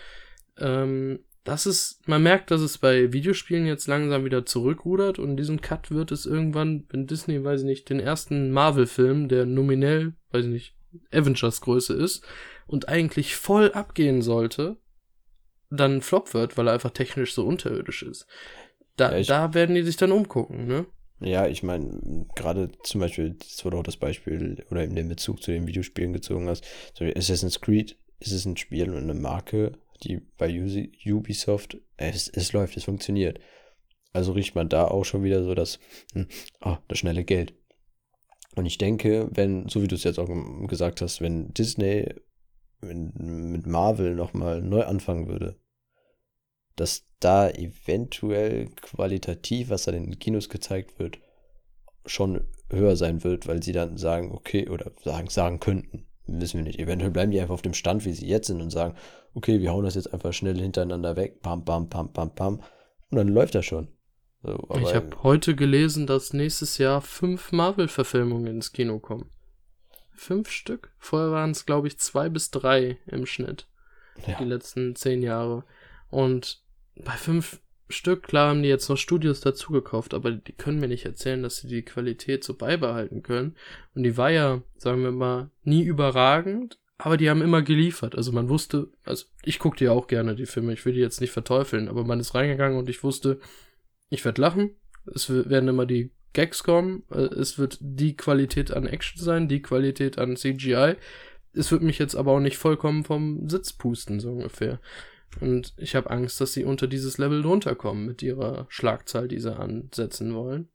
ähm, 0.57 1.19
das 1.43 1.65
ist, 1.65 2.07
man 2.07 2.21
merkt, 2.21 2.51
dass 2.51 2.61
es 2.61 2.77
bei 2.77 3.13
Videospielen 3.13 3.65
jetzt 3.65 3.87
langsam 3.87 4.25
wieder 4.25 4.45
zurückrudert 4.45 5.19
und 5.19 5.37
diesen 5.37 5.61
Cut 5.61 5.89
wird 5.89 6.11
es 6.11 6.25
irgendwann, 6.25 6.85
wenn 6.89 7.07
Disney, 7.07 7.43
weiß 7.43 7.61
ich 7.61 7.65
nicht, 7.65 7.89
den 7.89 7.99
ersten 7.99 8.51
Marvel-Film, 8.51 9.29
der 9.29 9.45
nominell, 9.45 10.13
weiß 10.31 10.45
ich 10.45 10.51
nicht, 10.51 10.75
Avengers 11.11 11.61
Größe 11.61 11.93
ist 11.93 12.25
und 12.67 12.89
eigentlich 12.89 13.35
voll 13.35 13.71
abgehen 13.71 14.21
sollte, 14.21 14.77
dann 15.69 16.01
Flop 16.01 16.33
wird, 16.33 16.57
weil 16.57 16.67
er 16.67 16.73
einfach 16.73 16.91
technisch 16.91 17.33
so 17.33 17.45
unterirdisch 17.45 18.03
ist. 18.03 18.27
Da, 18.99 19.17
ja, 19.17 19.23
da 19.23 19.53
werden 19.53 19.75
die 19.75 19.83
sich 19.83 19.97
dann 19.97 20.11
umgucken, 20.11 20.67
ne? 20.67 20.85
Ja, 21.21 21.47
ich 21.47 21.63
meine, 21.63 22.25
gerade 22.35 22.71
zum 22.83 23.01
Beispiel, 23.01 23.35
das 23.39 23.63
wurde 23.65 23.77
auch 23.77 23.83
das 23.83 23.97
Beispiel 23.97 24.63
oder 24.71 24.83
in 24.83 24.95
dem 24.95 25.09
Bezug 25.09 25.43
zu 25.43 25.51
den 25.51 25.67
Videospielen 25.67 26.13
gezogen 26.13 26.47
hast, 26.47 26.65
so 26.93 27.03
Assassin's 27.03 27.59
Creed 27.59 27.97
ist 28.19 28.31
es 28.31 28.45
ein 28.45 28.57
Spiel 28.57 28.89
und 28.89 29.03
eine 29.03 29.13
Marke, 29.13 29.73
die 30.03 30.21
bei 30.37 30.49
Ubisoft, 31.05 31.77
es, 31.97 32.29
es 32.29 32.53
läuft, 32.53 32.77
es 32.77 32.85
funktioniert. 32.85 33.39
Also 34.13 34.31
riecht 34.31 34.55
man 34.55 34.69
da 34.69 34.85
auch 34.85 35.03
schon 35.03 35.23
wieder 35.23 35.43
so 35.43 35.53
das, 35.53 35.79
oh, 36.61 36.77
das 36.87 36.97
schnelle 36.97 37.23
Geld. 37.23 37.53
Und 38.55 38.65
ich 38.65 38.77
denke, 38.77 39.29
wenn, 39.31 39.67
so 39.67 39.83
wie 39.83 39.87
du 39.87 39.95
es 39.95 40.03
jetzt 40.03 40.19
auch 40.19 40.29
gesagt 40.67 41.01
hast, 41.01 41.21
wenn 41.21 41.53
Disney 41.53 42.13
mit 42.81 43.67
Marvel 43.67 44.15
nochmal 44.15 44.61
neu 44.61 44.83
anfangen 44.83 45.27
würde, 45.27 45.59
dass 46.79 47.05
da 47.19 47.49
eventuell 47.49 48.69
qualitativ, 48.81 49.69
was 49.69 49.83
da 49.83 49.91
in 49.91 50.05
den 50.05 50.19
Kinos 50.19 50.49
gezeigt 50.49 50.99
wird, 50.99 51.19
schon 52.05 52.45
höher 52.69 52.95
sein 52.95 53.23
wird, 53.23 53.47
weil 53.47 53.61
sie 53.61 53.73
dann 53.73 53.97
sagen, 53.97 54.31
okay, 54.31 54.69
oder 54.69 54.91
sagen, 55.03 55.29
sagen 55.29 55.59
könnten, 55.59 56.07
wissen 56.25 56.57
wir 56.57 56.63
nicht. 56.63 56.79
Eventuell 56.79 57.11
bleiben 57.11 57.31
die 57.31 57.39
einfach 57.39 57.53
auf 57.53 57.61
dem 57.61 57.73
Stand, 57.73 58.05
wie 58.05 58.13
sie 58.13 58.27
jetzt 58.27 58.47
sind 58.47 58.61
und 58.61 58.69
sagen, 58.69 58.95
okay, 59.33 59.59
wir 59.59 59.71
hauen 59.71 59.83
das 59.83 59.95
jetzt 59.95 60.13
einfach 60.13 60.33
schnell 60.33 60.57
hintereinander 60.57 61.15
weg, 61.15 61.41
pam, 61.41 61.65
pam, 61.65 61.89
pam, 61.89 62.13
pam, 62.13 62.33
pam, 62.33 62.61
und 63.09 63.17
dann 63.17 63.27
läuft 63.27 63.55
das 63.55 63.65
schon. 63.65 63.89
So, 64.41 64.69
ich 64.81 64.95
habe 64.95 65.21
heute 65.23 65.55
gelesen, 65.55 66.07
dass 66.07 66.31
nächstes 66.31 66.77
Jahr 66.77 67.01
fünf 67.01 67.51
Marvel-Verfilmungen 67.51 68.47
ins 68.47 68.71
Kino 68.71 68.99
kommen. 68.99 69.29
Fünf 70.13 70.49
Stück? 70.49 70.93
Vorher 70.97 71.31
waren 71.31 71.51
es, 71.51 71.65
glaube 71.65 71.87
ich, 71.87 71.99
zwei 71.99 72.29
bis 72.29 72.49
drei 72.49 72.99
im 73.07 73.25
Schnitt. 73.25 73.67
Ja. 74.25 74.37
Die 74.37 74.45
letzten 74.45 74.95
zehn 74.95 75.21
Jahre. 75.21 75.65
Und 76.09 76.63
bei 77.03 77.13
fünf 77.13 77.59
Stück, 77.89 78.23
klar 78.23 78.49
haben 78.49 78.61
die 78.61 78.69
jetzt 78.69 78.87
noch 78.87 78.97
Studios 78.97 79.41
dazugekauft, 79.41 80.13
aber 80.13 80.31
die 80.31 80.53
können 80.53 80.79
mir 80.79 80.87
nicht 80.87 81.05
erzählen, 81.05 81.41
dass 81.41 81.57
sie 81.57 81.67
die 81.67 81.81
Qualität 81.81 82.43
so 82.43 82.53
beibehalten 82.53 83.23
können. 83.23 83.55
Und 83.95 84.03
die 84.03 84.15
war 84.15 84.29
ja, 84.29 84.61
sagen 84.77 85.01
wir 85.01 85.11
mal, 85.11 85.49
nie 85.63 85.83
überragend, 85.83 86.77
aber 86.99 87.17
die 87.17 87.29
haben 87.29 87.41
immer 87.41 87.63
geliefert. 87.63 88.15
Also 88.15 88.31
man 88.31 88.49
wusste, 88.49 88.89
also 89.05 89.25
ich 89.43 89.57
gucke 89.57 89.83
ja 89.83 89.91
auch 89.91 90.05
gerne 90.07 90.35
die 90.35 90.45
Filme, 90.45 90.73
ich 90.73 90.85
will 90.85 90.93
die 90.93 90.99
jetzt 90.99 91.21
nicht 91.21 91.31
verteufeln, 91.31 91.87
aber 91.87 92.03
man 92.03 92.19
ist 92.19 92.35
reingegangen 92.35 92.77
und 92.77 92.89
ich 92.89 93.03
wusste, 93.03 93.39
ich 94.09 94.23
werde 94.23 94.41
lachen, 94.41 94.75
es 95.07 95.29
werden 95.29 95.69
immer 95.69 95.87
die 95.87 96.11
Gags 96.33 96.61
kommen, 96.63 97.03
äh, 97.09 97.21
es 97.21 97.57
wird 97.57 97.77
die 97.81 98.15
Qualität 98.15 98.71
an 98.71 98.85
Action 98.85 99.23
sein, 99.23 99.47
die 99.47 99.61
Qualität 99.61 100.19
an 100.19 100.35
CGI. 100.35 100.95
Es 101.53 101.71
wird 101.71 101.81
mich 101.81 101.97
jetzt 101.97 102.15
aber 102.15 102.33
auch 102.33 102.39
nicht 102.39 102.57
vollkommen 102.57 103.03
vom 103.03 103.49
Sitz 103.49 103.73
pusten, 103.73 104.19
so 104.19 104.31
ungefähr. 104.31 104.79
Und 105.39 105.73
ich 105.77 105.95
habe 105.95 106.09
Angst, 106.09 106.41
dass 106.41 106.53
sie 106.53 106.65
unter 106.65 106.87
dieses 106.87 107.17
Level 107.17 107.41
drunter 107.41 107.75
kommen 107.75 108.05
mit 108.05 108.21
ihrer 108.21 108.65
Schlagzahl, 108.69 109.27
die 109.27 109.39
sie 109.39 109.55
ansetzen 109.55 110.33
wollen. 110.33 110.69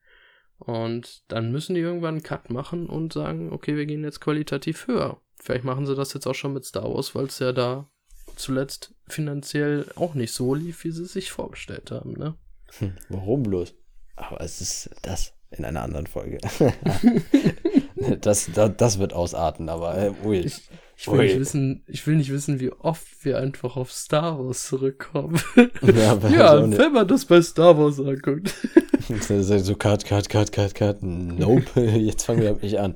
Und 0.59 1.25
dann 1.29 1.53
müssen 1.53 1.75
die 1.75 1.81
irgendwann 1.81 2.15
einen 2.15 2.23
Cut 2.23 2.51
machen 2.51 2.89
und 2.89 3.13
sagen, 3.13 3.53
okay, 3.53 3.77
wir 3.77 3.87
gehen 3.87 4.05
jetzt 4.05 4.21
qualitativ 4.21 4.87
höher. 4.87 5.21
Vielleicht 5.41 5.65
machen 5.65 5.87
sie 5.87 5.95
das 5.95 6.15
jetzt 6.15 6.27
auch 6.27 6.35
schon 6.35 6.55
mit 6.55 6.65
Star 6.65 6.85
Wars, 6.85 7.15
weil 7.15 7.27
es 7.27 7.39
ja 7.39 7.53
da 7.53 7.91
zuletzt 8.37 8.95
finanziell 9.07 9.87
auch 9.97 10.15
nicht 10.15 10.33
so 10.33 10.55
lief, 10.55 10.85
wie 10.85 10.91
sie 10.91 11.05
sich 11.05 11.31
vorgestellt 11.31 11.91
haben, 11.91 12.13
ne? 12.13 12.37
Hm, 12.79 12.95
warum 13.09 13.43
bloß? 13.43 13.75
Aber 14.17 14.41
es 14.41 14.61
ist 14.61 14.91
das 15.03 15.35
in 15.51 15.65
einer 15.65 15.83
anderen 15.83 16.07
Folge. 16.07 16.39
das, 18.21 18.51
das, 18.53 18.71
das, 18.77 18.99
wird 18.99 19.13
ausarten, 19.13 19.69
aber 19.69 19.99
äh, 19.99 20.13
ui. 20.25 20.39
Ich, 20.39 20.69
ich 20.97 21.11
will, 21.11 21.25
nicht 21.25 21.39
wissen, 21.39 21.83
ich 21.87 22.07
will 22.07 22.17
nicht 22.17 22.31
wissen, 22.31 22.61
wie 22.61 22.71
oft 22.71 23.25
wir 23.25 23.39
einfach 23.39 23.77
auf 23.77 23.93
Star 23.93 24.39
Wars 24.39 24.67
zurückkommen. 24.69 25.41
Ja, 25.83 26.17
ja 26.29 26.79
wenn 26.79 26.93
man 26.93 27.09
das 27.09 27.25
bei 27.25 27.43
Star 27.43 27.77
Wars 27.77 27.99
anguckt. 27.99 28.55
so, 29.29 29.75
cut, 29.75 30.05
cut, 30.05 30.29
cut, 30.29 30.53
cut, 30.53 30.75
cut. 30.75 31.03
Nope, 31.03 31.81
jetzt 31.81 32.25
fangen 32.25 32.43
wir 32.43 32.55
nicht 32.55 32.79
an. 32.79 32.95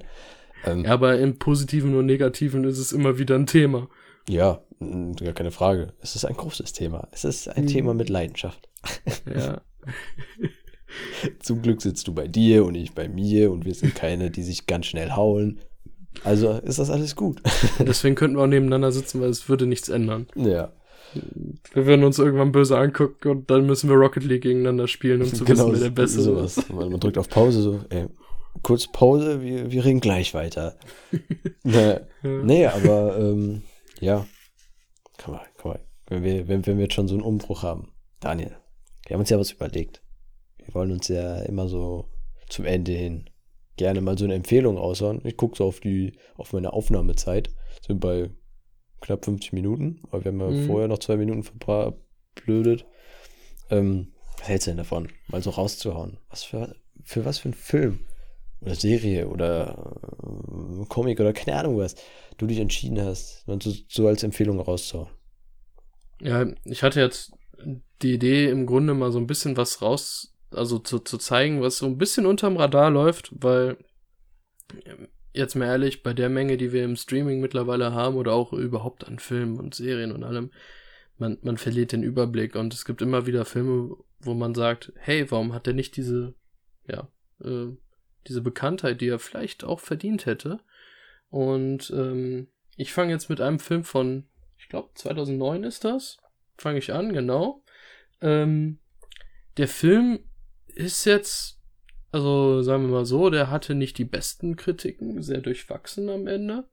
Ähm, 0.64 0.84
ja, 0.84 0.92
aber 0.92 1.18
im 1.18 1.38
Positiven 1.38 1.96
und 1.96 2.06
Negativen 2.06 2.64
ist 2.64 2.78
es 2.78 2.92
immer 2.92 3.18
wieder 3.18 3.34
ein 3.34 3.46
Thema. 3.46 3.88
Ja, 4.28 4.60
gar 4.80 5.32
keine 5.32 5.50
Frage. 5.50 5.92
Es 6.00 6.14
ist 6.14 6.24
ein 6.24 6.36
großes 6.36 6.72
Thema. 6.72 7.08
Es 7.12 7.24
ist 7.24 7.48
ein 7.48 7.64
mhm. 7.64 7.68
Thema 7.68 7.94
mit 7.94 8.08
Leidenschaft. 8.08 8.68
Ja. 9.34 9.60
Zum 11.40 11.62
Glück 11.62 11.82
sitzt 11.82 12.08
du 12.08 12.14
bei 12.14 12.28
dir 12.28 12.64
und 12.64 12.74
ich 12.74 12.94
bei 12.94 13.08
mir 13.08 13.50
und 13.50 13.64
wir 13.64 13.74
sind 13.74 13.94
keine, 13.94 14.30
die 14.30 14.42
sich 14.42 14.66
ganz 14.66 14.86
schnell 14.86 15.12
hauen. 15.12 15.60
Also 16.24 16.52
ist 16.52 16.78
das 16.78 16.90
alles 16.90 17.16
gut. 17.16 17.42
Deswegen 17.78 18.14
könnten 18.14 18.36
wir 18.36 18.42
auch 18.42 18.48
nebeneinander 18.48 18.92
sitzen, 18.92 19.20
weil 19.20 19.30
es 19.30 19.48
würde 19.48 19.66
nichts 19.66 19.88
ändern. 19.88 20.26
Ja. 20.34 20.72
Wir 21.72 21.86
würden 21.86 22.04
uns 22.04 22.18
irgendwann 22.18 22.52
böse 22.52 22.76
angucken 22.76 23.28
und 23.28 23.50
dann 23.50 23.66
müssen 23.66 23.88
wir 23.88 23.96
Rocket 23.96 24.24
League 24.24 24.42
gegeneinander 24.42 24.88
spielen, 24.88 25.22
um 25.22 25.32
zu 25.32 25.44
genau, 25.44 25.68
wissen, 25.68 25.72
wer 25.72 25.88
der 25.88 25.94
Beste 25.94 26.20
sowas. 26.20 26.58
ist. 26.58 26.70
Man 26.70 27.00
drückt 27.00 27.16
auf 27.16 27.30
Pause, 27.30 27.62
so, 27.62 27.80
ey, 27.88 28.08
kurz 28.62 28.88
Pause, 28.88 29.42
wir, 29.42 29.70
wir 29.70 29.84
reden 29.84 30.00
gleich 30.00 30.34
weiter. 30.34 30.76
nee, 31.62 31.96
nee, 32.22 32.66
aber 32.66 33.18
ähm, 33.18 33.62
ja, 34.00 34.26
komm 35.22 35.34
mal, 35.34 35.46
komm 35.56 35.72
mal. 35.72 35.80
Wenn 36.08 36.22
wir, 36.24 36.48
wenn, 36.48 36.66
wenn 36.66 36.76
wir 36.76 36.84
jetzt 36.84 36.94
schon 36.94 37.08
so 37.08 37.14
einen 37.14 37.24
Umbruch 37.24 37.62
haben. 37.62 37.92
Daniel, 38.20 38.56
wir 39.06 39.14
haben 39.14 39.20
uns 39.20 39.30
ja 39.30 39.38
was 39.38 39.52
überlegt. 39.52 40.02
Wir 40.58 40.74
wollen 40.74 40.92
uns 40.92 41.08
ja 41.08 41.40
immer 41.42 41.68
so 41.68 42.06
zum 42.48 42.64
Ende 42.64 42.92
hin 42.92 43.30
gerne 43.78 44.00
mal 44.00 44.18
so 44.18 44.24
eine 44.24 44.34
Empfehlung 44.34 44.76
aushauen. 44.76 45.22
Ich 45.24 45.36
gucke 45.36 45.56
so 45.56 45.64
auf 45.64 45.80
die, 45.80 46.12
auf 46.36 46.52
meine 46.52 46.72
Aufnahmezeit. 46.72 47.50
Sind 47.86 48.00
bei 48.00 48.30
knapp 49.00 49.24
50 49.24 49.52
Minuten, 49.54 50.02
aber 50.10 50.24
wir 50.24 50.32
haben 50.32 50.40
ja 50.40 50.50
mhm. 50.50 50.66
vorher 50.66 50.88
noch 50.88 50.98
zwei 50.98 51.16
Minuten 51.16 51.44
verblödet. 51.44 52.84
Ähm, 53.70 54.12
was 54.38 54.48
hältst 54.48 54.66
du 54.66 54.72
denn 54.72 54.78
davon? 54.78 55.08
Mal 55.28 55.42
so 55.42 55.50
rauszuhauen. 55.50 56.18
Was 56.28 56.44
für, 56.44 56.74
für 57.04 57.24
was 57.24 57.38
für 57.38 57.48
ein 57.48 57.54
Film? 57.54 58.00
oder 58.60 58.74
Serie 58.74 59.28
oder 59.28 59.96
äh, 60.22 60.84
Comic 60.88 61.20
oder 61.20 61.32
keine 61.32 61.58
Ahnung 61.58 61.78
was, 61.78 61.94
du 62.38 62.46
dich 62.46 62.58
entschieden 62.58 63.00
hast, 63.00 63.44
so, 63.46 63.72
so 63.88 64.06
als 64.06 64.22
Empfehlung 64.22 64.60
rauszuhauen. 64.60 65.10
Ja, 66.20 66.46
ich 66.64 66.82
hatte 66.82 67.00
jetzt 67.00 67.32
die 68.02 68.14
Idee, 68.14 68.50
im 68.50 68.66
Grunde 68.66 68.94
mal 68.94 69.12
so 69.12 69.18
ein 69.18 69.26
bisschen 69.26 69.56
was 69.56 69.82
raus, 69.82 70.34
also 70.50 70.78
zu, 70.78 70.98
zu 70.98 71.18
zeigen, 71.18 71.60
was 71.60 71.78
so 71.78 71.86
ein 71.86 71.98
bisschen 71.98 72.26
unterm 72.26 72.56
Radar 72.56 72.90
läuft, 72.90 73.30
weil 73.32 73.76
jetzt 75.32 75.54
mal 75.54 75.66
ehrlich, 75.66 76.02
bei 76.02 76.14
der 76.14 76.28
Menge, 76.28 76.56
die 76.56 76.72
wir 76.72 76.84
im 76.84 76.96
Streaming 76.96 77.40
mittlerweile 77.40 77.92
haben 77.92 78.16
oder 78.16 78.32
auch 78.32 78.52
überhaupt 78.52 79.06
an 79.06 79.18
Filmen 79.18 79.58
und 79.58 79.74
Serien 79.74 80.12
und 80.12 80.24
allem, 80.24 80.50
man, 81.16 81.38
man 81.42 81.58
verliert 81.58 81.92
den 81.92 82.02
Überblick 82.02 82.54
und 82.54 82.74
es 82.74 82.84
gibt 82.84 83.02
immer 83.02 83.26
wieder 83.26 83.44
Filme, 83.44 83.96
wo 84.20 84.34
man 84.34 84.54
sagt, 84.54 84.92
hey, 84.96 85.30
warum 85.30 85.52
hat 85.52 85.66
der 85.66 85.74
nicht 85.74 85.96
diese, 85.96 86.34
ja, 86.86 87.08
äh, 87.42 87.68
diese 88.26 88.40
Bekanntheit, 88.40 89.00
die 89.00 89.08
er 89.08 89.18
vielleicht 89.18 89.64
auch 89.64 89.80
verdient 89.80 90.26
hätte. 90.26 90.58
Und 91.30 91.90
ähm, 91.90 92.48
ich 92.76 92.92
fange 92.92 93.12
jetzt 93.12 93.30
mit 93.30 93.40
einem 93.40 93.58
Film 93.58 93.84
von, 93.84 94.28
ich 94.58 94.68
glaube 94.68 94.90
2009 94.94 95.64
ist 95.64 95.84
das, 95.84 96.18
fange 96.56 96.78
ich 96.78 96.92
an, 96.92 97.12
genau. 97.12 97.62
Ähm, 98.20 98.78
der 99.56 99.68
Film 99.68 100.20
ist 100.78 101.04
jetzt, 101.04 101.58
also 102.12 102.62
sagen 102.62 102.84
wir 102.84 102.92
mal 102.92 103.04
so, 103.04 103.30
der 103.30 103.50
hatte 103.50 103.74
nicht 103.74 103.98
die 103.98 104.04
besten 104.04 104.56
Kritiken, 104.56 105.22
sehr 105.22 105.40
durchwachsen 105.40 106.08
am 106.08 106.26
Ende. 106.26 106.68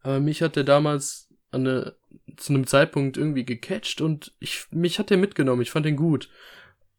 Aber 0.00 0.20
mich 0.20 0.42
hat 0.42 0.56
der 0.56 0.64
damals 0.64 1.32
an 1.52 1.66
eine, 1.66 1.94
zu 2.36 2.52
einem 2.52 2.66
Zeitpunkt 2.66 3.16
irgendwie 3.16 3.44
gecatcht 3.44 4.00
und 4.00 4.34
ich, 4.40 4.66
mich 4.70 4.98
hat 4.98 5.10
der 5.10 5.18
mitgenommen. 5.18 5.62
Ich 5.62 5.70
fand 5.70 5.86
den 5.86 5.96
gut. 5.96 6.28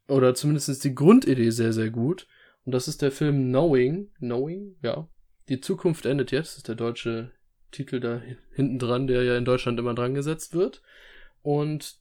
Oder 0.07 0.33
zumindest 0.33 0.83
die 0.83 0.95
Grundidee 0.95 1.49
sehr, 1.49 1.73
sehr 1.73 1.89
gut. 1.89 2.25
Und 2.63 2.71
das 2.71 2.87
ist 2.87 3.01
der 3.01 3.11
Film 3.11 3.49
Knowing. 3.49 4.11
Knowing, 4.19 4.77
ja. 4.81 5.09
Die 5.49 5.59
Zukunft 5.59 6.05
endet 6.05 6.31
jetzt, 6.31 6.57
ist 6.57 6.67
der 6.69 6.75
deutsche 6.75 7.31
Titel 7.71 7.99
da 7.99 8.21
hinten 8.53 8.79
dran, 8.79 9.07
der 9.07 9.23
ja 9.23 9.37
in 9.37 9.45
Deutschland 9.45 9.77
immer 9.77 9.93
dran 9.93 10.13
gesetzt 10.13 10.55
wird. 10.55 10.81
Und 11.41 11.97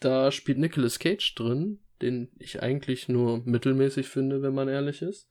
da 0.00 0.32
spielt 0.32 0.58
Nicolas 0.58 0.98
Cage 0.98 1.34
drin, 1.34 1.80
den 2.02 2.30
ich 2.38 2.62
eigentlich 2.62 3.08
nur 3.08 3.42
mittelmäßig 3.44 4.08
finde, 4.08 4.42
wenn 4.42 4.54
man 4.54 4.68
ehrlich 4.68 5.02
ist. 5.02 5.28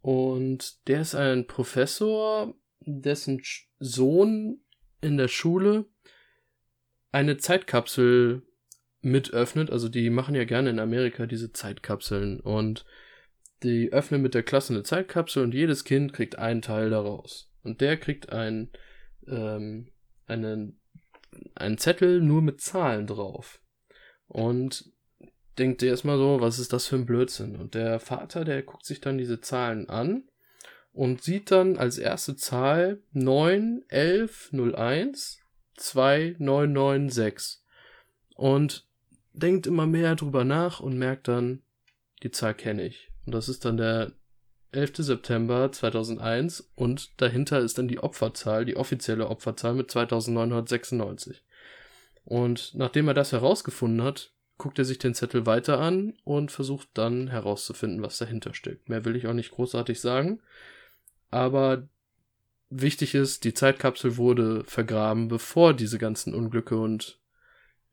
Und 0.00 0.86
der 0.88 1.00
ist 1.00 1.14
ein 1.14 1.46
Professor, 1.46 2.54
dessen 2.80 3.42
Sohn 3.78 4.60
in 5.00 5.16
der 5.16 5.28
Schule 5.28 5.86
eine 7.10 7.36
Zeitkapsel 7.36 8.42
mit 9.00 9.32
öffnet. 9.32 9.70
Also 9.70 9.88
die 9.88 10.10
machen 10.10 10.34
ja 10.34 10.44
gerne 10.44 10.70
in 10.70 10.78
Amerika 10.78 11.26
diese 11.26 11.52
Zeitkapseln 11.52 12.40
und 12.40 12.84
die 13.62 13.92
öffnen 13.92 14.22
mit 14.22 14.34
der 14.34 14.42
Klasse 14.42 14.72
eine 14.72 14.82
Zeitkapsel 14.82 15.42
und 15.42 15.54
jedes 15.54 15.84
Kind 15.84 16.12
kriegt 16.12 16.38
einen 16.38 16.62
Teil 16.62 16.90
daraus. 16.90 17.52
Und 17.62 17.80
der 17.80 17.96
kriegt 17.96 18.30
ein, 18.30 18.70
ähm, 19.26 19.90
einen, 20.26 20.80
einen 21.54 21.78
Zettel 21.78 22.20
nur 22.20 22.40
mit 22.40 22.60
Zahlen 22.60 23.06
drauf. 23.06 23.60
Und 24.26 24.92
denkt 25.58 25.82
erstmal 25.82 26.18
so, 26.18 26.40
was 26.40 26.58
ist 26.58 26.72
das 26.72 26.86
für 26.86 26.96
ein 26.96 27.06
Blödsinn? 27.06 27.56
Und 27.56 27.74
der 27.74 28.00
Vater, 28.00 28.44
der 28.44 28.62
guckt 28.62 28.84
sich 28.84 29.00
dann 29.00 29.18
diese 29.18 29.40
Zahlen 29.40 29.88
an 29.88 30.24
und 30.92 31.22
sieht 31.22 31.50
dann 31.50 31.76
als 31.76 31.98
erste 31.98 32.36
Zahl 32.36 33.02
9, 33.12 33.84
11, 33.88 34.52
01, 34.52 35.40
2, 35.76 36.36
9, 36.38 36.72
9, 36.72 37.08
6. 37.10 37.64
Und 38.34 38.86
denkt 39.32 39.66
immer 39.66 39.86
mehr 39.86 40.16
drüber 40.16 40.44
nach 40.44 40.80
und 40.80 40.98
merkt 40.98 41.28
dann, 41.28 41.62
die 42.22 42.30
Zahl 42.30 42.54
kenne 42.54 42.84
ich. 42.84 43.10
Und 43.26 43.34
das 43.34 43.48
ist 43.48 43.64
dann 43.64 43.76
der 43.76 44.12
11. 44.72 44.96
September 44.96 45.72
2001 45.72 46.72
und 46.74 47.20
dahinter 47.20 47.60
ist 47.60 47.78
dann 47.78 47.88
die 47.88 48.00
Opferzahl, 48.00 48.64
die 48.64 48.76
offizielle 48.76 49.28
Opferzahl 49.28 49.74
mit 49.74 49.90
2996. 49.90 51.42
Und 52.24 52.74
nachdem 52.74 53.08
er 53.08 53.14
das 53.14 53.32
herausgefunden 53.32 54.02
hat, 54.02 54.32
guckt 54.58 54.78
er 54.78 54.84
sich 54.84 54.98
den 54.98 55.14
Zettel 55.14 55.46
weiter 55.46 55.80
an 55.80 56.14
und 56.24 56.50
versucht 56.50 56.88
dann 56.94 57.28
herauszufinden, 57.28 58.02
was 58.02 58.18
dahinter 58.18 58.54
steckt. 58.54 58.88
Mehr 58.88 59.04
will 59.04 59.16
ich 59.16 59.26
auch 59.26 59.32
nicht 59.32 59.52
großartig 59.52 60.00
sagen. 60.00 60.40
Aber 61.30 61.88
wichtig 62.68 63.14
ist, 63.14 63.44
die 63.44 63.54
Zeitkapsel 63.54 64.16
wurde 64.16 64.64
vergraben, 64.64 65.28
bevor 65.28 65.74
diese 65.74 65.98
ganzen 65.98 66.34
Unglücke 66.34 66.78
und 66.78 67.20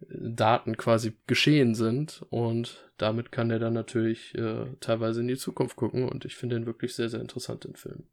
Daten 0.09 0.75
quasi 0.75 1.13
geschehen 1.25 1.73
sind 1.73 2.25
und 2.29 2.91
damit 2.97 3.31
kann 3.31 3.49
er 3.49 3.59
dann 3.59 3.73
natürlich 3.73 4.35
äh, 4.35 4.65
teilweise 4.79 5.21
in 5.21 5.27
die 5.27 5.37
Zukunft 5.37 5.77
gucken 5.77 6.07
und 6.07 6.25
ich 6.25 6.35
finde 6.35 6.57
ihn 6.57 6.65
wirklich 6.65 6.95
sehr, 6.95 7.09
sehr 7.09 7.21
interessant, 7.21 7.63
den 7.63 7.75
Film. 7.75 8.03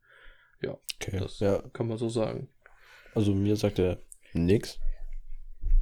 Ja, 0.61 0.79
okay. 1.01 1.19
das 1.19 1.41
ja. 1.41 1.61
kann 1.73 1.89
man 1.89 1.99
so 1.99 2.09
sagen. 2.09 2.49
Also 3.15 3.35
mir 3.35 3.57
sagt 3.57 3.79
er 3.79 3.99
nix. 4.33 4.79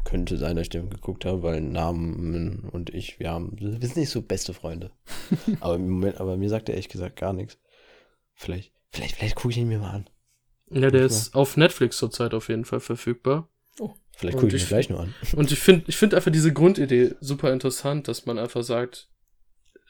Könnte 0.05 0.39
sein, 0.39 0.57
dass 0.57 0.65
ich 0.65 0.71
den 0.71 0.91
geguckt 0.91 1.25
habe, 1.25 1.43
weil 1.43 1.61
Namen 1.61 2.69
und 2.73 2.91
ich, 2.91 3.21
wir 3.21 3.31
haben, 3.31 3.59
wir 3.59 3.71
sind 3.71 3.97
nicht 3.97 4.11
so 4.11 4.23
beste 4.23 4.55
Freunde. 4.55 4.91
aber 5.61 5.77
im 5.77 5.89
Moment, 5.89 6.21
aber 6.21 6.37
mir 6.37 6.49
sagt 6.49 6.69
er 6.69 6.75
ehrlich 6.75 6.89
gesagt 6.89 7.17
gar 7.17 7.33
nichts. 7.33 7.59
Vielleicht, 8.35 8.73
vielleicht, 8.89 9.17
vielleicht 9.17 9.37
gucke 9.37 9.53
ich 9.53 9.59
ihn 9.59 9.69
mir 9.69 9.79
mal 9.79 9.91
an. 9.91 10.11
Ja, 10.71 10.91
der 10.91 11.05
ist 11.05 11.35
auf 11.35 11.57
Netflix 11.57 11.99
zurzeit 11.99 12.33
auf 12.33 12.49
jeden 12.49 12.65
Fall 12.65 12.81
verfügbar. 12.81 13.49
Oh, 13.79 13.91
vielleicht 14.13 14.39
gucke 14.39 14.55
ich, 14.55 14.63
mir 14.63 14.69
gleich 14.69 14.89
nur 14.89 15.01
an. 15.01 15.15
Und 15.37 15.51
ich 15.53 15.59
finde 15.59 15.85
ich 15.89 15.97
finde 15.97 16.17
einfach 16.17 16.31
diese 16.31 16.53
Grundidee 16.53 17.15
super 17.21 17.53
interessant, 17.53 18.09
dass 18.09 18.25
man 18.25 18.39
einfach 18.39 18.63
sagt, 18.63 19.11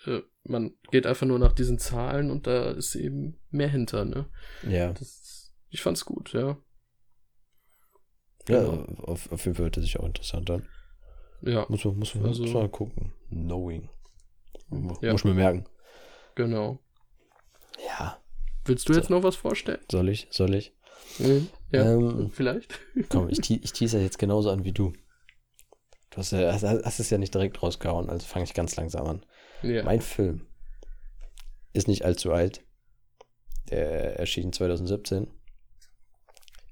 äh, 0.07 0.21
man 0.45 0.73
geht 0.91 1.07
einfach 1.07 1.27
nur 1.27 1.39
nach 1.39 1.53
diesen 1.53 1.79
Zahlen 1.79 2.31
und 2.31 2.47
da 2.47 2.71
ist 2.71 2.95
eben 2.95 3.39
mehr 3.51 3.69
hinter, 3.69 4.07
ne? 4.07 4.27
Ja. 4.67 4.93
Das, 4.93 5.53
ich 5.69 5.83
fand's 5.83 6.07
gut, 6.07 6.33
ja. 6.33 6.57
Ja, 8.51 8.63
genau. 8.63 9.03
auf, 9.03 9.31
auf 9.33 9.45
jeden 9.45 9.57
Fall 9.57 9.65
hört 9.65 9.77
er 9.77 9.83
sich 9.83 9.99
auch 9.99 10.07
interessant 10.07 10.51
an. 10.51 10.67
Ja. 11.43 11.67
Muss 11.69 11.85
man, 11.85 11.99
muss 11.99 12.15
man, 12.15 12.27
also, 12.27 12.43
muss 12.43 12.53
man 12.53 12.71
gucken. 12.71 13.13
Knowing. 13.31 13.89
Ja. 15.01 15.13
Muss 15.13 15.25
man 15.25 15.37
merken. 15.37 15.65
Genau. 16.35 16.79
Ja. 17.87 18.19
Willst 18.65 18.89
du 18.89 18.93
jetzt 18.93 19.11
noch 19.11 19.23
was 19.23 19.37
vorstellen? 19.37 19.81
Soll 19.91 20.09
ich? 20.09 20.29
Soll 20.31 20.55
ich? 20.55 20.75
Mhm. 21.19 21.49
Ja, 21.73 21.93
ähm, 21.93 22.31
vielleicht. 22.31 22.79
Komm, 23.09 23.29
ich, 23.31 23.51
ich 23.51 23.73
tease 23.73 24.01
jetzt 24.01 24.19
genauso 24.19 24.51
an 24.51 24.65
wie 24.65 24.73
du. 24.73 24.93
Du 26.11 26.17
hast, 26.17 26.33
ja, 26.33 26.53
hast, 26.53 26.65
hast 26.65 27.01
es 27.01 27.11
ja 27.11 27.19
nicht 27.19 27.35
direkt 27.35 27.63
rausgehauen, 27.63 28.11
also 28.11 28.27
fange 28.27 28.45
ich 28.45 28.55
ganz 28.55 28.77
langsam 28.77 29.07
an. 29.07 29.27
Ja. 29.63 29.85
Mein 29.85 30.01
Film 30.01 30.47
ist 31.73 31.89
nicht 31.89 32.05
allzu 32.05 32.33
alt. 32.33 32.65
Der 33.71 34.19
erschien 34.19 34.53
2017. 34.53 35.29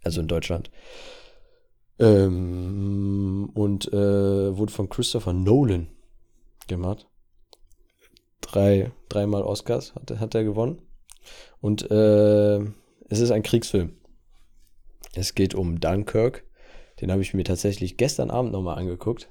Also 0.02 0.20
in 0.20 0.28
Deutschland. 0.28 0.70
Ähm, 1.98 3.50
und 3.54 3.92
äh, 3.92 4.56
wurde 4.56 4.72
von 4.72 4.88
Christopher 4.88 5.32
Nolan 5.32 5.88
gemacht. 6.66 7.08
Drei, 8.40 8.92
dreimal 9.08 9.42
Oscars 9.42 9.94
hat, 9.94 10.10
hat 10.18 10.34
er 10.34 10.44
gewonnen. 10.44 10.80
Und 11.60 11.90
äh, 11.90 12.58
es 13.08 13.20
ist 13.20 13.30
ein 13.30 13.42
Kriegsfilm. 13.42 13.96
Es 15.14 15.34
geht 15.34 15.54
um 15.54 15.80
Dunkirk. 15.80 16.44
Den 17.00 17.10
habe 17.10 17.22
ich 17.22 17.34
mir 17.34 17.44
tatsächlich 17.44 17.96
gestern 17.96 18.30
Abend 18.30 18.52
nochmal 18.52 18.78
angeguckt, 18.78 19.30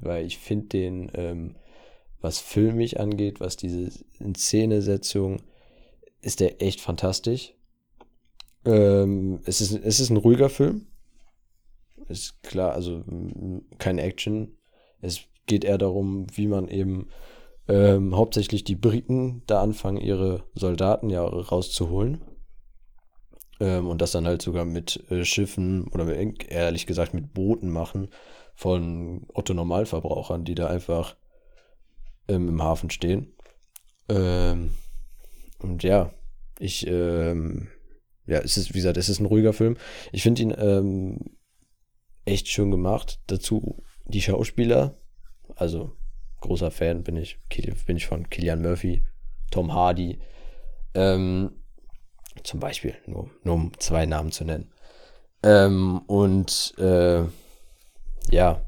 weil 0.00 0.24
ich 0.26 0.38
finde 0.38 0.66
den, 0.68 1.10
ähm, 1.14 1.56
was 2.20 2.38
filmig 2.38 3.00
angeht, 3.00 3.40
was 3.40 3.56
diese 3.56 3.90
Inszenesetzung, 4.18 5.42
ist 6.20 6.40
der 6.40 6.62
echt 6.62 6.80
fantastisch. 6.80 7.54
Ähm, 8.64 9.40
es, 9.44 9.60
ist, 9.60 9.72
es 9.72 10.00
ist 10.00 10.10
ein 10.10 10.16
ruhiger 10.16 10.48
Film. 10.48 10.86
Ist 12.08 12.42
klar, 12.42 12.72
also 12.72 13.04
keine 13.78 14.02
Action. 14.02 14.56
Es 15.00 15.20
geht 15.46 15.64
eher 15.64 15.78
darum, 15.78 16.26
wie 16.34 16.46
man 16.46 16.68
eben 16.68 17.08
ähm, 17.68 18.16
hauptsächlich 18.16 18.64
die 18.64 18.76
Briten 18.76 19.42
da 19.46 19.62
anfangen, 19.62 19.98
ihre 19.98 20.44
Soldaten 20.54 21.10
ja 21.10 21.24
rauszuholen. 21.24 22.22
Ähm, 23.60 23.86
und 23.86 24.02
das 24.02 24.12
dann 24.12 24.26
halt 24.26 24.42
sogar 24.42 24.64
mit 24.64 25.04
äh, 25.10 25.24
Schiffen 25.24 25.88
oder 25.88 26.04
mit, 26.04 26.50
ehrlich 26.50 26.86
gesagt 26.86 27.14
mit 27.14 27.32
Booten 27.32 27.70
machen 27.70 28.08
von 28.54 29.26
Otto 29.32 29.54
Normalverbrauchern, 29.54 30.44
die 30.44 30.54
da 30.54 30.66
einfach 30.66 31.16
ähm, 32.28 32.48
im 32.48 32.62
Hafen 32.62 32.90
stehen. 32.90 33.32
Ähm, 34.08 34.70
und 35.60 35.82
ja, 35.82 36.12
ich, 36.58 36.86
ähm, 36.86 37.68
ja, 38.26 38.38
es 38.38 38.56
ist, 38.56 38.70
wie 38.70 38.78
gesagt, 38.78 38.96
es 38.96 39.08
ist 39.08 39.20
ein 39.20 39.26
ruhiger 39.26 39.52
Film. 39.52 39.76
Ich 40.12 40.22
finde 40.22 40.42
ihn 40.42 40.54
ähm, 40.56 41.18
echt 42.24 42.48
schön 42.48 42.70
gemacht. 42.70 43.20
Dazu 43.26 43.82
die 44.04 44.22
Schauspieler, 44.22 44.94
also 45.56 45.92
großer 46.40 46.70
Fan 46.70 47.02
bin 47.02 47.16
ich, 47.16 47.38
bin 47.86 47.96
ich 47.96 48.06
von 48.06 48.28
Killian 48.28 48.62
Murphy, 48.62 49.04
Tom 49.50 49.72
Hardy, 49.72 50.18
ähm, 50.94 51.52
zum 52.42 52.60
Beispiel, 52.60 52.94
nur, 53.06 53.30
nur 53.44 53.54
um 53.54 53.72
zwei 53.78 54.06
Namen 54.06 54.32
zu 54.32 54.44
nennen. 54.44 54.72
Ähm, 55.42 56.00
und 56.06 56.74
äh, 56.78 57.24
ja, 58.30 58.64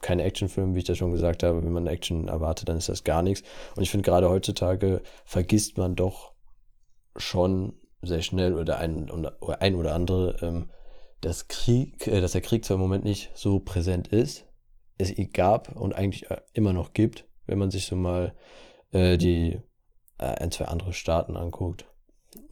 keine 0.00 0.24
Actionfilme, 0.24 0.74
wie 0.74 0.80
ich 0.80 0.84
das 0.84 0.98
schon 0.98 1.12
gesagt 1.12 1.42
habe. 1.42 1.62
Wenn 1.62 1.72
man 1.72 1.86
Action 1.86 2.28
erwartet, 2.28 2.68
dann 2.68 2.76
ist 2.76 2.88
das 2.88 3.04
gar 3.04 3.22
nichts. 3.22 3.46
Und 3.74 3.82
ich 3.82 3.90
finde 3.90 4.04
gerade 4.04 4.28
heutzutage 4.28 5.02
vergisst 5.24 5.78
man 5.78 5.96
doch 5.96 6.32
schon 7.16 7.74
sehr 8.02 8.22
schnell 8.22 8.54
oder 8.54 8.78
ein 8.78 9.10
oder, 9.10 9.36
ein 9.60 9.74
oder 9.74 9.94
andere, 9.94 10.36
ähm, 10.42 10.70
dass 11.20 11.48
Krieg, 11.48 12.06
äh, 12.06 12.20
dass 12.20 12.32
der 12.32 12.40
Krieg 12.40 12.64
zwar 12.64 12.76
im 12.76 12.80
Moment 12.80 13.04
nicht 13.04 13.30
so 13.34 13.60
präsent 13.60 14.08
ist, 14.08 14.46
es 14.98 15.16
ihn 15.16 15.32
gab 15.32 15.76
und 15.76 15.94
eigentlich 15.94 16.30
äh, 16.30 16.40
immer 16.52 16.72
noch 16.72 16.92
gibt, 16.92 17.26
wenn 17.46 17.58
man 17.58 17.70
sich 17.70 17.86
so 17.86 17.96
mal 17.96 18.34
äh, 18.92 19.16
die 19.16 19.60
äh, 20.18 20.24
ein, 20.24 20.50
zwei 20.50 20.66
andere 20.66 20.92
Staaten 20.92 21.36
anguckt. 21.36 21.86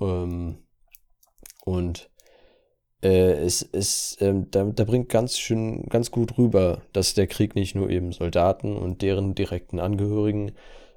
Ähm, 0.01 0.67
und 1.65 2.11
äh, 3.03 3.33
es 3.33 3.63
ist, 3.63 4.21
ähm, 4.21 4.51
da, 4.51 4.65
da 4.65 4.85
bringt 4.85 5.09
ganz 5.09 5.39
schön, 5.39 5.85
ganz 5.85 6.11
gut 6.11 6.37
rüber, 6.39 6.83
dass 6.93 7.15
der 7.15 7.27
Krieg 7.27 7.55
nicht 7.55 7.75
nur 7.75 7.91
eben 7.91 8.13
Soldaten 8.13 8.77
und 8.77 9.03
deren 9.03 9.35
direkten 9.35 9.79
Angehörigen 9.79 10.53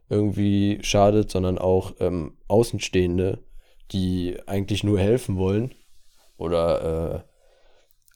irgendwie 0.10 0.80
schadet, 0.82 1.32
sondern 1.32 1.58
auch 1.58 1.94
ähm, 2.00 2.38
Außenstehende, 2.48 3.44
die 3.92 4.38
eigentlich 4.48 4.84
nur 4.84 5.00
helfen 5.00 5.38
wollen 5.38 5.74
oder 6.38 7.26
äh, 7.26 7.31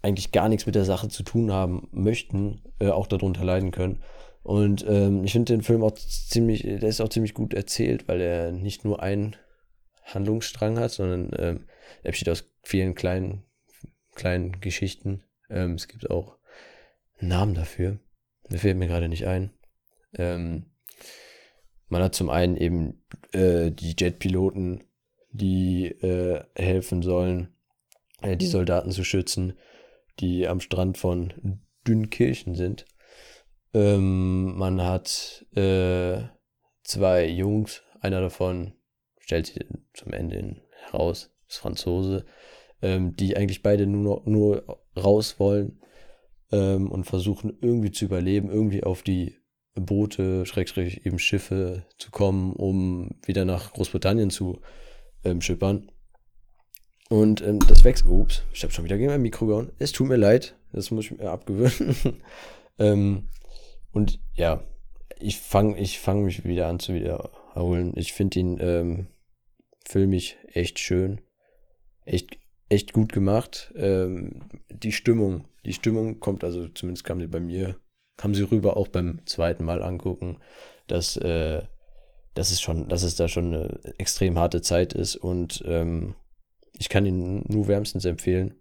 eigentlich 0.05 0.31
gar 0.31 0.49
nichts 0.49 0.65
mit 0.65 0.75
der 0.75 0.85
Sache 0.85 1.09
zu 1.09 1.23
tun 1.23 1.51
haben 1.51 1.87
möchten, 1.91 2.61
äh, 2.79 2.89
auch 2.89 3.07
darunter 3.07 3.43
leiden 3.43 3.71
können. 3.71 4.03
Und 4.43 4.85
ähm, 4.87 5.23
ich 5.23 5.31
finde 5.31 5.53
den 5.53 5.63
Film 5.63 5.83
auch 5.83 5.93
ziemlich, 5.93 6.61
der 6.61 6.83
ist 6.83 7.01
auch 7.01 7.09
ziemlich 7.09 7.33
gut 7.33 7.55
erzählt, 7.55 8.07
weil 8.07 8.21
er 8.21 8.51
nicht 8.51 8.85
nur 8.85 9.01
einen 9.01 9.35
Handlungsstrang 10.03 10.77
hat, 10.77 10.91
sondern 10.91 11.31
ähm, 11.37 11.65
er 12.03 12.11
besteht 12.11 12.29
aus 12.29 12.47
vielen 12.61 12.93
kleinen, 12.93 13.43
kleinen 14.13 14.61
Geschichten. 14.61 15.23
Ähm, 15.49 15.73
es 15.73 15.87
gibt 15.87 16.11
auch 16.11 16.37
einen 17.17 17.29
Namen 17.29 17.55
dafür. 17.55 17.99
Der 18.49 18.59
fällt 18.59 18.77
mir 18.77 18.87
gerade 18.87 19.09
nicht 19.09 19.25
ein. 19.25 19.49
Ähm, 20.13 20.67
man 21.87 22.03
hat 22.03 22.13
zum 22.13 22.29
einen 22.29 22.55
eben 22.55 23.03
äh, 23.31 23.71
die 23.71 23.95
Jetpiloten, 23.97 24.83
die 25.31 25.87
äh, 25.87 26.43
helfen 26.55 27.01
sollen, 27.01 27.55
äh, 28.21 28.37
die 28.37 28.47
Soldaten 28.47 28.91
zu 28.91 29.03
schützen, 29.03 29.57
die 30.19 30.47
am 30.47 30.59
Strand 30.59 30.97
von 30.97 31.61
Dünkirchen 31.87 32.55
sind. 32.55 32.85
Ähm, 33.73 34.57
man 34.57 34.81
hat 34.81 35.45
äh, 35.55 36.23
zwei 36.83 37.27
Jungs, 37.27 37.83
einer 37.99 38.21
davon 38.21 38.73
stellt 39.19 39.47
sich 39.47 39.65
zum 39.93 40.13
Ende 40.13 40.61
heraus, 40.85 41.31
ist 41.47 41.57
Franzose, 41.57 42.25
ähm, 42.81 43.15
die 43.15 43.35
eigentlich 43.35 43.63
beide 43.63 43.87
nur, 43.87 44.21
nur 44.25 44.81
raus 44.95 45.39
wollen 45.39 45.81
ähm, 46.51 46.91
und 46.91 47.05
versuchen 47.05 47.57
irgendwie 47.61 47.91
zu 47.91 48.05
überleben, 48.05 48.49
irgendwie 48.49 48.83
auf 48.83 49.03
die 49.03 49.37
Boote, 49.73 50.45
Schrägstrich 50.45 51.05
eben 51.05 51.19
Schiffe 51.19 51.85
zu 51.97 52.11
kommen, 52.11 52.53
um 52.53 53.19
wieder 53.25 53.43
nach 53.43 53.73
Großbritannien 53.73 54.29
zu 54.29 54.61
ähm, 55.23 55.41
schippern. 55.41 55.91
Und 57.09 57.41
ähm, 57.41 57.59
das 57.67 57.83
wächst. 57.83 58.05
Ups, 58.05 58.43
ich 58.53 58.63
habe 58.63 58.73
schon 58.73 58.85
wieder 58.85 58.97
gegen 58.97 59.09
mein 59.09 59.21
Mikro 59.21 59.45
gehauen. 59.45 59.71
Es 59.77 59.91
tut 59.91 60.07
mir 60.07 60.15
leid, 60.15 60.55
das 60.71 60.91
muss 60.91 61.05
ich 61.05 61.17
mir 61.17 61.29
abgewöhnen. 61.29 61.95
ähm, 62.79 63.29
und 63.91 64.19
ja, 64.33 64.63
ich 65.19 65.39
fange 65.39 65.79
ich 65.79 65.99
fang 65.99 66.23
mich 66.23 66.43
wieder 66.43 66.67
an 66.67 66.79
zu 66.79 66.93
wiederholen. 66.93 67.93
Ich 67.95 68.13
finde 68.13 68.39
ihn 68.39 68.57
ähm, 68.59 69.07
filmisch 69.85 70.37
echt 70.47 70.79
schön. 70.79 71.21
Echt, 72.05 72.37
echt 72.69 72.93
gut 72.93 73.13
gemacht. 73.13 73.71
Ähm, 73.75 74.49
die 74.69 74.91
Stimmung, 74.91 75.45
die 75.63 75.73
Stimmung 75.73 76.19
kommt, 76.19 76.43
also 76.43 76.67
zumindest 76.69 77.03
kam 77.03 77.19
sie 77.19 77.27
bei 77.27 77.39
mir 77.39 77.75
kam 78.17 78.33
sie 78.33 78.43
rüber 78.43 78.77
auch 78.77 78.87
beim 78.87 79.25
zweiten 79.25 79.65
Mal 79.65 79.83
angucken, 79.83 80.37
dass, 80.87 81.17
äh, 81.17 81.63
dass 82.33 82.51
es 82.51 82.61
schon, 82.61 82.87
dass 82.87 83.03
es 83.03 83.15
da 83.15 83.27
schon 83.27 83.53
eine 83.53 83.79
extrem 83.97 84.39
harte 84.39 84.61
Zeit 84.61 84.93
ist 84.93 85.15
und 85.15 85.63
ähm, 85.65 86.15
ich 86.77 86.89
kann 86.89 87.05
ihn 87.05 87.43
nur 87.47 87.67
wärmstens 87.67 88.05
empfehlen. 88.05 88.55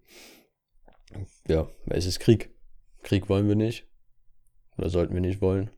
Ja, 1.48 1.68
es 1.86 2.06
ist 2.06 2.20
Krieg. 2.20 2.50
Krieg 3.02 3.28
wollen 3.28 3.48
wir 3.48 3.56
nicht. 3.56 3.86
Oder 4.76 4.88
sollten 4.88 5.14
wir 5.14 5.20
nicht 5.20 5.40
wollen. 5.40 5.70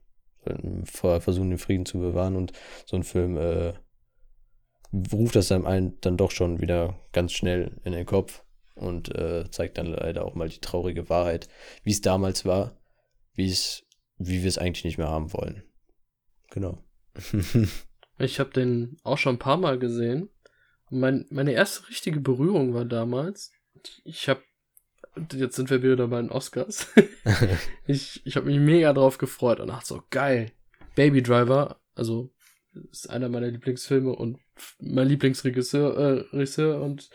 Sollten 0.43 0.85
versuchen, 0.85 1.49
den 1.49 1.59
Frieden 1.59 1.85
zu 1.85 1.99
bewahren 1.99 2.35
und 2.35 2.53
so 2.85 2.95
ein 2.95 3.03
Film 3.03 3.37
äh, 3.37 3.73
ruft 5.11 5.35
das 5.35 5.51
einem 5.51 5.65
ein 5.65 5.99
dann 6.01 6.17
doch 6.17 6.31
schon 6.31 6.61
wieder 6.61 6.97
ganz 7.11 7.33
schnell 7.33 7.79
in 7.83 7.91
den 7.91 8.05
Kopf 8.05 8.43
und 8.75 9.13
äh, 9.13 9.49
zeigt 9.51 9.77
dann 9.77 9.87
leider 9.87 10.25
auch 10.25 10.35
mal 10.35 10.49
die 10.49 10.61
traurige 10.61 11.09
Wahrheit, 11.09 11.49
wie 11.83 11.91
es 11.91 12.01
damals 12.01 12.45
war 12.45 12.77
wie 13.37 13.47
es, 13.47 13.85
wie 14.17 14.41
wir 14.41 14.49
es 14.49 14.57
eigentlich 14.57 14.83
nicht 14.83 14.97
mehr 14.97 15.07
haben 15.07 15.31
wollen. 15.31 15.63
Genau. 16.49 16.83
ich 18.19 18.39
habe 18.39 18.49
den 18.49 18.97
auch 19.03 19.17
schon 19.17 19.35
ein 19.35 19.39
paar 19.39 19.57
Mal 19.57 19.79
gesehen. 19.79 20.29
Mein, 20.89 21.25
meine 21.29 21.51
erste 21.51 21.87
richtige 21.89 22.19
Berührung 22.19 22.73
war 22.73 22.85
damals. 22.85 23.51
Ich 24.03 24.29
habe 24.29 24.41
jetzt 25.33 25.55
sind 25.55 25.69
wir 25.69 25.81
wieder 25.81 26.07
bei 26.07 26.21
den 26.21 26.31
Oscars. 26.31 26.87
ich 27.87 28.25
ich 28.25 28.35
habe 28.35 28.47
mich 28.47 28.59
mega 28.59 28.93
drauf 28.93 29.17
gefreut 29.17 29.59
und 29.59 29.67
dachte 29.67 29.87
so, 29.87 30.03
geil. 30.09 30.51
Baby 30.95 31.21
Driver, 31.21 31.79
also 31.95 32.31
ist 32.91 33.09
einer 33.09 33.29
meiner 33.29 33.47
Lieblingsfilme 33.47 34.11
und 34.11 34.39
mein 34.79 35.07
Lieblingsregisseur 35.07 35.97
äh, 35.97 36.35
Regisseur 36.35 36.81
und 36.81 37.09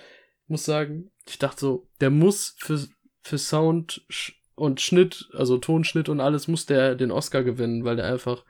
muss 0.47 0.65
sagen, 0.65 1.11
ich 1.27 1.39
dachte 1.39 1.61
so, 1.61 1.89
der 2.01 2.11
muss 2.11 2.57
für, 2.59 2.87
für 3.23 3.39
Sound 3.39 4.07
und 4.55 4.81
Schnitt, 4.81 5.29
also 5.33 5.59
Tonschnitt 5.59 6.09
und 6.09 6.21
alles, 6.21 6.49
muss 6.49 6.67
der 6.67 6.95
den 6.95 7.11
Oscar 7.11 7.43
gewinnen, 7.43 7.85
weil 7.85 7.97
der 7.97 8.07
einfach 8.07 8.45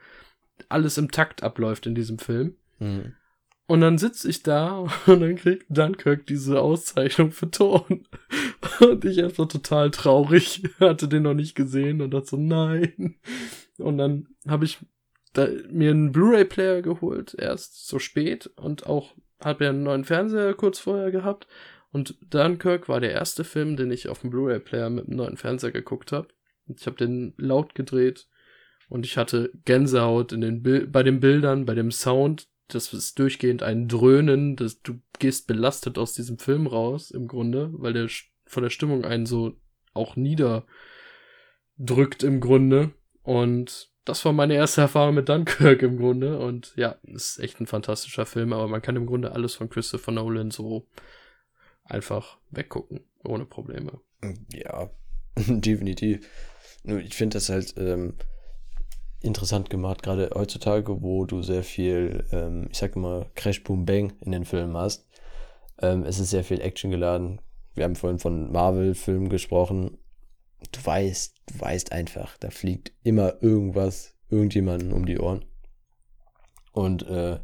alles 0.69 0.99
im 0.99 1.11
Takt 1.11 1.43
abläuft 1.43 1.87
in 1.87 1.95
diesem 1.95 2.19
Film. 2.19 2.57
Mhm. 2.79 3.15
Und 3.73 3.81
dann 3.81 3.97
sitze 3.97 4.29
ich 4.29 4.43
da 4.43 4.81
und 5.07 5.21
dann 5.21 5.35
kriegt 5.35 5.65
Dunkirk 5.71 6.27
diese 6.27 6.61
Auszeichnung 6.61 7.33
für 7.33 7.51
Ton. 7.51 8.07
Und 8.81 9.03
ich 9.07 9.25
einfach 9.25 9.49
total 9.49 9.91
traurig, 9.91 10.65
hatte 10.79 11.09
den 11.09 11.23
noch 11.23 11.33
nicht 11.33 11.55
gesehen 11.55 12.03
und 12.03 12.11
dachte 12.11 12.27
so, 12.27 12.37
nein. 12.37 13.15
Und 13.79 13.97
dann 13.97 14.29
habe 14.47 14.67
ich 14.67 14.77
da, 15.33 15.49
mir 15.71 15.91
einen 15.91 16.13
Blu-ray-Player 16.13 16.83
geholt, 16.83 17.35
erst 17.39 17.89
so 17.89 17.99
spät 17.99 18.47
und 18.57 18.87
auch 18.87 19.15
habe 19.41 19.65
ja 19.65 19.71
einen 19.71 19.85
neuen 19.85 20.05
Fernseher 20.05 20.53
kurz 20.53 20.79
vorher 20.79 21.11
gehabt 21.11 21.47
und 21.93 22.19
Dunkirk 22.29 22.91
war 22.91 23.01
der 23.01 23.13
erste 23.13 23.43
Film, 23.43 23.79
den 23.79 23.91
ich 23.91 24.11
auf 24.11 24.21
dem 24.21 24.29
Blu-ray-Player 24.29 24.91
mit 24.91 25.07
dem 25.07 25.17
neuen 25.17 25.39
Fernseher 25.39 25.73
geguckt 25.73 26.13
habe. 26.13 26.29
Ich 26.67 26.85
habe 26.85 26.99
den 26.99 27.33
laut 27.39 27.75
gedreht 27.75 28.29
und 28.91 29.07
ich 29.07 29.17
hatte 29.17 29.51
Gänsehaut 29.65 30.33
in 30.33 30.43
den 30.43 30.63
Bil 30.63 30.87
bei 30.89 31.03
den 31.03 31.21
Bildern, 31.21 31.65
bei 31.65 31.75
dem 31.75 31.91
Sound. 31.91 32.52
Das 32.69 32.93
ist 32.93 33.19
durchgehend 33.19 33.63
ein 33.63 33.89
Dröhnen. 33.89 34.57
Das, 34.57 34.81
du 34.83 35.01
gehst 35.19 35.47
belastet 35.47 35.99
aus 35.99 36.15
diesem 36.15 36.39
Film 36.39 36.67
raus, 36.67 37.11
im 37.11 37.29
Grunde, 37.29 37.71
weil 37.73 37.93
der 37.93 38.09
von 38.47 38.63
der 38.63 38.71
Stimmung 38.71 39.05
einen 39.05 39.27
so 39.27 39.57
auch 39.95 40.17
niederdrückt 40.17 40.65
im 42.23 42.41
Grunde. 42.41 42.93
Und 43.23 43.91
das 44.05 44.25
war 44.25 44.33
meine 44.33 44.55
erste 44.55 44.81
Erfahrung 44.81 45.15
mit 45.15 45.29
Dunkirk 45.29 45.83
im 45.83 45.99
Grunde. 45.99 46.39
Und 46.39 46.73
ja, 46.77 46.97
ist 47.03 47.39
echt 47.39 47.61
ein 47.61 47.67
fantastischer 47.67 48.27
Film, 48.27 48.53
aber 48.53 48.69
man 48.69 48.83
kann 48.83 48.97
im 48.97 49.07
Grunde 49.07 49.33
alles 49.33 49.55
von 49.55 49.71
Christopher 49.71 50.13
Nolan 50.13 50.51
so 50.51 50.89
einfach 51.85 52.39
weggucken, 52.51 53.01
ohne 53.25 53.45
Probleme. 53.45 54.01
Ja, 54.53 54.91
definitiv. 55.37 56.29
Nur 56.85 57.01
ich 57.01 57.15
finde 57.15 57.37
das 57.37 57.49
halt 57.49 57.75
ähm, 57.77 58.15
interessant 59.25 59.71
gemacht, 59.71 60.03
gerade 60.03 60.31
heutzutage, 60.35 61.03
wo 61.03 61.25
du 61.25 61.43
sehr 61.43 61.63
viel, 61.63 62.25
ähm, 62.33 62.69
ich 62.71 62.79
sag 62.79 62.97
mal, 62.97 63.31
Crash 63.35 63.63
Boom 63.63 63.85
Bang 63.85 64.13
in 64.21 64.33
den 64.33 64.45
Filmen 64.45 64.77
hast. 64.77 65.07
Ähm, 65.81 66.05
es 66.05 66.19
ist 66.19 66.31
sehr 66.31 66.45
viel 66.45 66.61
Action 66.61 66.91
geladen. 66.91 67.41
Wir 67.75 67.85
haben 67.85 67.97
vorhin 67.97 68.19
von 68.19 68.53
Marvel-Filmen 68.53 69.29
gesprochen. 69.29 69.99
Du 70.71 70.85
weißt, 70.85 71.35
du 71.47 71.61
weißt 71.61 71.93
einfach, 71.93 72.37
da 72.39 72.51
fliegt 72.51 72.93
immer 73.03 73.43
irgendwas, 73.43 74.15
irgendjemanden 74.29 74.93
um 74.93 75.07
die 75.07 75.19
Ohren. 75.19 75.45
Und 76.73 77.03
äh, 77.07 77.39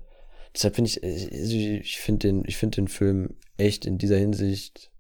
deshalb 0.55 0.77
finde 0.77 0.91
ich, 0.91 1.03
also 1.03 1.57
ich 1.57 1.99
finde 1.99 2.29
den, 2.29 2.45
ich 2.47 2.57
finde 2.57 2.77
den 2.77 2.89
Film 2.89 3.37
echt 3.57 3.87
in 3.87 3.99
dieser 3.99 4.17
Hinsicht 4.17 4.91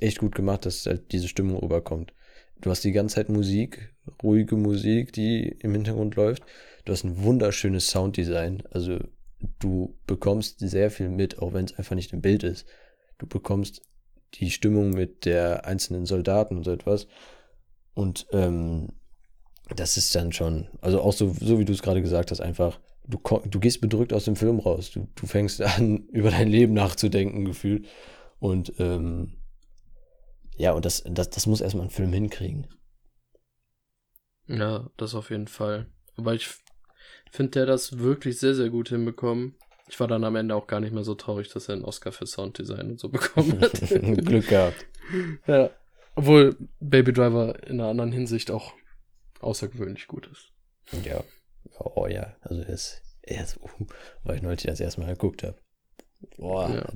echt 0.00 0.18
gut 0.18 0.34
gemacht, 0.34 0.64
dass 0.66 0.86
halt 0.86 1.12
diese 1.12 1.28
Stimmung 1.28 1.56
rüberkommt. 1.58 2.12
Du 2.60 2.70
hast 2.70 2.84
die 2.84 2.92
ganze 2.92 3.16
Zeit 3.16 3.28
Musik, 3.28 3.91
ruhige 4.22 4.56
Musik, 4.56 5.12
die 5.12 5.48
im 5.48 5.72
Hintergrund 5.72 6.16
läuft. 6.16 6.42
Du 6.84 6.92
hast 6.92 7.04
ein 7.04 7.22
wunderschönes 7.22 7.88
Sounddesign. 7.88 8.62
Also 8.70 8.98
du 9.58 9.96
bekommst 10.06 10.60
sehr 10.60 10.90
viel 10.90 11.08
mit, 11.08 11.38
auch 11.38 11.52
wenn 11.52 11.64
es 11.64 11.78
einfach 11.78 11.94
nicht 11.94 12.12
im 12.12 12.20
Bild 12.20 12.42
ist. 12.42 12.66
Du 13.18 13.26
bekommst 13.26 13.82
die 14.34 14.50
Stimmung 14.50 14.90
mit 14.90 15.24
der 15.24 15.66
einzelnen 15.66 16.06
Soldaten 16.06 16.56
und 16.56 16.64
so 16.64 16.72
etwas. 16.72 17.06
Und 17.94 18.26
ähm, 18.32 18.88
das 19.76 19.96
ist 19.96 20.14
dann 20.14 20.32
schon, 20.32 20.68
also 20.80 21.00
auch 21.00 21.12
so, 21.12 21.34
so 21.38 21.58
wie 21.58 21.64
du 21.64 21.72
es 21.72 21.82
gerade 21.82 22.02
gesagt 22.02 22.30
hast, 22.30 22.40
einfach 22.40 22.80
du, 23.06 23.18
du 23.46 23.60
gehst 23.60 23.80
bedrückt 23.80 24.12
aus 24.12 24.24
dem 24.24 24.36
Film 24.36 24.58
raus. 24.58 24.90
Du, 24.90 25.08
du 25.14 25.26
fängst 25.26 25.60
an, 25.62 26.06
über 26.08 26.30
dein 26.30 26.48
Leben 26.48 26.74
nachzudenken, 26.74 27.44
gefühlt. 27.44 27.86
Und 28.38 28.72
ähm, 28.78 29.34
ja, 30.56 30.72
und 30.72 30.84
das, 30.84 31.02
das, 31.06 31.30
das 31.30 31.46
muss 31.46 31.60
erstmal 31.60 31.86
ein 31.86 31.90
Film 31.90 32.12
hinkriegen. 32.12 32.66
Ja, 34.46 34.90
das 34.96 35.14
auf 35.14 35.30
jeden 35.30 35.48
Fall. 35.48 35.86
Aber 36.16 36.34
ich 36.34 36.48
finde, 37.30 37.52
der 37.52 37.66
das 37.66 37.98
wirklich 37.98 38.38
sehr, 38.38 38.54
sehr 38.54 38.70
gut 38.70 38.88
hinbekommen. 38.88 39.56
Ich 39.88 39.98
war 40.00 40.08
dann 40.08 40.24
am 40.24 40.36
Ende 40.36 40.54
auch 40.54 40.66
gar 40.66 40.80
nicht 40.80 40.92
mehr 40.92 41.04
so 41.04 41.14
traurig, 41.14 41.48
dass 41.48 41.68
er 41.68 41.74
einen 41.74 41.84
Oscar 41.84 42.12
für 42.12 42.26
Sounddesign 42.26 42.92
und 42.92 43.00
so 43.00 43.08
bekommen 43.10 43.60
hat. 43.60 43.72
Glück 43.80 44.48
gehabt. 44.48 44.86
Ja. 45.46 45.70
Obwohl 46.14 46.56
Baby 46.80 47.12
Driver 47.12 47.62
in 47.66 47.80
einer 47.80 47.88
anderen 47.88 48.12
Hinsicht 48.12 48.50
auch 48.50 48.74
außergewöhnlich 49.40 50.06
gut 50.06 50.28
ist. 50.28 50.52
Ja. 51.04 51.24
Oh 51.78 52.06
ja, 52.06 52.36
also 52.42 52.62
das, 52.64 53.00
erst, 53.22 53.60
uh, 53.60 53.86
weil 54.24 54.36
ich 54.36 54.42
neulich 54.42 54.62
das 54.62 54.80
erste 54.80 55.00
Mal 55.00 55.12
geguckt 55.12 55.42
habe. 55.42 55.56
Boah, 56.36 56.70
ja. 56.70 56.92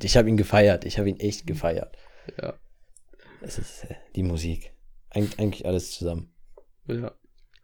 ich 0.00 0.16
habe 0.16 0.28
ihn 0.28 0.36
gefeiert, 0.36 0.84
ich 0.84 0.98
habe 0.98 1.08
ihn 1.10 1.18
echt 1.18 1.46
gefeiert. 1.46 1.96
Ja. 2.40 2.54
Es 3.42 3.58
ist 3.58 3.84
äh, 3.84 3.94
die 4.14 4.22
Musik. 4.22 4.72
Eig 5.10 5.38
eigentlich 5.38 5.66
alles 5.66 5.92
zusammen. 5.92 6.32
Ja. 6.94 7.14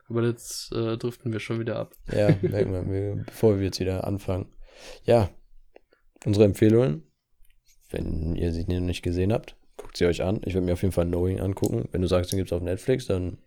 Aber 0.09 0.23
jetzt 0.25 0.73
äh, 0.73 0.97
driften 0.97 1.33
wir 1.33 1.41
schon 1.41 1.59
wieder 1.61 1.77
ab. 1.77 1.95
Ja, 2.13 2.29
merken 2.43 2.93
wir, 2.93 3.25
bevor 3.27 3.59
wir 3.59 3.65
jetzt 3.67 3.81
wieder 3.81 4.05
anfangen. 4.07 4.53
Ja, 5.05 5.31
unsere 6.25 6.45
Empfehlungen, 6.45 7.03
wenn 7.91 8.37
ihr 8.37 8.53
sie 8.53 8.65
noch 8.67 8.81
nicht 8.81 9.03
gesehen 9.03 9.33
habt, 9.33 9.57
guckt 9.77 9.97
sie 9.97 10.07
euch 10.07 10.23
an. 10.23 10.41
Ich 10.45 10.55
werde 10.55 10.65
mir 10.67 10.75
auf 10.75 10.83
jeden 10.83 10.93
Fall 10.93 11.07
Knowing 11.07 11.41
angucken. 11.41 11.89
Wenn 11.91 12.03
du 12.03 12.09
sagst, 12.09 12.31
den 12.33 12.37
gibt 12.37 12.51
es 12.51 12.57
auf 12.57 12.63
Netflix, 12.63 13.07
dann 13.07 13.39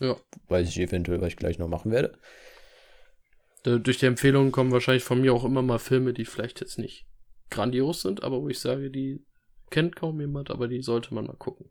Ja. 0.00 0.16
weiß 0.48 0.68
ich 0.68 0.78
eventuell, 0.80 1.20
was 1.20 1.28
ich 1.28 1.36
gleich 1.36 1.58
noch 1.58 1.68
machen 1.68 1.90
werde. 1.92 2.16
Da- 3.64 3.78
Durch 3.78 3.98
die 3.98 4.06
Empfehlungen 4.06 4.52
kommen 4.52 4.72
wahrscheinlich 4.72 5.04
von 5.04 5.20
mir 5.20 5.34
auch 5.34 5.44
immer 5.44 5.62
mal 5.62 5.78
Filme, 5.78 6.12
die 6.14 6.24
vielleicht 6.24 6.60
jetzt 6.60 6.78
nicht 6.78 7.06
grandios 7.50 8.00
sind, 8.02 8.22
aber 8.22 8.40
wo 8.40 8.48
ich 8.48 8.60
sage, 8.60 8.90
die 8.90 9.24
kennt 9.70 9.96
kaum 9.96 10.20
jemand, 10.20 10.50
aber 10.50 10.68
die 10.68 10.80
sollte 10.82 11.12
man 11.14 11.26
mal 11.26 11.36
gucken, 11.36 11.68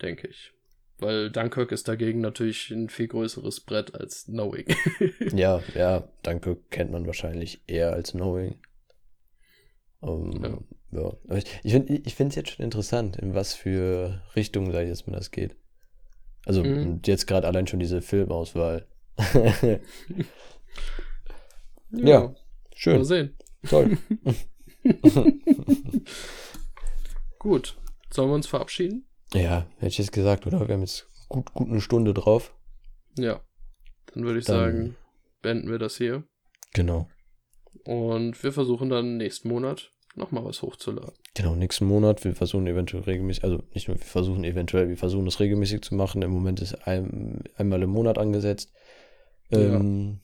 denke 0.00 0.28
ich. 0.28 0.52
Weil 0.98 1.30
Dunkirk 1.30 1.72
ist 1.72 1.88
dagegen 1.88 2.20
natürlich 2.22 2.70
ein 2.70 2.88
viel 2.88 3.08
größeres 3.08 3.60
Brett 3.60 3.94
als 3.94 4.24
Knowing. 4.24 4.66
Ja, 5.34 5.62
ja, 5.74 6.08
danke, 6.22 6.56
kennt 6.70 6.90
man 6.90 7.06
wahrscheinlich 7.06 7.62
eher 7.66 7.92
als 7.92 8.12
Knowing. 8.12 8.56
Ähm, 10.02 10.32
Ja. 10.92 11.00
ja. 11.02 11.12
Aber 11.28 11.36
ich 11.36 11.46
ich 11.62 12.14
finde 12.14 12.28
es 12.30 12.34
jetzt 12.34 12.50
schon 12.50 12.64
interessant, 12.64 13.16
in 13.18 13.34
was 13.34 13.54
für 13.54 14.22
Richtungen, 14.34 14.72
sag 14.72 14.82
ich 14.84 14.88
jetzt 14.88 15.06
mal, 15.06 15.16
das 15.16 15.30
geht. 15.30 15.54
Also 16.46 16.64
Mhm. 16.64 17.00
jetzt 17.04 17.26
gerade 17.26 17.46
allein 17.46 17.66
schon 17.66 17.80
diese 17.80 18.00
Filmauswahl. 18.02 18.86
Ja. 21.90 22.20
mal 22.28 22.36
Schön, 22.74 23.04
sehen. 23.04 23.36
toll. 23.68 23.96
Gut. 27.38 27.76
Sollen 28.12 28.30
wir 28.30 28.34
uns 28.34 28.46
verabschieden? 28.46 29.06
Ja, 29.42 29.66
hätte 29.76 29.86
ich 29.88 29.98
jetzt 29.98 30.12
gesagt, 30.12 30.46
oder? 30.46 30.66
Wir 30.66 30.74
haben 30.74 30.80
jetzt 30.82 31.08
gut, 31.28 31.52
gut 31.54 31.68
eine 31.68 31.80
Stunde 31.80 32.14
drauf. 32.14 32.54
Ja. 33.16 33.40
Dann 34.14 34.24
würde 34.24 34.38
ich 34.38 34.44
Dann- 34.44 34.56
sagen, 34.56 34.96
beenden 35.42 35.70
wir 35.70 35.78
das 35.78 35.96
hier. 35.96 36.24
Genau. 36.74 37.08
Und 37.84 38.42
wir 38.42 38.52
versuchen 38.52 38.88
dann 38.88 39.16
nächsten 39.16 39.48
Monat 39.48 39.90
nochmal 40.14 40.44
was 40.44 40.62
hochzuladen. 40.62 41.12
Genau, 41.34 41.54
nächsten 41.54 41.84
Monat. 41.86 42.24
Wir 42.24 42.34
versuchen 42.34 42.66
eventuell 42.66 43.02
regelmäßig, 43.02 43.44
also 43.44 43.62
nicht 43.74 43.88
nur 43.88 43.98
wir 43.98 44.04
versuchen 44.04 44.44
eventuell, 44.44 44.88
wir 44.88 44.96
versuchen 44.96 45.26
es 45.26 45.38
regelmäßig 45.40 45.82
zu 45.82 45.94
machen. 45.94 46.22
Im 46.22 46.30
Moment 46.30 46.60
ist 46.60 46.86
ein, 46.86 47.44
einmal 47.56 47.82
im 47.82 47.90
Monat 47.90 48.18
angesetzt. 48.18 48.72
Ähm, 49.50 50.20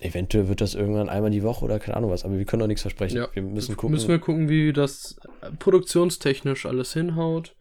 Eventuell 0.00 0.48
wird 0.48 0.60
das 0.60 0.74
irgendwann 0.74 1.08
einmal 1.08 1.30
die 1.30 1.44
Woche 1.44 1.64
oder 1.64 1.78
keine 1.78 1.96
Ahnung 1.96 2.10
was, 2.10 2.24
aber 2.24 2.36
wir 2.36 2.44
können 2.44 2.60
doch 2.60 2.66
nichts 2.66 2.82
versprechen. 2.82 3.18
Ja, 3.18 3.28
wir 3.34 3.42
müssen 3.42 3.76
gucken. 3.76 3.92
Müssen 3.92 4.08
wir 4.08 4.18
gucken, 4.18 4.48
wie 4.48 4.72
das 4.72 5.16
produktionstechnisch 5.60 6.66
alles 6.66 6.92
hinhaut. 6.92 7.54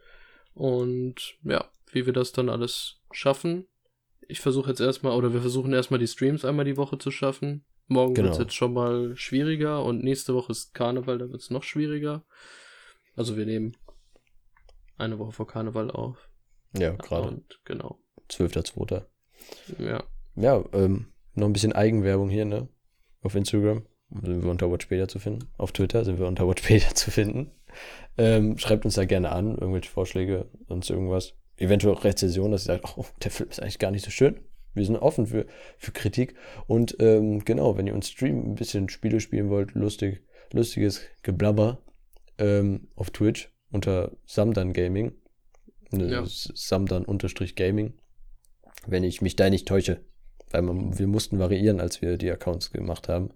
Und 0.54 1.38
ja, 1.44 1.66
wie 1.92 2.06
wir 2.06 2.14
das 2.14 2.32
dann 2.32 2.50
alles 2.50 3.02
schaffen. 3.12 3.68
Ich 4.28 4.40
versuche 4.40 4.70
jetzt 4.70 4.80
erstmal, 4.80 5.14
oder 5.18 5.34
wir 5.34 5.42
versuchen 5.42 5.74
erstmal 5.74 6.00
die 6.00 6.08
Streams 6.08 6.46
einmal 6.46 6.66
die 6.66 6.78
Woche 6.78 6.98
zu 6.98 7.12
schaffen. 7.12 7.66
Morgen 7.88 8.14
Genau. 8.14 8.28
wird 8.28 8.36
es 8.36 8.40
jetzt 8.42 8.54
schon 8.56 8.74
mal 8.74 9.16
schwieriger 9.18 9.84
und 9.84 10.04
nächste 10.04 10.34
Woche 10.34 10.52
ist 10.54 10.74
Karneval, 10.74 11.18
da 11.18 11.30
wird 11.30 11.42
es 11.42 11.50
noch 11.50 11.64
schwieriger. 11.64 12.24
Also 13.16 13.36
wir 13.36 13.46
nehmen 13.46 13.76
eine 14.98 15.20
Woche 15.20 15.32
vor 15.34 15.48
Karneval 15.48 15.92
auf. 15.92 16.30
ja, 16.78 16.92
gerade. 16.92 17.28
Und 17.28 17.60
genau. 17.66 18.00
12.2. 18.30 19.04
Ja. 19.80 20.04
Ja, 20.36 20.64
ähm, 20.72 21.08
noch 21.34 21.48
ein 21.48 21.54
bisschen 21.54 21.74
Eigenwerbung 21.74 22.30
hier, 22.30 22.46
ne? 22.46 22.70
Auf 23.22 23.36
Instagram 23.36 23.86
sind 24.10 24.44
wir 24.44 24.50
unter 24.52 24.72
Watchpedia 24.72 25.08
zu 25.10 25.20
finden. 25.20 25.50
Auf 25.58 25.74
Twitter 25.74 26.06
sind 26.06 26.20
wir 26.20 26.28
unter 26.28 26.48
Watchpedia 26.48 26.94
zu 26.96 27.12
finden. 27.12 27.52
Ähm, 28.18 28.58
schreibt 28.58 28.86
uns 28.86 28.96
da 28.96 29.06
gerne 29.06 29.32
an, 29.32 29.58
irgendwelche 29.58 29.90
Vorschläge, 29.90 30.50
sonst 30.68 30.90
irgendwas. 30.90 31.34
Eventuell 31.58 31.94
auch 31.94 32.04
Rezession, 32.04 32.52
dass 32.52 32.64
ihr 32.64 32.74
sagt, 32.74 32.98
oh, 32.98 33.06
der 33.24 33.32
Film 33.32 33.50
ist 33.50 33.62
eigentlich 33.62 33.80
gar 33.80 33.92
nicht 33.92 34.06
so 34.06 34.12
schön. 34.12 34.40
Wir 34.74 34.86
sind 34.86 34.98
offen 34.98 35.28
für, 35.28 35.46
für 35.78 35.92
Kritik. 35.92 36.36
Und 36.68 36.96
ähm, 37.00 37.44
genau, 37.44 37.78
wenn 37.78 37.88
ihr 37.88 37.94
uns 37.94 38.10
streamen, 38.10 38.52
ein 38.52 38.56
bisschen 38.56 38.90
Spiele 38.90 39.20
spielen 39.20 39.50
wollt, 39.50 39.74
lustig, 39.74 40.24
lustiges 40.54 41.02
Geblabber 41.24 41.80
ähm, 42.38 42.88
auf 42.96 43.12
Twitch 43.12 43.52
unter 43.72 44.12
Samdan 44.26 44.74
Gaming. 44.74 45.14
Ne, 45.92 46.12
Ja. 46.12 46.24
Samdan 46.26 47.06
unterstrich 47.06 47.56
Gaming. 47.56 47.94
Wenn 48.88 49.04
ich 49.04 49.22
mich 49.22 49.36
da 49.36 49.50
nicht 49.50 49.68
täusche. 49.68 50.04
Weil 50.50 50.64
man, 50.64 50.98
wir 50.98 51.08
mussten 51.08 51.40
variieren, 51.40 51.80
als 51.80 52.02
wir 52.02 52.18
die 52.18 52.32
Accounts 52.32 52.72
gemacht 52.72 53.08
haben. 53.08 53.30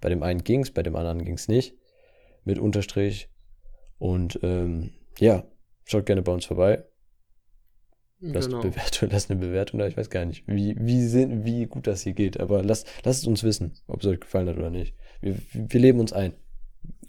Bei 0.00 0.08
dem 0.08 0.22
einen 0.22 0.44
ging's, 0.44 0.70
bei 0.70 0.82
dem 0.82 0.96
anderen 0.96 1.24
ging's 1.24 1.48
nicht. 1.48 1.76
Mit 2.44 2.58
Unterstrich. 2.58 3.28
Und 4.04 4.38
ähm, 4.42 4.90
ja, 5.18 5.44
schaut 5.86 6.04
gerne 6.04 6.20
bei 6.20 6.30
uns 6.32 6.44
vorbei. 6.44 6.84
Lasst, 8.20 8.48
Genau. 8.48 8.60
eine 8.60 8.70
Bewertung, 8.70 9.08
lasst 9.12 9.30
eine 9.30 9.40
Bewertung 9.40 9.78
da. 9.80 9.86
Ich 9.86 9.96
weiß 9.96 10.10
gar 10.10 10.26
nicht, 10.26 10.46
wie, 10.46 10.76
wie, 10.78 11.06
sind, 11.06 11.46
wie 11.46 11.64
gut 11.64 11.86
das 11.86 12.02
hier 12.02 12.12
geht. 12.12 12.38
Aber 12.38 12.62
lasst, 12.62 12.86
lasst 13.04 13.22
es 13.22 13.26
uns 13.26 13.42
wissen, 13.44 13.78
ob 13.86 14.00
es 14.02 14.06
euch 14.06 14.20
gefallen 14.20 14.46
hat 14.50 14.58
oder 14.58 14.68
nicht. 14.68 14.94
Wir, 15.22 15.38
wir 15.52 15.80
leben 15.80 16.00
uns 16.00 16.12
ein. 16.12 16.34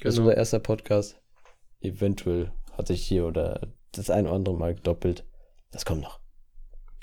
Das 0.01 0.13
ist 0.13 0.15
Genau. 0.15 0.27
unser 0.29 0.37
erster 0.37 0.59
Podcast. 0.59 1.19
Eventuell 1.81 2.53
hat 2.71 2.87
sich 2.87 3.05
hier 3.05 3.25
oder 3.25 3.73
das 3.91 4.09
ein 4.09 4.25
oder 4.25 4.35
andere 4.35 4.55
Mal 4.55 4.75
gedoppelt. 4.75 5.25
Das 5.71 5.83
kommt 5.83 6.01
noch. 6.01 6.21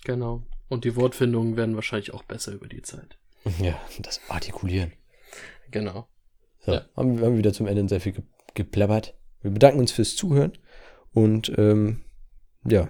Genau. 0.05 0.43
Und 0.71 0.85
die 0.85 0.97
Wortfindungen 0.97 1.59
werden 1.59 1.75
wahrscheinlich 1.75 2.15
auch 2.15 2.23
besser 2.23 2.53
über 2.53 2.67
die 2.67 2.81
Zeit. 2.83 3.19
Ja, 3.61 3.79
das 4.01 4.23
Artikulieren. 4.29 4.93
Genau. 5.71 6.09
So, 6.61 6.73
Ja. 6.73 6.87
haben, 6.97 7.21
wir 7.21 7.37
wieder 7.37 7.53
zum 7.53 7.67
Ende 7.67 7.87
sehr 7.89 8.01
viel 8.01 8.13
ge 8.13 8.23
geplappert. 8.55 9.15
Wir 9.43 9.51
bedanken 9.51 9.81
uns 9.81 9.93
fürs 9.93 10.17
Zuhören 10.17 10.53
und 11.13 11.53
ähm, 11.59 12.05
ja, 12.65 12.89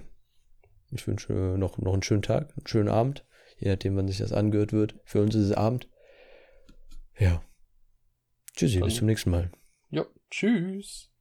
ich 0.90 1.06
wünsche 1.06 1.32
noch, 1.32 1.78
noch 1.78 1.92
einen 1.94 2.02
schönen 2.02 2.22
Tag, 2.22 2.52
einen 2.56 2.66
schönen 2.66 2.88
Abend, 2.88 3.26
je 3.58 3.70
nachdem, 3.70 3.96
wann 3.96 4.06
sich 4.08 4.18
das 4.18 4.32
angehört 4.32 4.72
wird. 4.72 5.00
Für 5.04 5.22
uns 5.22 5.34
ist 5.34 5.46
es 5.46 5.52
Abend. 5.52 5.88
Ja. 7.18 7.42
Tschüssi, 8.54 8.78
Dann- 8.78 8.88
bis 8.88 8.96
zum 8.96 9.06
nächsten 9.06 9.30
Mal. 9.30 9.50
Ja. 9.90 10.04
Tschüss. 10.30 11.11